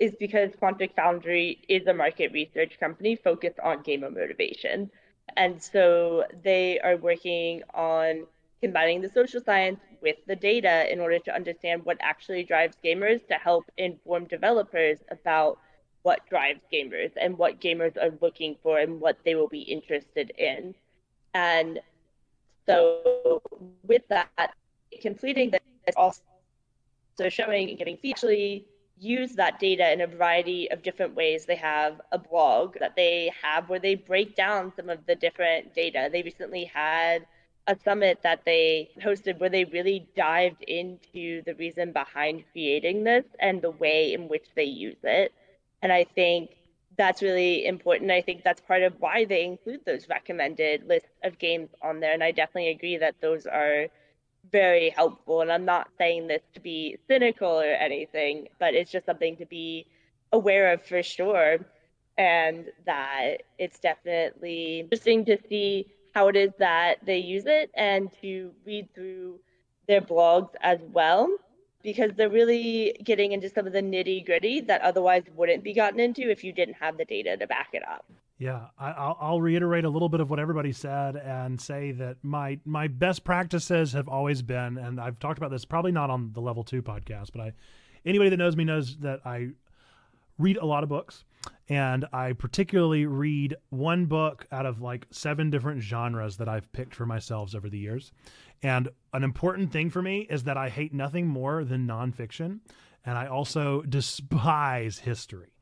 is 0.00 0.16
because 0.18 0.50
quantic 0.52 0.94
foundry 0.96 1.60
is 1.68 1.86
a 1.86 1.94
market 1.94 2.32
research 2.32 2.80
company 2.80 3.14
focused 3.14 3.60
on 3.60 3.82
gamer 3.82 4.10
motivation. 4.10 4.90
And 5.36 5.62
so 5.62 6.24
they 6.42 6.80
are 6.80 6.96
working 6.96 7.62
on 7.74 8.26
combining 8.62 9.02
the 9.02 9.10
social 9.10 9.42
science 9.42 9.78
with 10.02 10.16
the 10.26 10.36
data 10.36 10.90
in 10.92 11.00
order 11.00 11.18
to 11.18 11.34
understand 11.34 11.84
what 11.84 11.96
actually 12.00 12.42
drives 12.44 12.76
gamers 12.84 13.26
to 13.28 13.34
help 13.34 13.64
inform 13.76 14.24
developers 14.24 14.98
about 15.10 15.58
what 16.02 16.20
drives 16.28 16.60
gamers 16.72 17.12
and 17.20 17.36
what 17.36 17.60
gamers 17.60 17.96
are 17.96 18.16
looking 18.20 18.56
for 18.62 18.78
and 18.78 19.00
what 19.00 19.18
they 19.24 19.34
will 19.34 19.48
be 19.48 19.60
interested 19.60 20.32
in. 20.38 20.74
And 21.34 21.80
so, 22.66 23.42
with 23.86 24.02
that, 24.08 24.54
completing 25.00 25.50
this 25.50 25.60
also 25.96 26.22
showing 27.28 27.68
and 27.68 27.78
getting 27.78 27.98
actually 28.08 28.64
use 28.98 29.32
that 29.32 29.58
data 29.58 29.92
in 29.92 30.02
a 30.02 30.06
variety 30.06 30.70
of 30.70 30.82
different 30.82 31.14
ways. 31.14 31.46
They 31.46 31.56
have 31.56 32.00
a 32.12 32.18
blog 32.18 32.76
that 32.80 32.96
they 32.96 33.32
have 33.42 33.68
where 33.68 33.80
they 33.80 33.94
break 33.94 34.36
down 34.36 34.72
some 34.76 34.90
of 34.90 35.04
the 35.06 35.14
different 35.14 35.74
data. 35.74 36.08
They 36.12 36.22
recently 36.22 36.64
had 36.64 37.26
a 37.66 37.76
summit 37.84 38.20
that 38.22 38.44
they 38.44 38.90
hosted 39.02 39.38
where 39.38 39.50
they 39.50 39.64
really 39.64 40.06
dived 40.16 40.62
into 40.62 41.42
the 41.42 41.54
reason 41.54 41.92
behind 41.92 42.44
creating 42.52 43.04
this 43.04 43.24
and 43.38 43.62
the 43.62 43.70
way 43.70 44.12
in 44.12 44.28
which 44.28 44.46
they 44.56 44.64
use 44.64 44.98
it. 45.02 45.32
And 45.82 45.92
I 45.92 46.04
think 46.04 46.50
that's 46.96 47.22
really 47.22 47.66
important. 47.66 48.10
I 48.10 48.22
think 48.22 48.42
that's 48.44 48.60
part 48.60 48.82
of 48.82 48.94
why 48.98 49.24
they 49.24 49.44
include 49.44 49.80
those 49.86 50.08
recommended 50.08 50.86
lists 50.86 51.08
of 51.24 51.38
games 51.38 51.70
on 51.82 52.00
there. 52.00 52.12
And 52.12 52.22
I 52.22 52.32
definitely 52.32 52.70
agree 52.70 52.98
that 52.98 53.14
those 53.20 53.46
are 53.46 53.86
very 54.50 54.90
helpful. 54.90 55.40
And 55.40 55.52
I'm 55.52 55.64
not 55.64 55.88
saying 55.96 56.26
this 56.26 56.42
to 56.54 56.60
be 56.60 56.98
cynical 57.08 57.60
or 57.60 57.64
anything, 57.64 58.48
but 58.58 58.74
it's 58.74 58.90
just 58.90 59.06
something 59.06 59.36
to 59.36 59.46
be 59.46 59.86
aware 60.32 60.72
of 60.72 60.84
for 60.84 61.02
sure. 61.02 61.58
And 62.18 62.66
that 62.84 63.44
it's 63.58 63.78
definitely 63.78 64.80
interesting 64.80 65.24
to 65.26 65.38
see 65.48 65.86
how 66.14 66.28
it 66.28 66.36
is 66.36 66.50
that 66.58 66.96
they 67.04 67.18
use 67.18 67.44
it 67.46 67.70
and 67.74 68.10
to 68.20 68.52
read 68.64 68.88
through 68.94 69.40
their 69.86 70.00
blogs 70.00 70.50
as 70.60 70.78
well 70.92 71.28
because 71.82 72.12
they're 72.16 72.28
really 72.30 72.96
getting 73.04 73.32
into 73.32 73.48
some 73.48 73.66
of 73.66 73.72
the 73.72 73.80
nitty 73.80 74.24
gritty 74.24 74.60
that 74.60 74.82
otherwise 74.82 75.22
wouldn't 75.34 75.64
be 75.64 75.72
gotten 75.72 75.98
into 75.98 76.30
if 76.30 76.44
you 76.44 76.52
didn't 76.52 76.74
have 76.74 76.96
the 76.98 77.04
data 77.04 77.36
to 77.36 77.46
back 77.46 77.68
it 77.72 77.82
up. 77.88 78.04
Yeah, 78.38 78.68
I, 78.78 79.30
will 79.30 79.42
reiterate 79.42 79.84
a 79.84 79.90
little 79.90 80.08
bit 80.08 80.20
of 80.20 80.30
what 80.30 80.38
everybody 80.40 80.72
said 80.72 81.16
and 81.16 81.60
say 81.60 81.92
that 81.92 82.16
my 82.22 82.58
my 82.64 82.88
best 82.88 83.22
practices 83.22 83.92
have 83.92 84.08
always 84.08 84.40
been, 84.40 84.78
and 84.78 84.98
I've 84.98 85.18
talked 85.18 85.36
about 85.36 85.50
this 85.50 85.66
probably 85.66 85.92
not 85.92 86.08
on 86.08 86.32
the 86.32 86.40
Level 86.40 86.64
Two 86.64 86.80
podcast, 86.80 87.32
but 87.34 87.42
I 87.42 87.52
anybody 88.06 88.30
that 88.30 88.38
knows 88.38 88.56
me 88.56 88.64
knows 88.64 88.96
that 88.98 89.20
I 89.26 89.50
read 90.40 90.56
a 90.56 90.66
lot 90.66 90.82
of 90.82 90.88
books 90.88 91.24
and 91.70 92.04
I 92.12 92.32
particularly 92.32 93.06
read 93.06 93.54
one 93.70 94.06
book 94.06 94.44
out 94.50 94.66
of 94.66 94.82
like 94.82 95.06
seven 95.12 95.50
different 95.50 95.82
genres 95.82 96.36
that 96.38 96.48
I've 96.48 96.70
picked 96.72 96.96
for 96.96 97.06
myself 97.06 97.54
over 97.54 97.68
the 97.68 97.78
years. 97.78 98.10
And 98.60 98.88
an 99.14 99.22
important 99.22 99.72
thing 99.72 99.88
for 99.88 100.02
me 100.02 100.26
is 100.28 100.42
that 100.44 100.56
I 100.56 100.68
hate 100.68 100.92
nothing 100.92 101.28
more 101.28 101.64
than 101.64 101.86
nonfiction, 101.86 102.58
and 103.06 103.16
I 103.16 103.26
also 103.26 103.82
despise 103.88 104.98
history. 104.98 105.52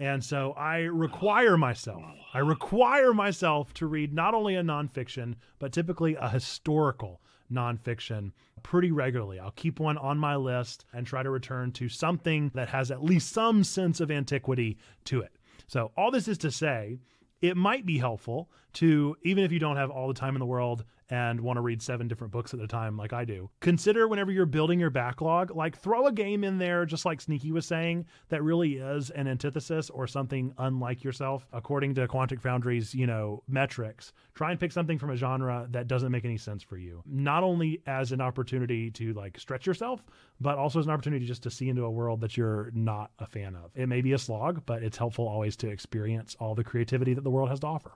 And 0.00 0.24
so 0.24 0.52
I 0.54 0.78
require 0.78 1.56
myself, 1.56 2.02
I 2.34 2.40
require 2.40 3.14
myself 3.14 3.72
to 3.74 3.86
read 3.86 4.12
not 4.12 4.34
only 4.34 4.56
a 4.56 4.62
nonfiction, 4.62 5.36
but 5.60 5.72
typically 5.72 6.16
a 6.16 6.28
historical 6.28 7.20
nonfiction 7.52 8.32
pretty 8.62 8.92
regularly. 8.92 9.38
I'll 9.38 9.50
keep 9.52 9.80
one 9.80 9.98
on 9.98 10.18
my 10.18 10.36
list 10.36 10.84
and 10.92 11.06
try 11.06 11.22
to 11.22 11.30
return 11.30 11.72
to 11.72 11.88
something 11.88 12.50
that 12.54 12.68
has 12.68 12.90
at 12.90 13.02
least 13.02 13.32
some 13.32 13.64
sense 13.64 14.00
of 14.00 14.10
antiquity 14.10 14.78
to 15.04 15.20
it. 15.20 15.32
So, 15.66 15.92
all 15.96 16.10
this 16.10 16.28
is 16.28 16.38
to 16.38 16.50
say, 16.50 16.98
it 17.40 17.56
might 17.56 17.86
be 17.86 17.98
helpful 17.98 18.50
to, 18.74 19.16
even 19.22 19.44
if 19.44 19.52
you 19.52 19.58
don't 19.58 19.76
have 19.76 19.90
all 19.90 20.08
the 20.08 20.14
time 20.14 20.34
in 20.36 20.40
the 20.40 20.46
world 20.46 20.84
and 21.12 21.42
want 21.42 21.58
to 21.58 21.60
read 21.60 21.82
seven 21.82 22.08
different 22.08 22.32
books 22.32 22.54
at 22.54 22.60
a 22.60 22.66
time 22.66 22.96
like 22.96 23.12
I 23.12 23.26
do. 23.26 23.50
Consider 23.60 24.08
whenever 24.08 24.32
you're 24.32 24.46
building 24.46 24.80
your 24.80 24.88
backlog, 24.88 25.54
like 25.54 25.76
throw 25.76 26.06
a 26.06 26.12
game 26.12 26.42
in 26.42 26.56
there, 26.56 26.86
just 26.86 27.04
like 27.04 27.20
Sneaky 27.20 27.52
was 27.52 27.66
saying, 27.66 28.06
that 28.30 28.42
really 28.42 28.78
is 28.78 29.10
an 29.10 29.28
antithesis 29.28 29.90
or 29.90 30.06
something 30.06 30.54
unlike 30.56 31.04
yourself 31.04 31.46
according 31.52 31.94
to 31.96 32.08
Quantic 32.08 32.40
Foundry's, 32.40 32.94
you 32.94 33.06
know, 33.06 33.42
metrics. 33.46 34.14
Try 34.34 34.52
and 34.52 34.58
pick 34.58 34.72
something 34.72 34.98
from 34.98 35.10
a 35.10 35.16
genre 35.16 35.66
that 35.72 35.86
doesn't 35.86 36.10
make 36.10 36.24
any 36.24 36.38
sense 36.38 36.62
for 36.62 36.78
you. 36.78 37.02
Not 37.04 37.42
only 37.42 37.82
as 37.86 38.12
an 38.12 38.22
opportunity 38.22 38.90
to 38.92 39.12
like 39.12 39.38
stretch 39.38 39.66
yourself, 39.66 40.02
but 40.40 40.56
also 40.56 40.78
as 40.78 40.86
an 40.86 40.92
opportunity 40.92 41.26
just 41.26 41.42
to 41.42 41.50
see 41.50 41.68
into 41.68 41.84
a 41.84 41.90
world 41.90 42.22
that 42.22 42.38
you're 42.38 42.70
not 42.72 43.10
a 43.18 43.26
fan 43.26 43.54
of. 43.54 43.70
It 43.74 43.86
may 43.86 44.00
be 44.00 44.14
a 44.14 44.18
slog, 44.18 44.64
but 44.64 44.82
it's 44.82 44.96
helpful 44.96 45.28
always 45.28 45.56
to 45.56 45.68
experience 45.68 46.34
all 46.40 46.54
the 46.54 46.64
creativity 46.64 47.12
that 47.12 47.22
the 47.22 47.30
world 47.30 47.50
has 47.50 47.60
to 47.60 47.66
offer. 47.66 47.92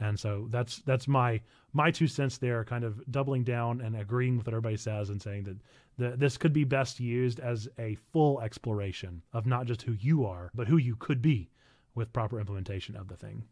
And 0.00 0.18
so 0.18 0.48
that's 0.50 0.78
that's 0.80 1.06
my 1.06 1.40
my 1.72 1.90
two 1.90 2.06
cents 2.06 2.38
there, 2.38 2.64
kind 2.64 2.84
of 2.84 3.00
doubling 3.10 3.44
down 3.44 3.80
and 3.80 3.96
agreeing 3.96 4.36
with 4.36 4.46
what 4.46 4.54
everybody 4.54 4.76
says 4.76 5.10
and 5.10 5.20
saying 5.20 5.44
that 5.44 5.56
the, 5.98 6.16
this 6.16 6.36
could 6.36 6.52
be 6.52 6.64
best 6.64 6.98
used 6.98 7.40
as 7.40 7.68
a 7.78 7.96
full 8.12 8.40
exploration 8.40 9.22
of 9.32 9.46
not 9.46 9.66
just 9.66 9.82
who 9.82 9.92
you 9.92 10.26
are, 10.26 10.50
but 10.54 10.66
who 10.66 10.76
you 10.76 10.96
could 10.96 11.22
be 11.22 11.50
with 11.94 12.12
proper 12.12 12.40
implementation 12.40 12.96
of 12.96 13.08
the 13.08 13.16
thing. 13.16 13.44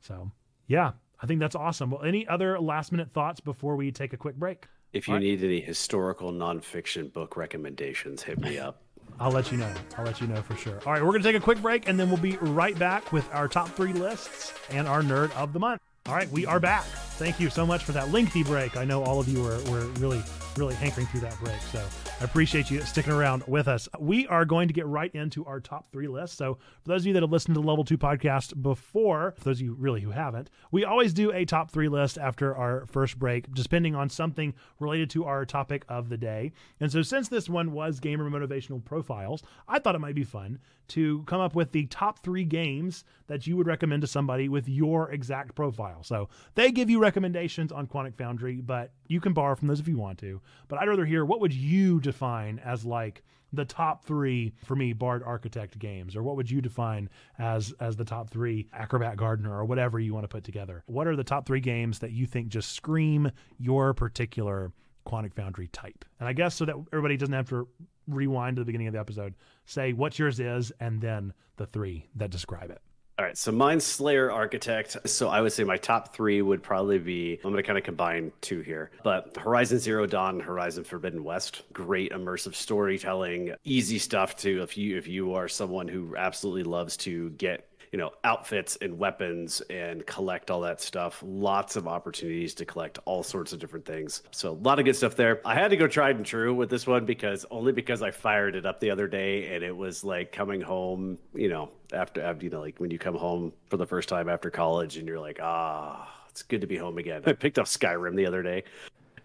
So 0.00 0.30
yeah, 0.66 0.92
I 1.20 1.26
think 1.26 1.40
that's 1.40 1.56
awesome. 1.56 1.90
Well, 1.90 2.02
any 2.02 2.26
other 2.28 2.60
last 2.60 2.92
minute 2.92 3.12
thoughts 3.12 3.40
before 3.40 3.76
we 3.76 3.90
take 3.90 4.12
a 4.12 4.16
quick 4.16 4.36
break? 4.36 4.66
If 4.92 5.08
you 5.08 5.14
right. 5.14 5.22
need 5.22 5.44
any 5.44 5.60
historical 5.60 6.32
nonfiction 6.32 7.12
book 7.12 7.36
recommendations, 7.36 8.22
hit 8.22 8.38
me 8.40 8.58
up. 8.58 8.82
I'll 9.20 9.30
let 9.30 9.50
you 9.50 9.58
know. 9.58 9.72
I'll 9.96 10.04
let 10.04 10.20
you 10.20 10.26
know 10.26 10.42
for 10.42 10.56
sure. 10.56 10.80
All 10.86 10.92
right, 10.92 11.02
we're 11.02 11.10
going 11.10 11.22
to 11.22 11.28
take 11.28 11.40
a 11.40 11.44
quick 11.44 11.60
break 11.60 11.88
and 11.88 11.98
then 11.98 12.08
we'll 12.08 12.18
be 12.18 12.36
right 12.38 12.78
back 12.78 13.12
with 13.12 13.28
our 13.32 13.48
top 13.48 13.68
three 13.70 13.92
lists 13.92 14.52
and 14.70 14.86
our 14.86 15.02
nerd 15.02 15.34
of 15.36 15.52
the 15.52 15.58
month. 15.58 15.80
All 16.06 16.14
right, 16.14 16.30
we 16.30 16.46
are 16.46 16.60
back. 16.60 16.84
Thank 16.84 17.38
you 17.40 17.50
so 17.50 17.66
much 17.66 17.84
for 17.84 17.92
that 17.92 18.10
lengthy 18.12 18.42
break. 18.42 18.76
I 18.76 18.84
know 18.84 19.02
all 19.02 19.20
of 19.20 19.28
you 19.28 19.42
were, 19.42 19.60
were 19.70 19.86
really, 19.98 20.22
really 20.58 20.74
hankering 20.74 21.06
through 21.06 21.20
that 21.20 21.38
break. 21.40 21.60
So 21.72 21.84
I 22.20 22.24
appreciate 22.24 22.70
you 22.70 22.80
sticking 22.82 23.12
around 23.12 23.44
with 23.46 23.68
us. 23.68 23.88
We 23.98 24.26
are 24.26 24.44
going 24.44 24.68
to 24.68 24.74
get 24.74 24.86
right 24.86 25.14
into 25.14 25.44
our 25.44 25.60
top 25.60 25.90
three 25.92 26.08
list. 26.08 26.36
So 26.36 26.58
for 26.82 26.88
those 26.88 27.02
of 27.02 27.06
you 27.06 27.12
that 27.14 27.22
have 27.22 27.30
listened 27.30 27.54
to 27.54 27.60
the 27.60 27.66
Level 27.66 27.84
2 27.84 27.96
podcast 27.96 28.60
before, 28.60 29.34
for 29.38 29.44
those 29.44 29.58
of 29.58 29.62
you 29.62 29.74
really 29.74 30.00
who 30.00 30.10
haven't, 30.10 30.50
we 30.70 30.84
always 30.84 31.12
do 31.12 31.32
a 31.32 31.44
top 31.44 31.70
three 31.70 31.88
list 31.88 32.18
after 32.18 32.56
our 32.56 32.86
first 32.86 33.18
break, 33.18 33.52
depending 33.54 33.94
on 33.94 34.10
something 34.10 34.54
related 34.80 35.10
to 35.10 35.24
our 35.24 35.44
topic 35.44 35.84
of 35.88 36.08
the 36.08 36.16
day. 36.16 36.52
And 36.80 36.90
so 36.90 37.02
since 37.02 37.28
this 37.28 37.48
one 37.48 37.72
was 37.72 38.00
gamer 38.00 38.28
motivational 38.28 38.84
profiles, 38.84 39.42
I 39.68 39.78
thought 39.78 39.94
it 39.94 40.00
might 40.00 40.14
be 40.14 40.24
fun 40.24 40.58
to 40.88 41.22
come 41.24 41.40
up 41.40 41.54
with 41.54 41.72
the 41.72 41.86
top 41.86 42.18
three 42.20 42.44
games 42.44 43.04
that 43.26 43.46
you 43.46 43.56
would 43.56 43.66
recommend 43.66 44.00
to 44.02 44.08
somebody 44.08 44.48
with 44.48 44.68
your 44.68 45.10
exact 45.12 45.54
profile. 45.54 46.02
So 46.02 46.28
they 46.54 46.72
give 46.72 46.90
you 46.90 46.98
recommendations 46.98 47.70
on 47.70 47.86
Quantic 47.86 48.16
Foundry, 48.16 48.56
but 48.56 48.92
you 49.08 49.20
can 49.20 49.32
borrow 49.32 49.56
from 49.56 49.68
those 49.68 49.80
if 49.80 49.88
you 49.88 49.98
want 49.98 50.18
to. 50.18 50.40
But 50.68 50.78
I'd 50.78 50.88
rather 50.88 51.04
hear 51.04 51.24
what 51.24 51.40
would 51.40 51.52
you 51.52 52.00
define 52.00 52.60
as 52.64 52.84
like 52.84 53.22
the 53.52 53.64
top 53.64 54.04
three 54.04 54.52
for 54.64 54.76
me 54.76 54.92
Bard 54.92 55.22
Architect 55.24 55.78
games, 55.78 56.14
or 56.14 56.22
what 56.22 56.36
would 56.36 56.50
you 56.50 56.60
define 56.60 57.08
as 57.38 57.72
as 57.80 57.96
the 57.96 58.04
top 58.04 58.30
three 58.30 58.68
Acrobat 58.72 59.16
Gardener, 59.16 59.56
or 59.56 59.64
whatever 59.64 59.98
you 59.98 60.14
want 60.14 60.24
to 60.24 60.28
put 60.28 60.44
together? 60.44 60.84
What 60.86 61.06
are 61.06 61.16
the 61.16 61.24
top 61.24 61.46
three 61.46 61.60
games 61.60 61.98
that 62.00 62.12
you 62.12 62.26
think 62.26 62.48
just 62.48 62.72
scream 62.72 63.30
your 63.58 63.94
particular 63.94 64.72
Quantic 65.06 65.34
Foundry 65.34 65.68
type? 65.68 66.04
And 66.20 66.28
I 66.28 66.32
guess 66.34 66.54
so 66.54 66.66
that 66.66 66.76
everybody 66.92 67.16
doesn't 67.16 67.34
have 67.34 67.48
to 67.48 67.68
rewind 68.06 68.56
to 68.56 68.60
the 68.60 68.66
beginning 68.66 68.88
of 68.88 68.92
the 68.92 69.00
episode, 69.00 69.34
say 69.64 69.92
what 69.92 70.18
yours 70.18 70.40
is, 70.40 70.72
and 70.80 71.00
then 71.00 71.32
the 71.56 71.66
three 71.66 72.06
that 72.16 72.30
describe 72.30 72.70
it. 72.70 72.80
All 73.18 73.24
right, 73.24 73.36
so 73.36 73.50
mine's 73.50 73.84
Slayer 73.84 74.30
Architect. 74.30 74.96
So 75.06 75.28
I 75.28 75.40
would 75.40 75.52
say 75.52 75.64
my 75.64 75.76
top 75.76 76.14
three 76.14 76.40
would 76.40 76.62
probably 76.62 77.00
be 77.00 77.40
I'm 77.42 77.50
going 77.50 77.56
to 77.56 77.66
kind 77.66 77.76
of 77.76 77.82
combine 77.82 78.30
two 78.40 78.60
here, 78.60 78.92
but 79.02 79.36
Horizon 79.36 79.80
Zero 79.80 80.06
Dawn, 80.06 80.38
Horizon 80.38 80.84
Forbidden 80.84 81.24
West. 81.24 81.62
Great 81.72 82.12
immersive 82.12 82.54
storytelling, 82.54 83.54
easy 83.64 83.98
stuff 83.98 84.36
to 84.36 84.62
if 84.62 84.78
you 84.78 84.96
if 84.96 85.08
you 85.08 85.34
are 85.34 85.48
someone 85.48 85.88
who 85.88 86.14
absolutely 86.16 86.62
loves 86.62 86.96
to 86.98 87.30
get 87.30 87.67
you 87.92 87.98
know 87.98 88.12
outfits 88.24 88.76
and 88.80 88.98
weapons 88.98 89.60
and 89.70 90.06
collect 90.06 90.50
all 90.50 90.60
that 90.62 90.80
stuff. 90.80 91.22
Lots 91.26 91.76
of 91.76 91.88
opportunities 91.88 92.54
to 92.54 92.64
collect 92.64 92.98
all 93.04 93.22
sorts 93.22 93.52
of 93.52 93.58
different 93.58 93.84
things. 93.84 94.22
So 94.30 94.50
a 94.50 94.52
lot 94.52 94.78
of 94.78 94.84
good 94.84 94.96
stuff 94.96 95.16
there. 95.16 95.40
I 95.44 95.54
had 95.54 95.70
to 95.70 95.76
go 95.76 95.86
tried 95.86 96.16
and 96.16 96.26
true 96.26 96.54
with 96.54 96.70
this 96.70 96.86
one 96.86 97.04
because 97.04 97.46
only 97.50 97.72
because 97.72 98.02
i 98.02 98.10
fired 98.10 98.54
it 98.54 98.66
up 98.66 98.80
the 98.80 98.90
other 98.90 99.06
day 99.06 99.54
and 99.54 99.64
it 99.64 99.76
was 99.76 100.04
like 100.04 100.32
coming 100.32 100.60
home 100.60 101.18
you 101.34 101.48
know 101.48 101.70
after, 101.92 102.36
you 102.40 102.50
know 102.50 102.60
like 102.60 102.78
when 102.78 102.90
you 102.90 102.98
come 102.98 103.16
home 103.16 103.52
for 103.66 103.76
the 103.76 103.86
first 103.86 104.08
time 104.08 104.28
after 104.28 104.50
college 104.50 104.96
and 104.96 105.08
you're 105.08 105.20
like 105.20 105.38
ah 105.42 106.08
it's 106.30 106.42
good 106.42 106.60
to 106.60 106.66
be 106.66 106.76
home 106.76 106.98
again. 106.98 107.22
I 107.26 107.32
picked 107.32 107.58
up 107.58 107.66
skyrim 107.66 108.14
the 108.14 108.26
other 108.26 108.42
day 108.42 108.64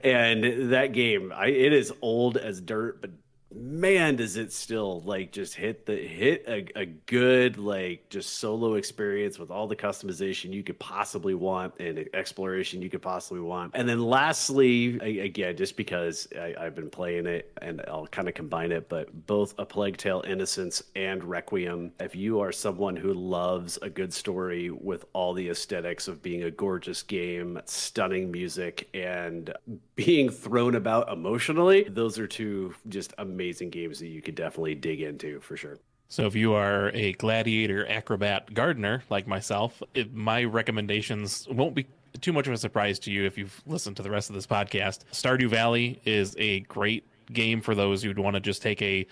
and 0.01 0.71
that 0.71 0.93
game 0.93 1.31
I, 1.35 1.47
it 1.47 1.73
is 1.73 1.91
old 2.01 2.37
as 2.37 2.61
dirt 2.61 3.01
but 3.01 3.11
man 3.55 4.15
does 4.15 4.35
it 4.35 4.51
still 4.51 5.01
like 5.01 5.31
just 5.31 5.53
hit 5.53 5.85
the 5.85 5.95
hit 5.95 6.43
a, 6.47 6.65
a 6.79 6.85
good 6.85 7.57
like 7.57 8.09
just 8.09 8.37
solo 8.37 8.75
experience 8.75 9.37
with 9.37 9.51
all 9.51 9.67
the 9.67 9.75
customization 9.75 10.51
you 10.51 10.63
could 10.63 10.79
possibly 10.79 11.35
want 11.35 11.73
and 11.79 12.07
exploration 12.13 12.81
you 12.81 12.89
could 12.89 13.01
possibly 13.01 13.41
want. 13.41 13.71
And 13.75 13.87
then 13.87 14.01
lastly 14.01 14.97
again 15.19 15.55
just 15.55 15.77
because 15.77 16.27
I, 16.35 16.55
have 16.63 16.75
been 16.75 16.89
playing 16.89 17.27
it 17.27 17.51
and 17.61 17.81
i'll 17.87 18.07
kind 18.07 18.27
of 18.27 18.33
combine 18.33 18.71
it 18.71 18.89
but 18.89 19.27
both 19.27 19.53
a 19.57 19.65
plague 19.65 19.97
tale 19.97 20.23
innocence 20.25 20.81
and 20.95 21.23
requiem 21.23 21.91
if 21.99 22.15
you 22.15 22.39
are 22.39 22.51
someone 22.51 22.95
who 22.95 23.13
loves 23.13 23.77
a 23.81 23.89
good 23.89 24.13
story 24.13 24.71
with 24.71 25.05
all 25.13 25.33
the 25.33 25.49
aesthetics 25.49 26.07
of 26.07 26.21
being 26.21 26.43
a 26.43 26.51
gorgeous 26.51 27.03
game 27.03 27.59
stunning 27.65 28.31
music 28.31 28.89
and 28.93 29.53
being 29.95 30.29
thrown 30.29 30.75
about 30.75 31.11
emotionally 31.11 31.83
those 31.83 32.17
are 32.17 32.27
two 32.27 32.73
just 32.87 33.13
amazing 33.17 33.42
amazing 33.43 33.69
games 33.69 33.99
that 33.99 34.07
you 34.07 34.21
could 34.21 34.35
definitely 34.35 34.75
dig 34.75 35.01
into 35.01 35.39
for 35.41 35.57
sure. 35.57 35.77
So 36.07 36.25
if 36.25 36.35
you 36.35 36.53
are 36.53 36.89
a 36.93 37.13
gladiator 37.13 37.87
acrobat 37.89 38.53
gardener 38.53 39.03
like 39.09 39.27
myself, 39.27 39.81
it, 39.93 40.13
my 40.13 40.43
recommendations 40.43 41.47
won't 41.49 41.75
be 41.75 41.85
too 42.21 42.31
much 42.31 42.47
of 42.47 42.53
a 42.53 42.57
surprise 42.57 42.99
to 42.99 43.11
you 43.11 43.25
if 43.25 43.37
you've 43.37 43.61
listened 43.65 43.97
to 43.97 44.03
the 44.03 44.11
rest 44.11 44.29
of 44.29 44.35
this 44.35 44.47
podcast. 44.47 44.99
Stardew 45.11 45.49
Valley 45.49 45.99
is 46.05 46.35
a 46.37 46.61
great 46.61 47.05
game 47.33 47.61
for 47.61 47.75
those 47.75 48.03
who'd 48.03 48.19
want 48.19 48.35
to 48.35 48.39
just 48.39 48.61
take 48.61 48.81
a 48.81 49.05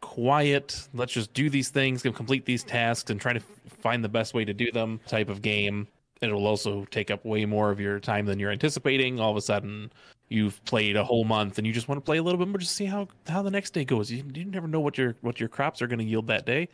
quiet, 0.00 0.88
let's 0.94 1.12
just 1.12 1.34
do 1.34 1.50
these 1.50 1.68
things, 1.68 2.02
complete 2.02 2.46
these 2.46 2.62
tasks, 2.62 3.10
and 3.10 3.20
try 3.20 3.32
to 3.32 3.40
find 3.80 4.04
the 4.04 4.08
best 4.08 4.32
way 4.32 4.44
to 4.44 4.54
do 4.54 4.70
them 4.70 5.00
type 5.06 5.28
of 5.28 5.42
game. 5.42 5.88
It'll 6.22 6.46
also 6.46 6.86
take 6.86 7.10
up 7.10 7.24
way 7.24 7.44
more 7.44 7.70
of 7.70 7.80
your 7.80 7.98
time 7.98 8.24
than 8.24 8.38
you're 8.38 8.52
anticipating. 8.52 9.20
All 9.20 9.30
of 9.32 9.36
a 9.36 9.42
sudden, 9.42 9.90
you've 10.28 10.62
played 10.64 10.96
a 10.96 11.04
whole 11.04 11.24
month 11.24 11.58
and 11.58 11.66
you 11.66 11.72
just 11.72 11.88
want 11.88 11.96
to 11.98 12.04
play 12.04 12.18
a 12.18 12.22
little 12.22 12.38
bit 12.38 12.48
more 12.48 12.58
just 12.58 12.74
see 12.74 12.84
how 12.84 13.06
how 13.28 13.42
the 13.42 13.50
next 13.50 13.70
day 13.70 13.84
goes 13.84 14.10
you, 14.10 14.24
you 14.34 14.44
never 14.44 14.66
know 14.66 14.80
what 14.80 14.98
your 14.98 15.16
what 15.20 15.38
your 15.38 15.48
crops 15.48 15.80
are 15.80 15.86
going 15.86 15.98
to 15.98 16.04
yield 16.04 16.26
that 16.26 16.46
day 16.46 16.68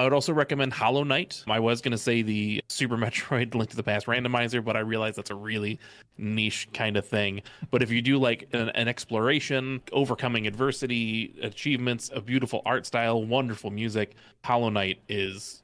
I 0.00 0.04
would 0.04 0.12
also 0.12 0.32
recommend 0.32 0.72
Hollow 0.72 1.04
Knight. 1.04 1.42
I 1.48 1.58
was 1.58 1.80
going 1.80 1.92
to 1.92 1.98
say 1.98 2.22
the 2.22 2.62
Super 2.68 2.96
Metroid 2.98 3.54
Link 3.54 3.70
to 3.70 3.76
the 3.76 3.82
Past 3.82 4.06
randomizer, 4.06 4.64
but 4.64 4.76
I 4.76 4.80
realize 4.80 5.16
that's 5.16 5.30
a 5.30 5.34
really 5.34 5.78
niche 6.18 6.68
kind 6.72 6.96
of 6.96 7.06
thing. 7.06 7.42
But 7.70 7.82
if 7.82 7.90
you 7.90 8.02
do 8.02 8.18
like 8.18 8.48
an, 8.52 8.68
an, 8.70 8.88
exploration, 8.88 9.80
overcoming 9.92 10.46
adversity, 10.46 11.34
achievements, 11.42 12.10
a 12.14 12.20
beautiful 12.20 12.62
art 12.66 12.86
style, 12.86 13.24
wonderful 13.24 13.70
music, 13.70 14.16
Hollow 14.44 14.68
Knight 14.68 14.98
is 15.08 15.62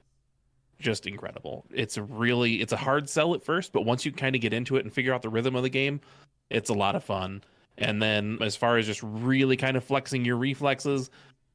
just 0.78 1.06
incredible. 1.06 1.64
It's 1.72 1.96
really 1.96 2.60
it's 2.60 2.72
a 2.72 2.76
hard 2.76 3.08
sell 3.08 3.34
at 3.34 3.44
first, 3.44 3.72
but 3.72 3.84
once 3.84 4.04
you 4.04 4.12
kind 4.12 4.34
of 4.34 4.40
get 4.40 4.52
into 4.52 4.76
it 4.76 4.84
and 4.84 4.92
figure 4.92 5.14
out 5.14 5.22
the 5.22 5.28
rhythm 5.28 5.54
of 5.54 5.62
the 5.62 5.70
game, 5.70 6.00
it's 6.52 6.70
a 6.70 6.74
lot 6.74 6.94
of 6.94 7.02
fun. 7.02 7.42
And 7.78 8.00
then 8.00 8.38
as 8.40 8.54
far 8.54 8.76
as 8.76 8.86
just 8.86 9.02
really 9.02 9.56
kind 9.56 9.76
of 9.76 9.84
flexing 9.84 10.24
your 10.24 10.36
reflexes, 10.36 11.10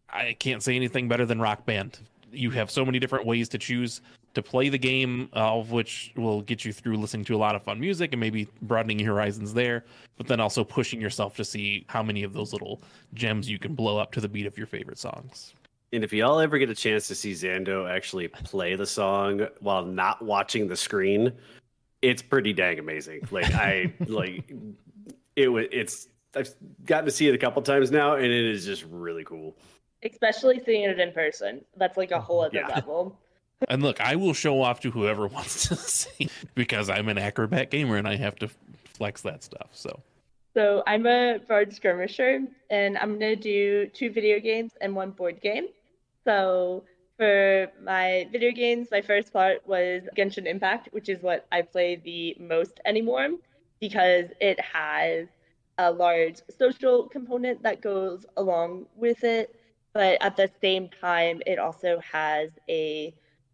I 0.10 0.36
can't 0.40 0.64
say 0.64 0.76
anything 0.76 1.08
better 1.08 1.26
than 1.26 1.40
Rock 1.40 1.66
Band. 1.66 2.00
You 2.32 2.52
have 2.52 2.70
so 2.72 2.84
many 2.86 3.00
different 3.00 3.26
ways 3.26 3.48
to 3.50 3.58
choose 3.58 4.02
to 4.34 4.42
play 4.42 4.70
the 4.70 4.78
game, 4.78 5.30
all 5.34 5.62
of 5.62 5.72
which 5.72 6.12
will 6.16 6.42
get 6.42 6.66
you 6.66 6.74
through 6.74 6.98
listening 6.98 7.26
to 7.26 7.36
a 7.36 7.38
lot 7.38 7.56
of 7.56 7.64
fun 7.64 7.80
music 7.80 8.14
and 8.14 8.20
maybe 8.20 8.48
broadening 8.62 9.00
your 9.00 9.14
horizons 9.14 9.54
there, 9.54 9.86
but 10.18 10.28
then 10.28 10.40
also 10.40 10.64
pushing 10.64 11.00
yourself 11.00 11.36
to 11.38 11.46
see 11.46 11.86
how 11.88 12.04
many 12.04 12.24
of 12.24 12.34
those 12.34 12.54
little 12.54 12.82
gems 13.14 13.50
you 13.50 13.58
can 13.58 13.74
blow 13.74 13.98
up 13.98 14.12
to 14.12 14.22
the 14.22 14.28
beat 14.28 14.46
of 14.46 14.58
your 14.58 14.68
favorite 14.68 15.00
songs. 15.00 15.54
And 15.94 16.04
if 16.04 16.12
y'all 16.12 16.40
ever 16.40 16.58
get 16.58 16.70
a 16.70 16.76
chance 16.76 17.08
to 17.08 17.16
see 17.16 17.32
Xando 17.32 17.90
actually 17.90 18.28
play 18.28 18.76
the 18.76 18.86
song 18.86 19.48
while 19.62 19.86
not 19.86 20.22
watching 20.22 20.68
the 20.68 20.76
screen, 20.76 21.32
it's 22.02 22.22
pretty 22.22 22.54
dang 22.54 22.78
amazing. 22.78 23.28
Like 23.32 23.54
I 23.54 23.94
like 24.08 24.54
it 25.38 25.48
was 25.48 25.68
it's 25.72 26.10
I've 26.36 26.54
gotten 26.86 27.06
to 27.06 27.12
see 27.12 27.28
it 27.28 27.36
a 27.36 27.38
couple 27.38 27.62
times 27.62 27.92
now 27.92 28.16
and 28.16 28.26
it 28.26 28.52
is 28.52 28.66
just 28.66 28.84
really 28.90 29.24
cool. 29.24 29.56
Especially 30.04 30.62
seeing 30.66 30.84
it 30.84 31.00
in 31.00 31.12
person. 31.14 31.64
That's 31.78 31.96
like 31.96 32.12
a 32.12 32.20
whole 32.20 32.42
other 32.42 32.60
yeah. 32.60 32.68
level. 32.68 33.18
and 33.70 33.82
look, 33.82 34.02
I 34.02 34.16
will 34.16 34.34
show 34.34 34.62
off 34.62 34.82
to 34.82 34.92
whoever 34.92 35.28
wants 35.38 35.70
to 35.70 35.76
see 35.76 36.30
because 36.56 36.90
I'm 36.90 37.08
an 37.08 37.18
acrobat 37.18 37.72
gamer 37.72 37.96
and 37.96 38.08
I 38.08 38.18
have 38.18 38.36
to 38.38 38.50
flex 38.86 39.22
that 39.22 39.44
stuff. 39.44 39.70
So 39.72 40.02
so 40.54 40.84
I'm 40.88 41.06
a 41.06 41.40
Bard 41.48 41.72
skirmisher 41.72 42.42
and 42.72 42.98
I'm 42.98 43.14
gonna 43.14 43.36
do 43.36 43.86
two 43.88 44.12
video 44.12 44.40
games 44.40 44.74
and 44.82 44.96
one 44.96 45.12
board 45.12 45.40
game. 45.40 45.68
So 46.24 46.84
for 47.16 47.72
my 47.82 48.28
video 48.32 48.52
games, 48.52 48.90
my 48.92 49.02
first 49.02 49.32
part 49.32 49.66
was 49.68 50.04
Genshin 50.16 50.48
Impact, 50.48 50.90
which 50.92 51.10
is 51.10 51.22
what 51.22 51.46
I 51.52 51.62
play 51.62 51.96
the 51.96 52.36
most 52.40 52.80
anymore 52.86 53.30
because 53.80 54.26
it 54.40 54.60
has 54.60 55.28
a 55.78 55.92
large 55.92 56.42
social 56.58 57.08
component 57.10 57.64
that 57.64 57.82
goes 57.82 58.26
along 58.36 58.86
with 58.96 59.24
it. 59.24 59.50
But 59.94 60.18
at 60.22 60.36
the 60.36 60.50
same 60.62 60.90
time, 60.90 61.42
it 61.46 61.58
also 61.60 62.00
has 62.12 62.50
a 62.70 63.14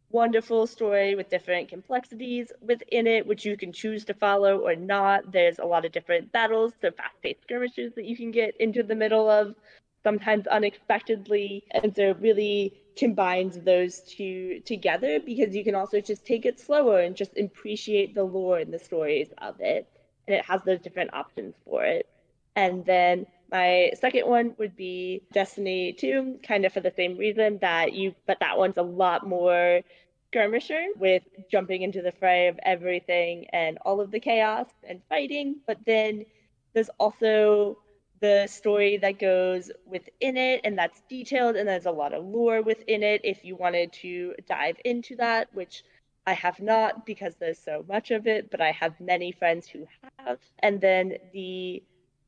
wonderful 0.09 0.67
story 0.67 1.15
with 1.15 1.29
different 1.29 1.69
complexities 1.69 2.51
within 2.61 3.07
it, 3.07 3.25
which 3.25 3.45
you 3.45 3.57
can 3.57 3.71
choose 3.73 4.05
to 4.05 4.13
follow 4.13 4.59
or 4.59 4.75
not. 4.75 5.31
There's 5.31 5.59
a 5.59 5.65
lot 5.65 5.85
of 5.85 5.91
different 5.91 6.31
battles, 6.31 6.73
so 6.81 6.91
fast 6.91 7.15
paced 7.23 7.41
skirmishes 7.43 7.93
that 7.95 8.05
you 8.05 8.15
can 8.17 8.31
get 8.31 8.55
into 8.59 8.83
the 8.83 8.95
middle 8.95 9.29
of, 9.29 9.55
sometimes 10.03 10.47
unexpectedly. 10.47 11.63
And 11.71 11.93
so, 11.95 12.09
it 12.11 12.17
really 12.19 12.73
combines 12.97 13.59
those 13.61 14.01
two 14.01 14.59
together 14.65 15.19
because 15.19 15.55
you 15.55 15.63
can 15.63 15.75
also 15.75 15.99
just 16.01 16.25
take 16.25 16.45
it 16.45 16.59
slower 16.59 16.99
and 16.99 17.15
just 17.15 17.37
appreciate 17.37 18.13
the 18.15 18.23
lore 18.23 18.59
and 18.59 18.73
the 18.73 18.79
stories 18.79 19.31
of 19.39 19.55
it. 19.59 19.87
And 20.27 20.35
it 20.35 20.45
has 20.45 20.61
those 20.63 20.79
different 20.79 21.13
options 21.13 21.55
for 21.65 21.83
it. 21.83 22.07
And 22.55 22.85
then 22.85 23.25
my 23.51 23.91
second 23.99 24.27
one 24.27 24.55
would 24.57 24.75
be 24.75 25.21
Destiny 25.31 25.93
2, 25.93 26.39
kind 26.47 26.65
of 26.65 26.73
for 26.73 26.79
the 26.79 26.93
same 26.95 27.17
reason 27.17 27.59
that 27.61 27.93
you, 27.93 28.15
but 28.25 28.39
that 28.39 28.57
one's 28.57 28.77
a 28.77 28.83
lot 28.83 29.27
more 29.27 29.81
skirmisher 30.27 30.87
with 30.97 31.23
jumping 31.51 31.83
into 31.83 32.01
the 32.01 32.11
fray 32.11 32.47
of 32.47 32.59
everything 32.63 33.45
and 33.53 33.77
all 33.85 34.01
of 34.01 34.11
the 34.11 34.19
chaos 34.19 34.67
and 34.87 35.01
fighting. 35.09 35.57
But 35.67 35.77
then 35.85 36.25
there's 36.73 36.89
also 36.99 37.77
the 38.19 38.47
story 38.47 38.97
that 38.97 39.19
goes 39.19 39.69
within 39.85 40.37
it 40.37 40.61
and 40.63 40.77
that's 40.77 41.01
detailed 41.09 41.57
and 41.57 41.67
there's 41.67 41.85
a 41.85 41.91
lot 41.91 42.13
of 42.13 42.23
lore 42.23 42.61
within 42.61 43.03
it 43.03 43.19
if 43.25 43.43
you 43.43 43.53
wanted 43.53 43.91
to 43.91 44.33
dive 44.47 44.77
into 44.85 45.15
that 45.17 45.49
which 45.53 45.83
I 46.25 46.33
have 46.33 46.59
not 46.59 47.05
because 47.05 47.35
there's 47.35 47.59
so 47.59 47.85
much 47.87 48.11
of 48.11 48.27
it, 48.27 48.49
but 48.49 48.61
I 48.61 48.71
have 48.71 48.99
many 48.99 49.31
friends 49.31 49.67
who 49.67 49.87
have. 50.19 50.39
And 50.59 50.79
then 50.79 51.17
the 51.33 51.83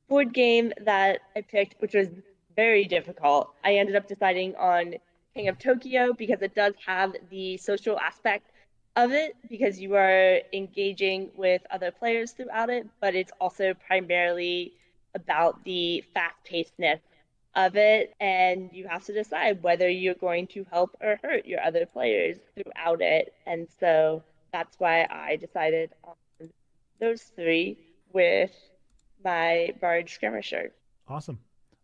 board 0.10 0.34
game 0.34 0.74
that 0.82 1.20
I 1.36 1.42
picked, 1.42 1.82
which 1.82 1.94
was 1.94 2.10
very 2.56 2.86
difficult, 2.86 3.54
I 3.64 3.76
ended 3.76 3.96
up 3.96 4.08
deciding 4.08 4.56
on 4.56 4.96
King 5.34 5.48
of 5.48 5.60
Tokyo 5.60 6.14
because 6.14 6.42
it 6.42 6.56
does 6.56 6.74
have 6.86 7.16
the 7.30 7.58
social 7.58 8.00
aspect 8.00 8.52
of 8.96 9.12
it 9.12 9.36
because 9.50 9.80
you 9.80 9.96
are 9.96 10.40
engaging 10.54 11.30
with 11.36 11.62
other 11.72 11.92
players 11.92 12.32
throughout 12.32 12.70
it, 12.70 12.88
but 13.02 13.16
it's 13.16 13.32
also 13.40 13.74
primarily 13.74 14.74
about 15.14 15.64
the 15.64 16.04
fast 16.14 16.36
pacedness 16.46 17.00
of 17.56 17.76
it, 17.76 18.14
and 18.20 18.70
you 18.74 18.88
have 18.88 19.06
to 19.06 19.14
decide 19.14 19.64
whether 19.64 19.90
you're 19.90 20.14
going 20.16 20.48
to 20.48 20.66
help 20.72 20.96
or 21.02 21.20
hurt 21.24 21.46
your 21.46 21.62
other 21.62 21.86
players 21.86 22.38
throughout 22.54 23.02
it. 23.02 23.34
And 23.46 23.68
so 23.80 24.24
that's 24.52 24.78
why 24.80 25.08
I 25.10 25.38
decided 25.38 25.92
on 26.04 26.50
those 27.00 27.22
three 27.22 27.78
with 28.14 28.52
my 29.24 29.74
Bard 29.82 30.10
Skirmisher. 30.10 30.72
Awesome. 31.08 31.40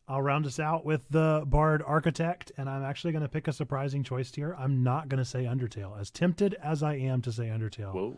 I'll 0.08 0.22
round 0.22 0.46
us 0.46 0.60
out 0.60 0.84
with 0.84 1.08
the 1.10 1.44
Bard 1.46 1.82
Architect, 1.86 2.52
and 2.58 2.70
I'm 2.70 2.84
actually 2.84 3.14
going 3.14 3.24
to 3.24 3.30
pick 3.30 3.48
a 3.48 3.54
surprising 3.54 4.04
choice 4.04 4.34
here. 4.34 4.56
I'm 4.60 4.84
not 4.84 5.08
going 5.08 5.20
to 5.20 5.26
say 5.26 5.46
Undertale, 5.46 5.98
as 6.00 6.10
tempted 6.10 6.56
as 6.56 6.84
I 6.84 6.96
am 6.96 7.22
to 7.22 7.32
say 7.32 7.46
Undertale. 7.46 7.94
Whoa. 7.94 8.16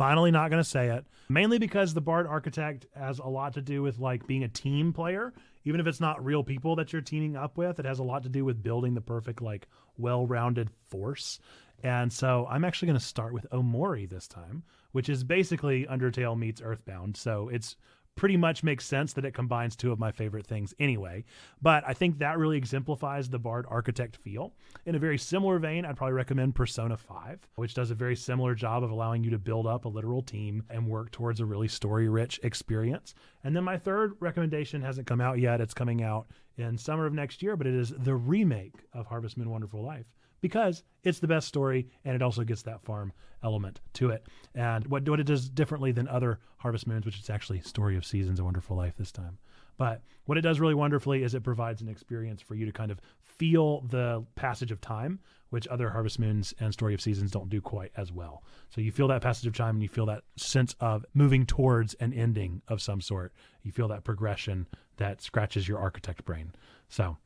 Finally, 0.00 0.30
not 0.30 0.48
going 0.48 0.62
to 0.62 0.66
say 0.66 0.88
it, 0.88 1.04
mainly 1.28 1.58
because 1.58 1.92
the 1.92 2.00
Bard 2.00 2.26
Architect 2.26 2.86
has 2.96 3.18
a 3.18 3.26
lot 3.26 3.52
to 3.52 3.60
do 3.60 3.82
with 3.82 3.98
like 3.98 4.26
being 4.26 4.44
a 4.44 4.48
team 4.48 4.94
player. 4.94 5.34
Even 5.66 5.78
if 5.78 5.86
it's 5.86 6.00
not 6.00 6.24
real 6.24 6.42
people 6.42 6.74
that 6.76 6.90
you're 6.90 7.02
teaming 7.02 7.36
up 7.36 7.58
with, 7.58 7.78
it 7.78 7.84
has 7.84 7.98
a 7.98 8.02
lot 8.02 8.22
to 8.22 8.30
do 8.30 8.42
with 8.42 8.62
building 8.62 8.94
the 8.94 9.02
perfect, 9.02 9.42
like, 9.42 9.68
well 9.98 10.26
rounded 10.26 10.70
force. 10.88 11.38
And 11.82 12.10
so 12.10 12.46
I'm 12.48 12.64
actually 12.64 12.86
going 12.86 12.98
to 12.98 13.04
start 13.04 13.34
with 13.34 13.46
Omori 13.50 14.08
this 14.08 14.26
time, 14.26 14.62
which 14.92 15.10
is 15.10 15.22
basically 15.22 15.84
Undertale 15.84 16.38
meets 16.38 16.62
Earthbound. 16.62 17.14
So 17.18 17.50
it's 17.50 17.76
pretty 18.16 18.36
much 18.36 18.62
makes 18.62 18.84
sense 18.84 19.14
that 19.14 19.24
it 19.24 19.32
combines 19.32 19.74
two 19.74 19.92
of 19.92 19.98
my 19.98 20.12
favorite 20.12 20.46
things 20.46 20.74
anyway. 20.78 21.24
But 21.62 21.84
I 21.86 21.94
think 21.94 22.18
that 22.18 22.38
really 22.38 22.58
exemplifies 22.58 23.30
the 23.30 23.38
Bard 23.38 23.64
Architect 23.68 24.16
feel. 24.16 24.52
In 24.84 24.94
a 24.94 24.98
very 24.98 25.16
similar 25.16 25.58
vein, 25.58 25.84
I'd 25.84 25.96
probably 25.96 26.12
recommend 26.12 26.54
Persona 26.54 26.96
5, 26.96 27.48
which 27.54 27.74
does 27.74 27.90
a 27.90 27.94
very 27.94 28.16
similar 28.16 28.54
job 28.54 28.84
of 28.84 28.90
allowing 28.90 29.24
you 29.24 29.30
to 29.30 29.38
build 29.38 29.66
up 29.66 29.86
a 29.86 29.88
literal 29.88 30.22
team 30.22 30.64
and 30.68 30.86
work 30.86 31.10
towards 31.10 31.40
a 31.40 31.46
really 31.46 31.68
story 31.68 32.08
rich 32.08 32.38
experience. 32.42 33.14
And 33.42 33.56
then 33.56 33.64
my 33.64 33.78
third 33.78 34.14
recommendation 34.20 34.82
hasn't 34.82 35.06
come 35.06 35.20
out 35.20 35.38
yet. 35.38 35.60
It's 35.60 35.72
coming 35.74 36.02
out 36.02 36.26
in 36.58 36.76
summer 36.76 37.06
of 37.06 37.14
next 37.14 37.42
year, 37.42 37.56
but 37.56 37.66
it 37.66 37.74
is 37.74 37.94
the 37.96 38.14
remake 38.14 38.74
of 38.92 39.06
Harvest 39.06 39.38
Moon 39.38 39.50
Wonderful 39.50 39.82
Life 39.82 40.12
because 40.40 40.82
it's 41.02 41.18
the 41.18 41.28
best 41.28 41.48
story 41.48 41.88
and 42.04 42.14
it 42.14 42.22
also 42.22 42.44
gets 42.44 42.62
that 42.62 42.82
farm 42.82 43.12
element 43.42 43.80
to 43.94 44.10
it. 44.10 44.26
And 44.54 44.86
what, 44.86 45.08
what 45.08 45.20
it 45.20 45.26
does 45.26 45.48
differently 45.48 45.92
than 45.92 46.08
other 46.08 46.40
Harvest 46.58 46.86
Moons, 46.86 47.06
which 47.06 47.18
is 47.18 47.30
actually 47.30 47.60
Story 47.60 47.96
of 47.96 48.04
Seasons, 48.04 48.40
A 48.40 48.44
Wonderful 48.44 48.76
Life 48.76 48.94
this 48.98 49.12
time. 49.12 49.38
But 49.76 50.02
what 50.26 50.36
it 50.36 50.42
does 50.42 50.60
really 50.60 50.74
wonderfully 50.74 51.22
is 51.22 51.34
it 51.34 51.42
provides 51.42 51.80
an 51.80 51.88
experience 51.88 52.42
for 52.42 52.54
you 52.54 52.66
to 52.66 52.72
kind 52.72 52.90
of 52.90 53.00
feel 53.22 53.80
the 53.88 54.22
passage 54.34 54.70
of 54.70 54.80
time, 54.82 55.18
which 55.48 55.66
other 55.68 55.88
Harvest 55.88 56.18
Moons 56.18 56.52
and 56.60 56.72
Story 56.72 56.92
of 56.92 57.00
Seasons 57.00 57.30
don't 57.30 57.48
do 57.48 57.62
quite 57.62 57.90
as 57.96 58.12
well. 58.12 58.44
So 58.68 58.82
you 58.82 58.92
feel 58.92 59.08
that 59.08 59.22
passage 59.22 59.46
of 59.46 59.56
time 59.56 59.76
and 59.76 59.82
you 59.82 59.88
feel 59.88 60.04
that 60.06 60.24
sense 60.36 60.76
of 60.80 61.06
moving 61.14 61.46
towards 61.46 61.94
an 61.94 62.12
ending 62.12 62.60
of 62.68 62.82
some 62.82 63.00
sort. 63.00 63.32
You 63.62 63.72
feel 63.72 63.88
that 63.88 64.04
progression 64.04 64.66
that 64.98 65.22
scratches 65.22 65.66
your 65.66 65.78
architect 65.78 66.26
brain. 66.26 66.52
So 66.90 67.16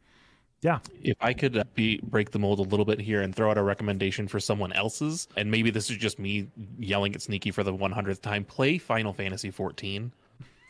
yeah. 0.65 0.79
If 1.03 1.17
I 1.21 1.33
could 1.35 1.57
uh, 1.59 1.65
be 1.75 2.01
break 2.03 2.31
the 2.31 2.39
mold 2.39 2.59
a 2.59 2.63
little 2.63 2.87
bit 2.87 2.99
here 2.99 3.21
and 3.21 3.33
throw 3.37 3.51
out 3.51 3.59
a 3.59 3.63
recommendation 3.63 4.27
for 4.27 4.41
someone 4.41 4.73
else's, 4.73 5.29
and 5.37 5.51
maybe 5.51 5.71
this 5.71 5.91
is 5.91 5.99
just 5.99 6.19
me 6.19 6.49
yelling 6.79 7.15
at 7.15 7.21
Sneaky 7.23 7.51
for 7.51 7.63
the 7.63 7.73
100th 7.73 8.21
time, 8.23 8.45
play 8.45 8.79
Final 8.79 9.13
Fantasy 9.13 9.51
14. 9.51 10.11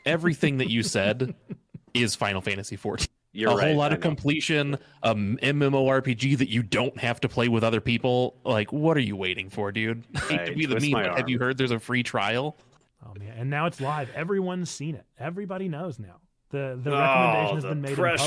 Everything 0.05 0.59
that 0.59 0.69
you 0.69 0.83
said 0.83 1.35
is 1.95 2.15
Final 2.17 2.41
Fantasy 2.41 2.77
14. 2.77 3.07
You're 3.37 3.51
a 3.53 3.55
right, 3.57 3.67
whole 3.69 3.77
lot 3.77 3.91
I 3.93 3.95
of 3.95 4.01
know. 4.01 4.09
completion, 4.09 4.79
um, 5.03 5.39
MMORPG 5.43 6.39
that 6.39 6.49
you 6.49 6.63
don't 6.63 6.97
have 6.99 7.21
to 7.21 7.29
play 7.29 7.49
with 7.49 7.65
other 7.65 7.81
people. 7.81 8.37
Like, 8.45 8.73
what 8.73 8.97
are 8.97 9.01
you 9.01 9.17
waiting 9.17 9.51
for, 9.51 9.73
dude? 9.73 10.05
Hate 10.29 10.47
to 10.47 10.55
be 10.55 10.67
the 10.67 10.75
twist 10.75 10.91
meme, 10.93 11.03
my 11.03 11.17
have 11.17 11.29
you 11.29 11.39
heard 11.39 11.57
there's 11.59 11.71
a 11.73 11.81
free 11.81 12.03
trial? 12.05 12.57
Oh 13.05 13.13
man, 13.19 13.35
and 13.37 13.51
now 13.51 13.67
it's 13.67 13.81
live. 13.81 14.09
Everyone's 14.15 14.71
seen 14.71 14.95
it. 14.95 15.05
Everybody 15.19 15.69
knows 15.69 15.99
now. 15.99 16.21
The 16.51 16.79
the 16.81 16.91
Oh, 16.95 16.99
recommendation 16.99 17.55
has 17.57 17.63
the 17.65 17.69
been 17.71 17.81
made. 17.81 17.91
in 17.91 17.97
public. 17.97 18.19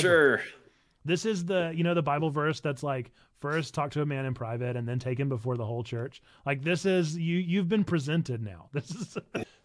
This 1.07 1.25
is 1.25 1.45
the 1.45 1.71
you 1.73 1.83
know 1.83 1.93
the 1.93 2.01
Bible 2.03 2.29
verse 2.29 2.59
that's 2.59 2.83
like 2.83 3.11
first 3.39 3.73
talk 3.73 3.91
to 3.91 4.01
a 4.01 4.05
man 4.05 4.25
in 4.25 4.33
private 4.33 4.75
and 4.75 4.87
then 4.87 4.99
take 4.99 5.19
him 5.19 5.29
before 5.29 5.57
the 5.57 5.65
whole 5.65 5.83
church. 5.83 6.21
Like 6.45 6.63
this 6.63 6.85
is 6.85 7.17
you 7.17 7.37
you've 7.37 7.69
been 7.69 7.83
presented 7.83 8.43
now. 8.43 8.69
This 8.73 8.91
is 8.91 9.17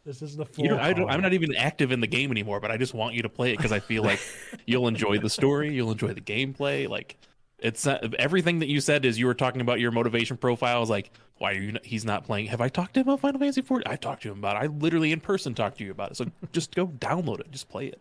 this 0.05 0.23
is 0.23 0.37
the 0.37 0.47
full. 0.47 0.65
You 0.65 0.71
know, 0.73 0.79
I 0.79 0.91
i'm 1.13 1.21
not 1.21 1.33
even 1.33 1.55
active 1.55 1.93
in 1.93 2.01
the 2.01 2.07
game 2.07 2.31
anymore, 2.31 2.61
but 2.61 2.71
I 2.71 2.77
just 2.77 2.95
want 2.95 3.15
you 3.15 3.23
to 3.23 3.29
play 3.29 3.53
it 3.53 3.57
because 3.57 3.73
I 3.73 3.81
feel 3.81 4.03
like 4.03 4.21
you'll 4.67 4.89
enjoy 4.89 5.19
the 5.19 5.31
story, 5.31 5.73
you'll 5.75 5.93
enjoy 5.93 6.13
the 6.13 6.21
gameplay. 6.21 6.89
Like 6.89 7.19
it's 7.59 7.87
not, 7.87 8.15
everything 8.15 8.59
that 8.59 8.69
you 8.69 8.81
said 8.81 9.05
is 9.05 9.19
you 9.19 9.27
were 9.27 9.35
talking 9.35 9.61
about 9.61 9.79
your 9.79 9.93
motivation 9.93 10.37
profile. 10.37 10.83
Is 10.83 10.91
like, 10.91 11.13
why 11.39 11.53
are 11.53 11.61
you? 11.61 11.73
Not, 11.73 11.85
he's 11.87 12.05
not 12.05 12.25
playing. 12.25 12.47
Have 12.47 12.61
I 12.61 12.69
talked 12.69 12.95
to 12.95 13.01
him 13.01 13.09
about 13.09 13.21
Final 13.21 13.39
Fantasy 13.39 13.63
14? 13.63 13.91
I 13.91 13.97
talked 13.97 14.23
to 14.23 14.33
him 14.33 14.39
about. 14.39 14.57
it. 14.57 14.65
I 14.65 14.67
literally 14.67 15.13
in 15.13 15.21
person 15.21 15.55
talked 15.55 15.79
to 15.79 15.85
you 15.85 15.93
about 15.93 16.13
it. 16.13 16.17
So 16.17 16.27
just 16.53 16.75
go 16.75 16.89
download 16.89 17.41
it, 17.41 17.51
just 17.53 17.69
play 17.69 17.87
it. 17.87 18.01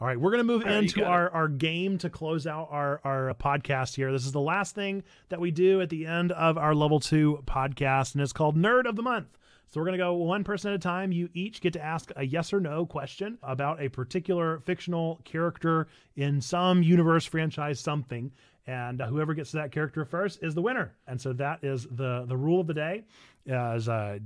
All 0.00 0.06
right, 0.06 0.18
we're 0.18 0.30
going 0.30 0.38
to 0.38 0.44
move 0.44 0.64
right, 0.64 0.76
into 0.76 1.00
it. 1.00 1.06
our, 1.06 1.28
our 1.28 1.46
game 1.46 1.98
to 1.98 2.08
close 2.08 2.46
out 2.46 2.68
our, 2.70 3.02
our 3.04 3.34
podcast 3.34 3.96
here. 3.96 4.10
This 4.10 4.24
is 4.24 4.32
the 4.32 4.40
last 4.40 4.74
thing 4.74 5.02
that 5.28 5.40
we 5.40 5.50
do 5.50 5.82
at 5.82 5.90
the 5.90 6.06
end 6.06 6.32
of 6.32 6.56
our 6.56 6.74
level 6.74 7.00
two 7.00 7.42
podcast, 7.44 8.14
and 8.14 8.22
it's 8.22 8.32
called 8.32 8.56
Nerd 8.56 8.88
of 8.88 8.96
the 8.96 9.02
Month. 9.02 9.36
So 9.68 9.78
we're 9.78 9.84
going 9.84 9.98
to 9.98 10.02
go 10.02 10.14
one 10.14 10.42
person 10.42 10.70
at 10.70 10.76
a 10.76 10.78
time. 10.78 11.12
You 11.12 11.28
each 11.34 11.60
get 11.60 11.74
to 11.74 11.84
ask 11.84 12.10
a 12.16 12.24
yes 12.24 12.54
or 12.54 12.60
no 12.60 12.86
question 12.86 13.36
about 13.42 13.82
a 13.82 13.90
particular 13.90 14.60
fictional 14.60 15.20
character 15.24 15.86
in 16.16 16.40
some 16.40 16.82
universe, 16.82 17.26
franchise, 17.26 17.78
something. 17.78 18.32
And 18.66 19.02
whoever 19.02 19.34
gets 19.34 19.50
to 19.50 19.58
that 19.58 19.70
character 19.70 20.06
first 20.06 20.42
is 20.42 20.54
the 20.54 20.62
winner. 20.62 20.94
And 21.06 21.20
so 21.20 21.34
that 21.34 21.62
is 21.62 21.86
the 21.90 22.24
the 22.26 22.36
rule 22.38 22.60
of 22.62 22.66
the 22.66 22.74
day. 22.74 23.04
As 23.46 23.86
uh, 23.86 24.18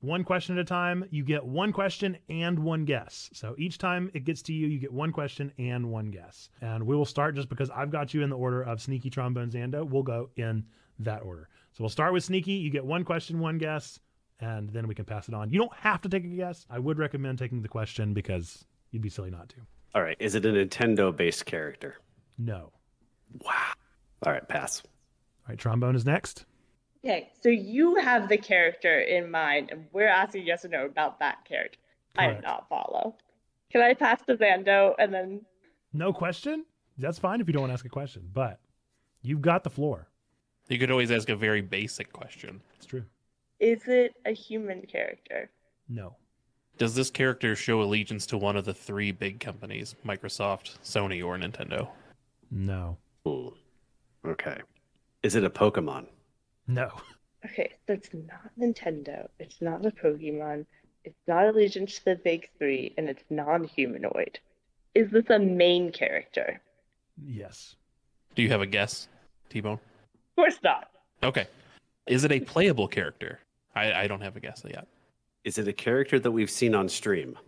one 0.00 0.24
question 0.24 0.56
at 0.56 0.60
a 0.60 0.64
time. 0.64 1.04
You 1.10 1.24
get 1.24 1.44
one 1.44 1.72
question 1.72 2.16
and 2.28 2.58
one 2.58 2.84
guess. 2.84 3.30
So 3.32 3.54
each 3.58 3.78
time 3.78 4.10
it 4.14 4.24
gets 4.24 4.42
to 4.42 4.52
you, 4.52 4.66
you 4.66 4.78
get 4.78 4.92
one 4.92 5.12
question 5.12 5.52
and 5.58 5.90
one 5.90 6.10
guess. 6.10 6.48
And 6.60 6.86
we 6.86 6.94
will 6.94 7.04
start 7.04 7.34
just 7.34 7.48
because 7.48 7.70
I've 7.70 7.90
got 7.90 8.14
you 8.14 8.22
in 8.22 8.30
the 8.30 8.36
order 8.36 8.62
of 8.62 8.80
Sneaky, 8.80 9.10
Trombone, 9.10 9.50
Xando. 9.50 9.88
We'll 9.88 10.02
go 10.02 10.30
in 10.36 10.64
that 11.00 11.22
order. 11.22 11.48
So 11.72 11.82
we'll 11.82 11.90
start 11.90 12.12
with 12.12 12.24
Sneaky. 12.24 12.52
You 12.52 12.70
get 12.70 12.84
one 12.84 13.04
question, 13.04 13.38
one 13.38 13.58
guess, 13.58 13.98
and 14.40 14.70
then 14.70 14.86
we 14.86 14.94
can 14.94 15.04
pass 15.04 15.28
it 15.28 15.34
on. 15.34 15.50
You 15.50 15.58
don't 15.58 15.74
have 15.74 16.00
to 16.02 16.08
take 16.08 16.24
a 16.24 16.28
guess. 16.28 16.66
I 16.70 16.78
would 16.78 16.98
recommend 16.98 17.38
taking 17.38 17.62
the 17.62 17.68
question 17.68 18.14
because 18.14 18.64
you'd 18.90 19.02
be 19.02 19.08
silly 19.08 19.30
not 19.30 19.48
to. 19.50 19.56
All 19.94 20.02
right. 20.02 20.16
Is 20.20 20.34
it 20.34 20.44
a 20.44 20.48
Nintendo 20.50 21.14
based 21.14 21.46
character? 21.46 21.96
No. 22.38 22.72
Wow. 23.40 23.72
All 24.24 24.32
right. 24.32 24.46
Pass. 24.46 24.82
All 24.84 25.52
right, 25.52 25.58
Trombone 25.58 25.94
is 25.94 26.04
next. 26.04 26.44
Okay, 27.04 27.30
so 27.42 27.48
you 27.48 27.96
have 27.96 28.28
the 28.28 28.36
character 28.36 29.00
in 29.00 29.30
mind, 29.30 29.70
and 29.70 29.86
we're 29.92 30.08
asking 30.08 30.46
yes 30.46 30.64
or 30.64 30.68
no 30.68 30.86
about 30.86 31.18
that 31.20 31.44
character. 31.44 31.78
I 32.16 32.26
Correct. 32.26 32.40
do 32.42 32.46
not 32.46 32.68
follow. 32.68 33.14
Can 33.70 33.80
I 33.82 33.94
pass 33.94 34.22
to 34.26 34.36
Xando 34.36 34.94
and 34.98 35.12
then 35.12 35.40
No 35.92 36.12
question? 36.12 36.64
That's 36.98 37.18
fine 37.18 37.40
if 37.40 37.46
you 37.46 37.52
don't 37.52 37.62
want 37.62 37.70
to 37.70 37.74
ask 37.74 37.84
a 37.84 37.90
question, 37.90 38.28
but 38.32 38.58
you've 39.22 39.42
got 39.42 39.62
the 39.64 39.70
floor. 39.70 40.08
You 40.68 40.78
could 40.78 40.90
always 40.90 41.10
ask 41.12 41.28
a 41.28 41.36
very 41.36 41.60
basic 41.60 42.12
question. 42.12 42.60
It's 42.76 42.86
true. 42.86 43.04
is 43.60 43.86
it 43.86 44.14
a 44.24 44.32
human 44.32 44.82
character? 44.82 45.50
No. 45.88 46.16
Does 46.78 46.94
this 46.94 47.10
character 47.10 47.54
show 47.54 47.80
allegiance 47.82 48.26
to 48.26 48.38
one 48.38 48.56
of 48.56 48.64
the 48.64 48.74
three 48.74 49.12
big 49.12 49.40
companies, 49.40 49.94
Microsoft, 50.04 50.78
Sony, 50.82 51.24
or 51.24 51.36
Nintendo? 51.36 51.88
No. 52.50 52.96
Hmm. 53.24 53.48
Okay. 54.26 54.60
Is 55.22 55.34
it 55.36 55.44
a 55.44 55.50
Pokemon? 55.50 56.06
No. 56.66 56.90
Okay, 57.44 57.72
so 57.86 57.92
it's 57.92 58.10
not 58.12 58.50
Nintendo, 58.58 59.28
it's 59.38 59.60
not 59.60 59.86
a 59.86 59.90
Pokemon, 59.90 60.66
it's 61.04 61.20
not 61.28 61.46
Allegiance 61.46 61.98
to 61.98 62.04
the 62.06 62.16
Big 62.16 62.50
Three, 62.58 62.92
and 62.98 63.08
it's 63.08 63.22
non-humanoid. 63.30 64.38
Is 64.94 65.10
this 65.10 65.30
a 65.30 65.38
main 65.38 65.92
character? 65.92 66.60
Yes. 67.24 67.76
Do 68.34 68.42
you 68.42 68.48
have 68.48 68.62
a 68.62 68.66
guess, 68.66 69.08
T 69.48 69.60
Bone? 69.60 69.74
Of 69.74 70.36
course 70.36 70.58
not. 70.64 70.90
Okay. 71.22 71.46
Is 72.06 72.24
it 72.24 72.32
a 72.32 72.40
playable 72.40 72.88
character? 72.88 73.40
I, 73.74 73.92
I 73.92 74.06
don't 74.06 74.20
have 74.20 74.36
a 74.36 74.40
guess 74.40 74.62
yet. 74.66 74.86
Is 75.44 75.58
it 75.58 75.68
a 75.68 75.72
character 75.72 76.18
that 76.18 76.30
we've 76.30 76.50
seen 76.50 76.74
on 76.74 76.88
stream? 76.88 77.38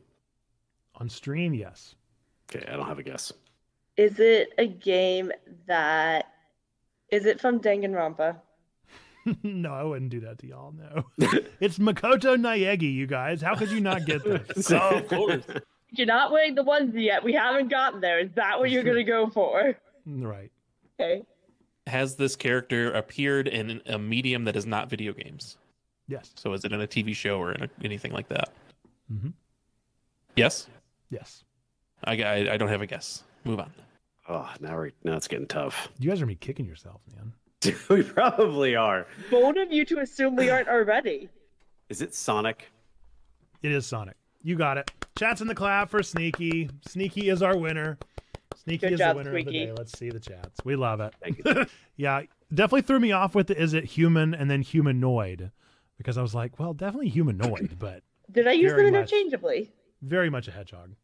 On 0.96 1.08
stream, 1.08 1.54
yes. 1.54 1.94
Okay. 2.54 2.64
I 2.70 2.76
don't 2.76 2.86
have 2.86 2.98
a 2.98 3.02
guess. 3.02 3.32
Is 3.96 4.20
it 4.20 4.50
a 4.58 4.66
game 4.66 5.32
that 5.66 6.26
is 7.10 7.26
it 7.26 7.40
from 7.40 7.60
Danganronpa? 7.60 8.36
no, 9.42 9.72
I 9.72 9.82
wouldn't 9.82 10.10
do 10.10 10.20
that 10.20 10.38
to 10.38 10.46
y'all. 10.46 10.72
No. 10.72 11.04
it's 11.60 11.78
Makoto 11.78 12.36
Naegi, 12.36 12.92
you 12.92 13.06
guys. 13.06 13.40
How 13.40 13.54
could 13.54 13.70
you 13.70 13.80
not 13.80 14.04
get 14.04 14.24
this? 14.24 14.70
Oh, 14.78 14.98
of 14.98 15.08
course. 15.08 15.44
You're 15.90 16.06
not 16.06 16.32
wearing 16.32 16.54
the 16.54 16.62
onesie 16.62 17.04
yet. 17.04 17.24
We 17.24 17.32
haven't 17.32 17.68
gotten 17.68 18.00
there. 18.00 18.18
Is 18.20 18.30
that 18.34 18.58
what 18.58 18.70
you're 18.70 18.82
gonna 18.82 19.04
go 19.04 19.28
for? 19.30 19.76
right. 20.06 20.50
Okay. 21.00 21.22
Has 21.86 22.16
this 22.16 22.36
character 22.36 22.92
appeared 22.92 23.48
in 23.48 23.80
a 23.86 23.98
medium 23.98 24.44
that 24.44 24.56
is 24.56 24.66
not 24.66 24.90
video 24.90 25.12
games? 25.12 25.56
Yes. 26.06 26.32
So 26.36 26.52
is 26.52 26.64
it 26.64 26.72
in 26.72 26.80
a 26.80 26.86
TV 26.86 27.14
show 27.14 27.38
or 27.38 27.52
in 27.52 27.62
a, 27.62 27.68
anything 27.82 28.12
like 28.12 28.28
that? 28.28 28.50
Mm-hmm. 29.12 29.30
Yes. 30.36 30.68
Yes. 31.10 31.44
I, 32.04 32.22
I 32.22 32.52
I 32.52 32.56
don't 32.56 32.68
have 32.68 32.82
a 32.82 32.86
guess. 32.86 33.24
Move 33.44 33.60
on. 33.60 33.72
Oh, 34.28 34.48
now 34.60 34.76
we're 34.76 34.90
now 35.04 35.16
it's 35.16 35.28
getting 35.28 35.46
tough. 35.46 35.88
You 35.98 36.10
guys 36.10 36.20
are 36.20 36.26
me 36.26 36.34
kicking 36.34 36.66
yourself, 36.66 37.00
man. 37.16 37.32
we 37.90 38.02
probably 38.02 38.76
are. 38.76 39.06
Bold 39.30 39.56
of 39.56 39.72
you 39.72 39.84
to 39.86 39.98
assume 40.00 40.36
we 40.36 40.50
aren't 40.50 40.68
already. 40.68 41.28
Is 41.88 42.02
it 42.02 42.14
Sonic? 42.14 42.70
It 43.62 43.72
is 43.72 43.86
Sonic. 43.86 44.16
You 44.42 44.56
got 44.56 44.78
it. 44.78 44.90
Chats 45.18 45.40
in 45.40 45.48
the 45.48 45.54
clap 45.54 45.90
for 45.90 46.02
Sneaky. 46.02 46.70
Sneaky 46.86 47.28
is 47.28 47.42
our 47.42 47.56
winner. 47.56 47.98
Sneaky 48.56 48.86
Good 48.86 48.92
is 48.94 48.98
job, 49.00 49.16
the 49.16 49.24
winner 49.24 49.36
of 49.38 49.44
the 49.46 49.52
day. 49.52 49.72
Let's 49.72 49.98
see 49.98 50.10
the 50.10 50.20
chats. 50.20 50.60
We 50.64 50.76
love 50.76 51.00
it. 51.00 51.14
Thank 51.22 51.40
you. 51.44 51.66
Yeah, 51.96 52.22
definitely 52.54 52.82
threw 52.82 53.00
me 53.00 53.10
off 53.10 53.34
with 53.34 53.48
the 53.48 53.60
is 53.60 53.74
it 53.74 53.84
human 53.84 54.32
and 54.32 54.48
then 54.48 54.62
humanoid 54.62 55.50
because 55.96 56.16
I 56.16 56.22
was 56.22 56.32
like, 56.32 56.56
well, 56.60 56.72
definitely 56.72 57.08
humanoid, 57.08 57.76
but 57.80 58.04
Did 58.30 58.46
I 58.46 58.52
use 58.52 58.70
Very 58.70 58.84
them 58.84 58.92
much. 59.00 59.12
interchangeably? 59.12 59.72
very 60.00 60.30
much 60.30 60.46
a 60.46 60.52
hedgehog. 60.52 60.94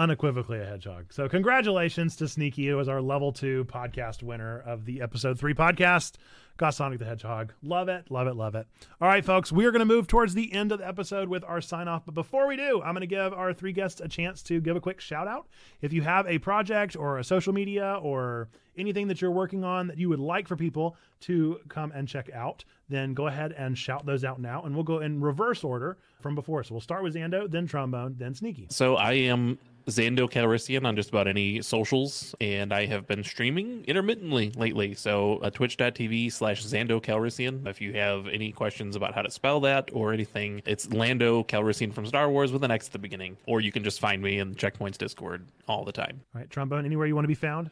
Unequivocally 0.00 0.58
a 0.58 0.64
hedgehog. 0.64 1.12
So 1.12 1.28
congratulations 1.28 2.16
to 2.16 2.26
Sneaky, 2.26 2.66
who 2.68 2.76
was 2.78 2.88
our 2.88 3.02
level 3.02 3.32
two 3.32 3.66
podcast 3.66 4.22
winner 4.22 4.58
of 4.58 4.86
the 4.86 5.02
episode 5.02 5.38
three 5.38 5.52
podcast. 5.52 6.14
Got 6.56 6.74
Sonic 6.74 6.98
the 6.98 7.04
Hedgehog. 7.06 7.54
Love 7.62 7.88
it, 7.88 8.10
love 8.10 8.26
it, 8.26 8.34
love 8.34 8.54
it. 8.54 8.66
All 9.00 9.08
right, 9.08 9.24
folks, 9.24 9.50
we 9.50 9.64
are 9.64 9.70
going 9.70 9.80
to 9.80 9.86
move 9.86 10.06
towards 10.06 10.34
the 10.34 10.52
end 10.52 10.72
of 10.72 10.78
the 10.78 10.86
episode 10.86 11.28
with 11.28 11.42
our 11.44 11.60
sign 11.60 11.88
off. 11.88 12.04
But 12.04 12.14
before 12.14 12.46
we 12.46 12.56
do, 12.56 12.82
I'm 12.82 12.92
going 12.92 13.00
to 13.00 13.06
give 13.06 13.32
our 13.32 13.54
three 13.54 13.72
guests 13.72 14.00
a 14.00 14.08
chance 14.08 14.42
to 14.44 14.60
give 14.60 14.76
a 14.76 14.80
quick 14.80 15.00
shout 15.00 15.26
out. 15.26 15.48
If 15.80 15.92
you 15.92 16.02
have 16.02 16.26
a 16.26 16.38
project 16.38 16.96
or 16.96 17.18
a 17.18 17.24
social 17.24 17.54
media 17.54 17.98
or 18.02 18.48
anything 18.76 19.08
that 19.08 19.20
you're 19.20 19.30
working 19.30 19.64
on 19.64 19.86
that 19.88 19.98
you 19.98 20.08
would 20.08 20.20
like 20.20 20.46
for 20.48 20.56
people 20.56 20.96
to 21.20 21.60
come 21.68 21.92
and 21.92 22.06
check 22.06 22.30
out, 22.32 22.64
then 22.88 23.14
go 23.14 23.26
ahead 23.26 23.52
and 23.52 23.76
shout 23.76 24.04
those 24.04 24.24
out 24.24 24.40
now. 24.40 24.62
And 24.62 24.74
we'll 24.74 24.84
go 24.84 25.00
in 25.00 25.20
reverse 25.20 25.64
order 25.64 25.98
from 26.20 26.34
before. 26.34 26.62
So 26.64 26.74
we'll 26.74 26.80
start 26.80 27.02
with 27.02 27.14
Xando, 27.14 27.50
then 27.50 27.66
Trombone, 27.66 28.16
then 28.18 28.34
Sneaky. 28.34 28.66
So 28.70 28.96
I 28.96 29.12
am 29.12 29.58
Xando 29.86 30.30
Calrissian 30.30 30.84
on 30.86 30.96
just 30.96 31.08
about 31.08 31.26
any 31.26 31.62
socials, 31.62 32.34
and 32.40 32.72
I 32.72 32.86
have 32.86 33.06
been 33.06 33.24
streaming 33.24 33.84
intermittently 33.86 34.52
lately. 34.56 34.94
So 34.94 35.38
uh, 35.38 35.50
twitch.tv 35.50 36.32
slash 36.40 36.64
Xando 36.64 37.02
Calrissian. 37.02 37.66
If 37.66 37.82
you 37.82 37.92
have 37.92 38.26
any 38.26 38.50
questions 38.50 38.96
about 38.96 39.14
how 39.14 39.20
to 39.20 39.30
spell 39.30 39.60
that 39.60 39.90
or 39.92 40.14
anything, 40.14 40.62
it's 40.64 40.90
Lando 40.90 41.44
Calrissian 41.44 41.92
from 41.92 42.06
Star 42.06 42.30
Wars 42.30 42.50
with 42.50 42.64
an 42.64 42.70
X 42.70 42.86
at 42.86 42.92
the 42.92 42.98
beginning. 42.98 43.36
Or 43.46 43.60
you 43.60 43.70
can 43.70 43.84
just 43.84 44.00
find 44.00 44.22
me 44.22 44.38
in 44.38 44.54
Checkpoints 44.54 44.96
Discord 44.96 45.46
all 45.68 45.84
the 45.84 45.92
time. 45.92 46.22
All 46.34 46.40
right, 46.40 46.48
Trombone, 46.48 46.86
anywhere 46.86 47.06
you 47.06 47.14
want 47.14 47.24
to 47.24 47.28
be 47.28 47.34
found? 47.34 47.70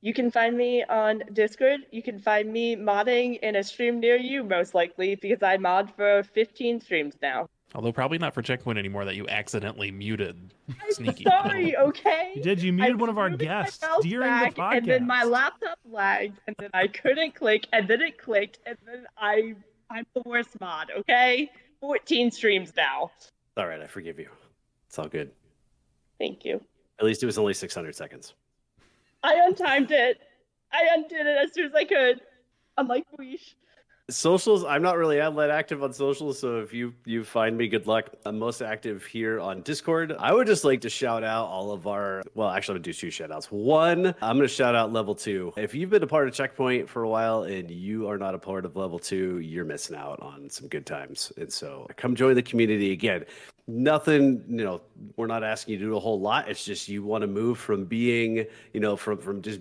You 0.00 0.12
can 0.12 0.28
find 0.28 0.56
me 0.56 0.82
on 0.82 1.22
Discord. 1.32 1.86
You 1.92 2.02
can 2.02 2.18
find 2.18 2.52
me 2.52 2.74
modding 2.74 3.38
in 3.40 3.54
a 3.54 3.62
stream 3.62 4.00
near 4.00 4.16
you, 4.16 4.42
most 4.42 4.74
likely, 4.74 5.14
because 5.14 5.44
I 5.44 5.56
mod 5.58 5.92
for 5.94 6.24
15 6.24 6.80
streams 6.80 7.14
now. 7.22 7.48
Although 7.74 7.92
probably 7.92 8.18
not 8.18 8.34
for 8.34 8.42
Checkpoint 8.42 8.78
anymore 8.78 9.04
that 9.04 9.14
you 9.14 9.28
accidentally 9.28 9.90
muted 9.92 10.52
I'm 10.68 10.92
Sneaky. 10.92 11.24
sorry, 11.24 11.76
okay? 11.88 12.32
You 12.34 12.42
did. 12.42 12.60
You 12.62 12.72
I 12.72 12.74
muted 12.74 13.00
one 13.00 13.08
of 13.08 13.18
our 13.18 13.30
guests 13.30 13.84
during 14.02 14.28
back, 14.28 14.54
the 14.54 14.60
podcast. 14.60 14.76
And 14.78 14.86
then 14.86 15.06
my 15.06 15.22
laptop 15.22 15.78
lagged, 15.84 16.38
and 16.46 16.56
then 16.58 16.70
I 16.74 16.88
couldn't 16.88 17.34
click, 17.34 17.66
and 17.72 17.86
then 17.86 18.00
it 18.00 18.18
clicked, 18.18 18.58
and 18.66 18.76
then 18.86 19.06
I 19.16 19.54
I'm 19.88 20.04
the 20.14 20.22
worst 20.24 20.60
mod, 20.60 20.90
okay? 20.98 21.50
14 21.80 22.30
streams 22.30 22.72
now. 22.76 23.10
All 23.56 23.66
right, 23.66 23.80
I 23.80 23.86
forgive 23.86 24.18
you. 24.18 24.28
It's 24.86 24.98
all 24.98 25.08
good. 25.08 25.30
Thank 26.18 26.44
you. 26.44 26.60
At 26.98 27.06
least 27.06 27.22
it 27.22 27.26
was 27.26 27.38
only 27.38 27.54
600 27.54 27.94
seconds. 27.94 28.34
I 29.22 29.34
untimed 29.48 29.90
it. 29.90 30.20
I 30.72 30.88
undid 30.94 31.26
it 31.26 31.38
as 31.44 31.52
soon 31.54 31.66
as 31.66 31.74
I 31.74 31.84
could. 31.84 32.20
I'm 32.76 32.86
like, 32.88 33.04
weesh. 33.18 33.54
Socials, 34.10 34.64
I'm 34.64 34.82
not 34.82 34.96
really 34.96 35.16
that 35.16 35.50
active 35.50 35.82
on 35.82 35.92
socials, 35.92 36.38
so 36.38 36.60
if 36.60 36.74
you 36.74 36.92
you 37.04 37.24
find 37.24 37.56
me, 37.56 37.68
good 37.68 37.86
luck. 37.86 38.10
I'm 38.24 38.38
most 38.38 38.60
active 38.60 39.04
here 39.04 39.40
on 39.40 39.62
Discord. 39.62 40.14
I 40.18 40.32
would 40.32 40.46
just 40.46 40.64
like 40.64 40.80
to 40.82 40.90
shout 40.90 41.22
out 41.22 41.46
all 41.46 41.70
of 41.70 41.86
our. 41.86 42.22
Well, 42.34 42.48
actually, 42.48 42.74
I'm 42.74 42.76
gonna 42.78 42.84
do 42.84 42.92
two 42.92 43.10
shout 43.10 43.30
outs. 43.30 43.46
One, 43.46 44.06
I'm 44.20 44.36
gonna 44.36 44.48
shout 44.48 44.74
out 44.74 44.92
level 44.92 45.14
two. 45.14 45.52
If 45.56 45.74
you've 45.74 45.90
been 45.90 46.02
a 46.02 46.06
part 46.06 46.28
of 46.28 46.34
Checkpoint 46.34 46.88
for 46.88 47.04
a 47.04 47.08
while 47.08 47.44
and 47.44 47.70
you 47.70 48.08
are 48.08 48.18
not 48.18 48.34
a 48.34 48.38
part 48.38 48.64
of 48.64 48.76
level 48.76 48.98
two, 48.98 49.38
you're 49.38 49.64
missing 49.64 49.96
out 49.96 50.20
on 50.20 50.50
some 50.50 50.68
good 50.68 50.86
times. 50.86 51.32
And 51.36 51.52
so, 51.52 51.86
come 51.96 52.14
join 52.14 52.34
the 52.34 52.42
community 52.42 52.92
again. 52.92 53.24
Nothing, 53.66 54.42
you 54.48 54.64
know, 54.64 54.80
we're 55.16 55.28
not 55.28 55.44
asking 55.44 55.74
you 55.74 55.78
to 55.78 55.84
do 55.84 55.96
a 55.96 56.00
whole 56.00 56.20
lot. 56.20 56.48
It's 56.48 56.64
just 56.64 56.88
you 56.88 57.04
want 57.04 57.22
to 57.22 57.28
move 57.28 57.58
from 57.58 57.84
being, 57.84 58.44
you 58.72 58.80
know, 58.80 58.96
from 58.96 59.18
from 59.18 59.42
just 59.42 59.60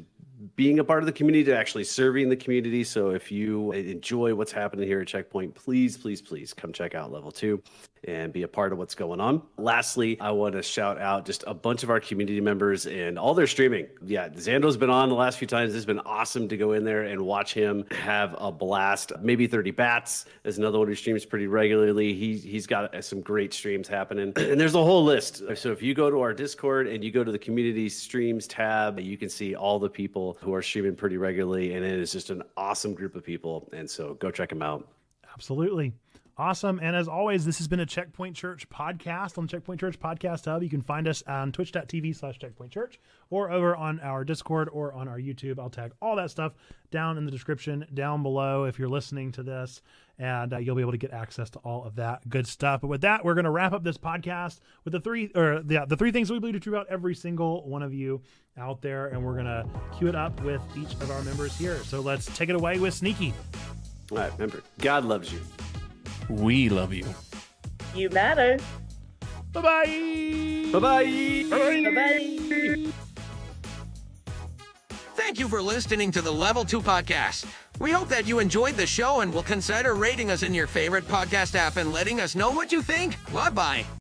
being 0.56 0.80
a 0.80 0.84
part 0.84 1.00
of 1.00 1.06
the 1.06 1.12
community 1.12 1.44
to 1.46 1.58
actually 1.58 1.84
serving 1.84 2.30
the 2.30 2.36
community. 2.36 2.84
So 2.84 3.10
if 3.10 3.32
you 3.32 3.72
enjoy 3.74 4.34
what's 4.36 4.52
happening 4.52 4.88
here 4.88 5.02
at 5.02 5.08
Checkpoint, 5.08 5.56
please, 5.56 5.98
please, 5.98 6.22
please 6.22 6.54
come 6.54 6.72
check 6.72 6.96
out 6.96 7.12
level 7.12 7.32
two 7.32 7.62
and 8.06 8.32
be 8.32 8.44
a 8.44 8.48
part 8.48 8.72
of 8.72 8.78
what's 8.78 8.96
going 8.96 9.20
on. 9.20 9.42
Lastly, 9.58 10.20
I 10.20 10.32
want 10.32 10.54
to 10.54 10.64
shout 10.64 11.00
out 11.00 11.26
just 11.26 11.44
a 11.48 11.54
bunch 11.54 11.84
of 11.84 11.90
our 11.90 12.00
community 12.00 12.42
members 12.42 12.86
and 12.86 13.18
all 13.18 13.34
their 13.34 13.48
streaming. 13.48 13.88
Yeah, 14.06 14.30
Xando's 14.30 14.78
been 14.78 14.90
on 14.90 15.10
the 15.10 15.16
last 15.16 15.38
few 15.38 15.48
times. 15.48 15.76
It's 15.76 15.86
been 15.86 16.00
awesome 16.00 16.48
to 16.50 16.58
go 16.58 16.74
in 16.74 16.84
there 16.84 17.04
and 17.04 17.22
watch 17.22 17.54
him 17.54 17.86
have 17.92 18.36
a 18.38 18.52
blast. 18.52 19.12
Maybe 19.22 19.48
30 19.48 19.72
Bats 19.72 20.26
is 20.44 20.58
another 20.58 20.80
one 20.80 20.88
who 20.88 20.96
streams 20.96 21.26
pretty 21.26 21.48
regularly. 21.48 22.14
He, 22.14 22.38
he's 22.38 22.68
got 22.68 23.04
some 23.04 23.22
great 23.22 23.54
streams 23.54 23.88
happening. 23.88 24.34
And 24.50 24.60
there's 24.60 24.74
a 24.74 24.84
whole 24.84 25.04
list. 25.04 25.44
So 25.56 25.72
if 25.72 25.84
you 25.84 25.94
go 25.94 26.10
to 26.10 26.22
our 26.22 26.34
Discord 26.34 26.88
and 26.88 27.04
you 27.04 27.12
go 27.12 27.24
to 27.24 27.32
the 27.32 27.38
community 27.38 27.88
streams 27.88 28.48
tab, 28.48 29.00
you 29.00 29.16
can 29.16 29.30
see 29.30 29.54
all 29.54 29.78
the 29.78 29.90
people 29.90 30.38
who 30.42 30.56
are 30.56 30.62
streaming 30.64 30.96
pretty 30.96 31.18
regularly. 31.18 31.76
And 31.76 31.86
it 31.86 32.00
is 32.00 32.12
just 32.12 32.32
an 32.32 32.42
awesome 32.58 32.96
group 32.96 33.16
of 33.16 33.24
people. 33.24 33.70
And 33.74 33.88
so 33.88 34.16
go 34.16 34.32
check 34.32 34.50
them 34.50 34.64
out. 34.64 34.88
Absolutely. 35.32 35.94
Awesome. 36.40 36.80
And 36.82 36.96
as 36.96 37.10
always, 37.10 37.44
this 37.44 37.58
has 37.58 37.68
been 37.68 37.82
a 37.82 37.86
Checkpoint 37.86 38.34
Church 38.34 38.70
podcast 38.70 39.38
on 39.38 39.46
Checkpoint 39.46 39.82
Church 39.82 40.00
Podcast 40.00 40.46
Hub. 40.46 40.64
You 40.64 40.70
can 40.70 40.82
find 40.82 41.06
us 41.06 41.22
on 41.28 41.52
twitch.tv 41.52 42.16
slash 42.16 42.40
checkpoint 42.40 42.72
church 42.72 42.98
or 43.30 43.52
over 43.52 43.76
on 43.76 44.00
our 44.00 44.24
Discord 44.24 44.70
or 44.72 44.94
on 44.94 45.10
our 45.10 45.20
YouTube. 45.20 45.60
I'll 45.60 45.70
tag 45.70 45.92
all 46.02 46.16
that 46.16 46.32
stuff 46.32 46.54
down 46.92 47.18
in 47.18 47.26
the 47.26 47.32
description 47.32 47.86
down 47.94 48.24
below 48.24 48.64
if 48.64 48.80
you're 48.80 48.88
listening 48.88 49.34
to 49.34 49.44
this, 49.44 49.82
and 50.18 50.54
uh, 50.54 50.60
you'll 50.60 50.78
be 50.78 50.82
able 50.82 50.94
to 50.94 50.98
get 50.98 51.12
access 51.12 51.50
to 51.50 51.60
all 51.60 51.84
of 51.84 51.96
that 51.98 52.30
good 52.30 52.48
stuff. 52.48 52.80
But 52.80 52.88
with 52.88 53.02
that, 53.02 53.26
we're 53.26 53.36
going 53.36 53.44
to 53.44 53.52
wrap 53.52 53.74
up 53.74 53.84
this 53.84 53.98
podcast 53.98 54.62
with 54.86 54.94
the 54.94 55.02
three 55.02 55.30
or 55.36 55.62
the, 55.62 55.86
the 55.90 55.98
three 55.98 56.14
things 56.14 56.32
we 56.32 56.40
believe 56.40 56.56
are 56.56 56.60
true 56.60 56.74
about 56.74 56.88
every 56.88 57.16
single 57.16 57.68
one 57.68 57.84
of 57.84 57.94
you 57.94 58.22
out 58.58 58.82
there, 58.82 59.08
and 59.08 59.22
we're 59.22 59.34
going 59.34 59.44
to 59.44 59.68
cue 59.98 60.08
it 60.08 60.16
up 60.16 60.42
with 60.44 60.62
each 60.78 60.94
of 60.94 61.12
our 61.12 61.22
members 61.24 61.54
here. 61.58 61.80
So 61.80 62.00
let's 62.00 62.28
take 62.28 62.48
it 62.48 62.56
away 62.56 62.80
with 62.80 62.94
Sneaky. 62.94 63.34
All 64.10 64.20
right, 64.20 64.32
remember, 64.38 64.64
God 64.78 65.04
loves 65.04 65.34
you. 65.34 65.42
We 66.30 66.70
love 66.70 66.94
you. 66.94 67.06
You 67.96 68.10
matter. 68.10 68.60
Bye 69.52 69.62
bye. 69.62 70.70
Bye 70.72 70.80
bye. 70.80 71.46
Bye 71.50 71.92
bye. 71.96 72.92
Thank 75.16 75.40
you 75.40 75.48
for 75.48 75.62
listening 75.62 76.12
to 76.12 76.22
the 76.22 76.32
Level 76.32 76.64
2 76.66 76.82
podcast. 76.82 77.46
We 77.80 77.92
hope 77.92 78.10
that 78.10 78.28
you 78.28 78.40
enjoyed 78.40 78.76
the 78.76 78.86
show 78.86 79.22
and 79.22 79.34
will 79.34 79.44
consider 79.44 79.94
rating 79.96 80.32
us 80.32 80.44
in 80.44 80.54
your 80.54 80.68
favorite 80.68 81.08
podcast 81.08 81.56
app 81.56 81.78
and 81.78 81.94
letting 81.94 82.20
us 82.20 82.36
know 82.36 82.52
what 82.52 82.72
you 82.72 82.82
think. 82.82 83.16
Bye 83.34 83.50
bye. 83.50 83.86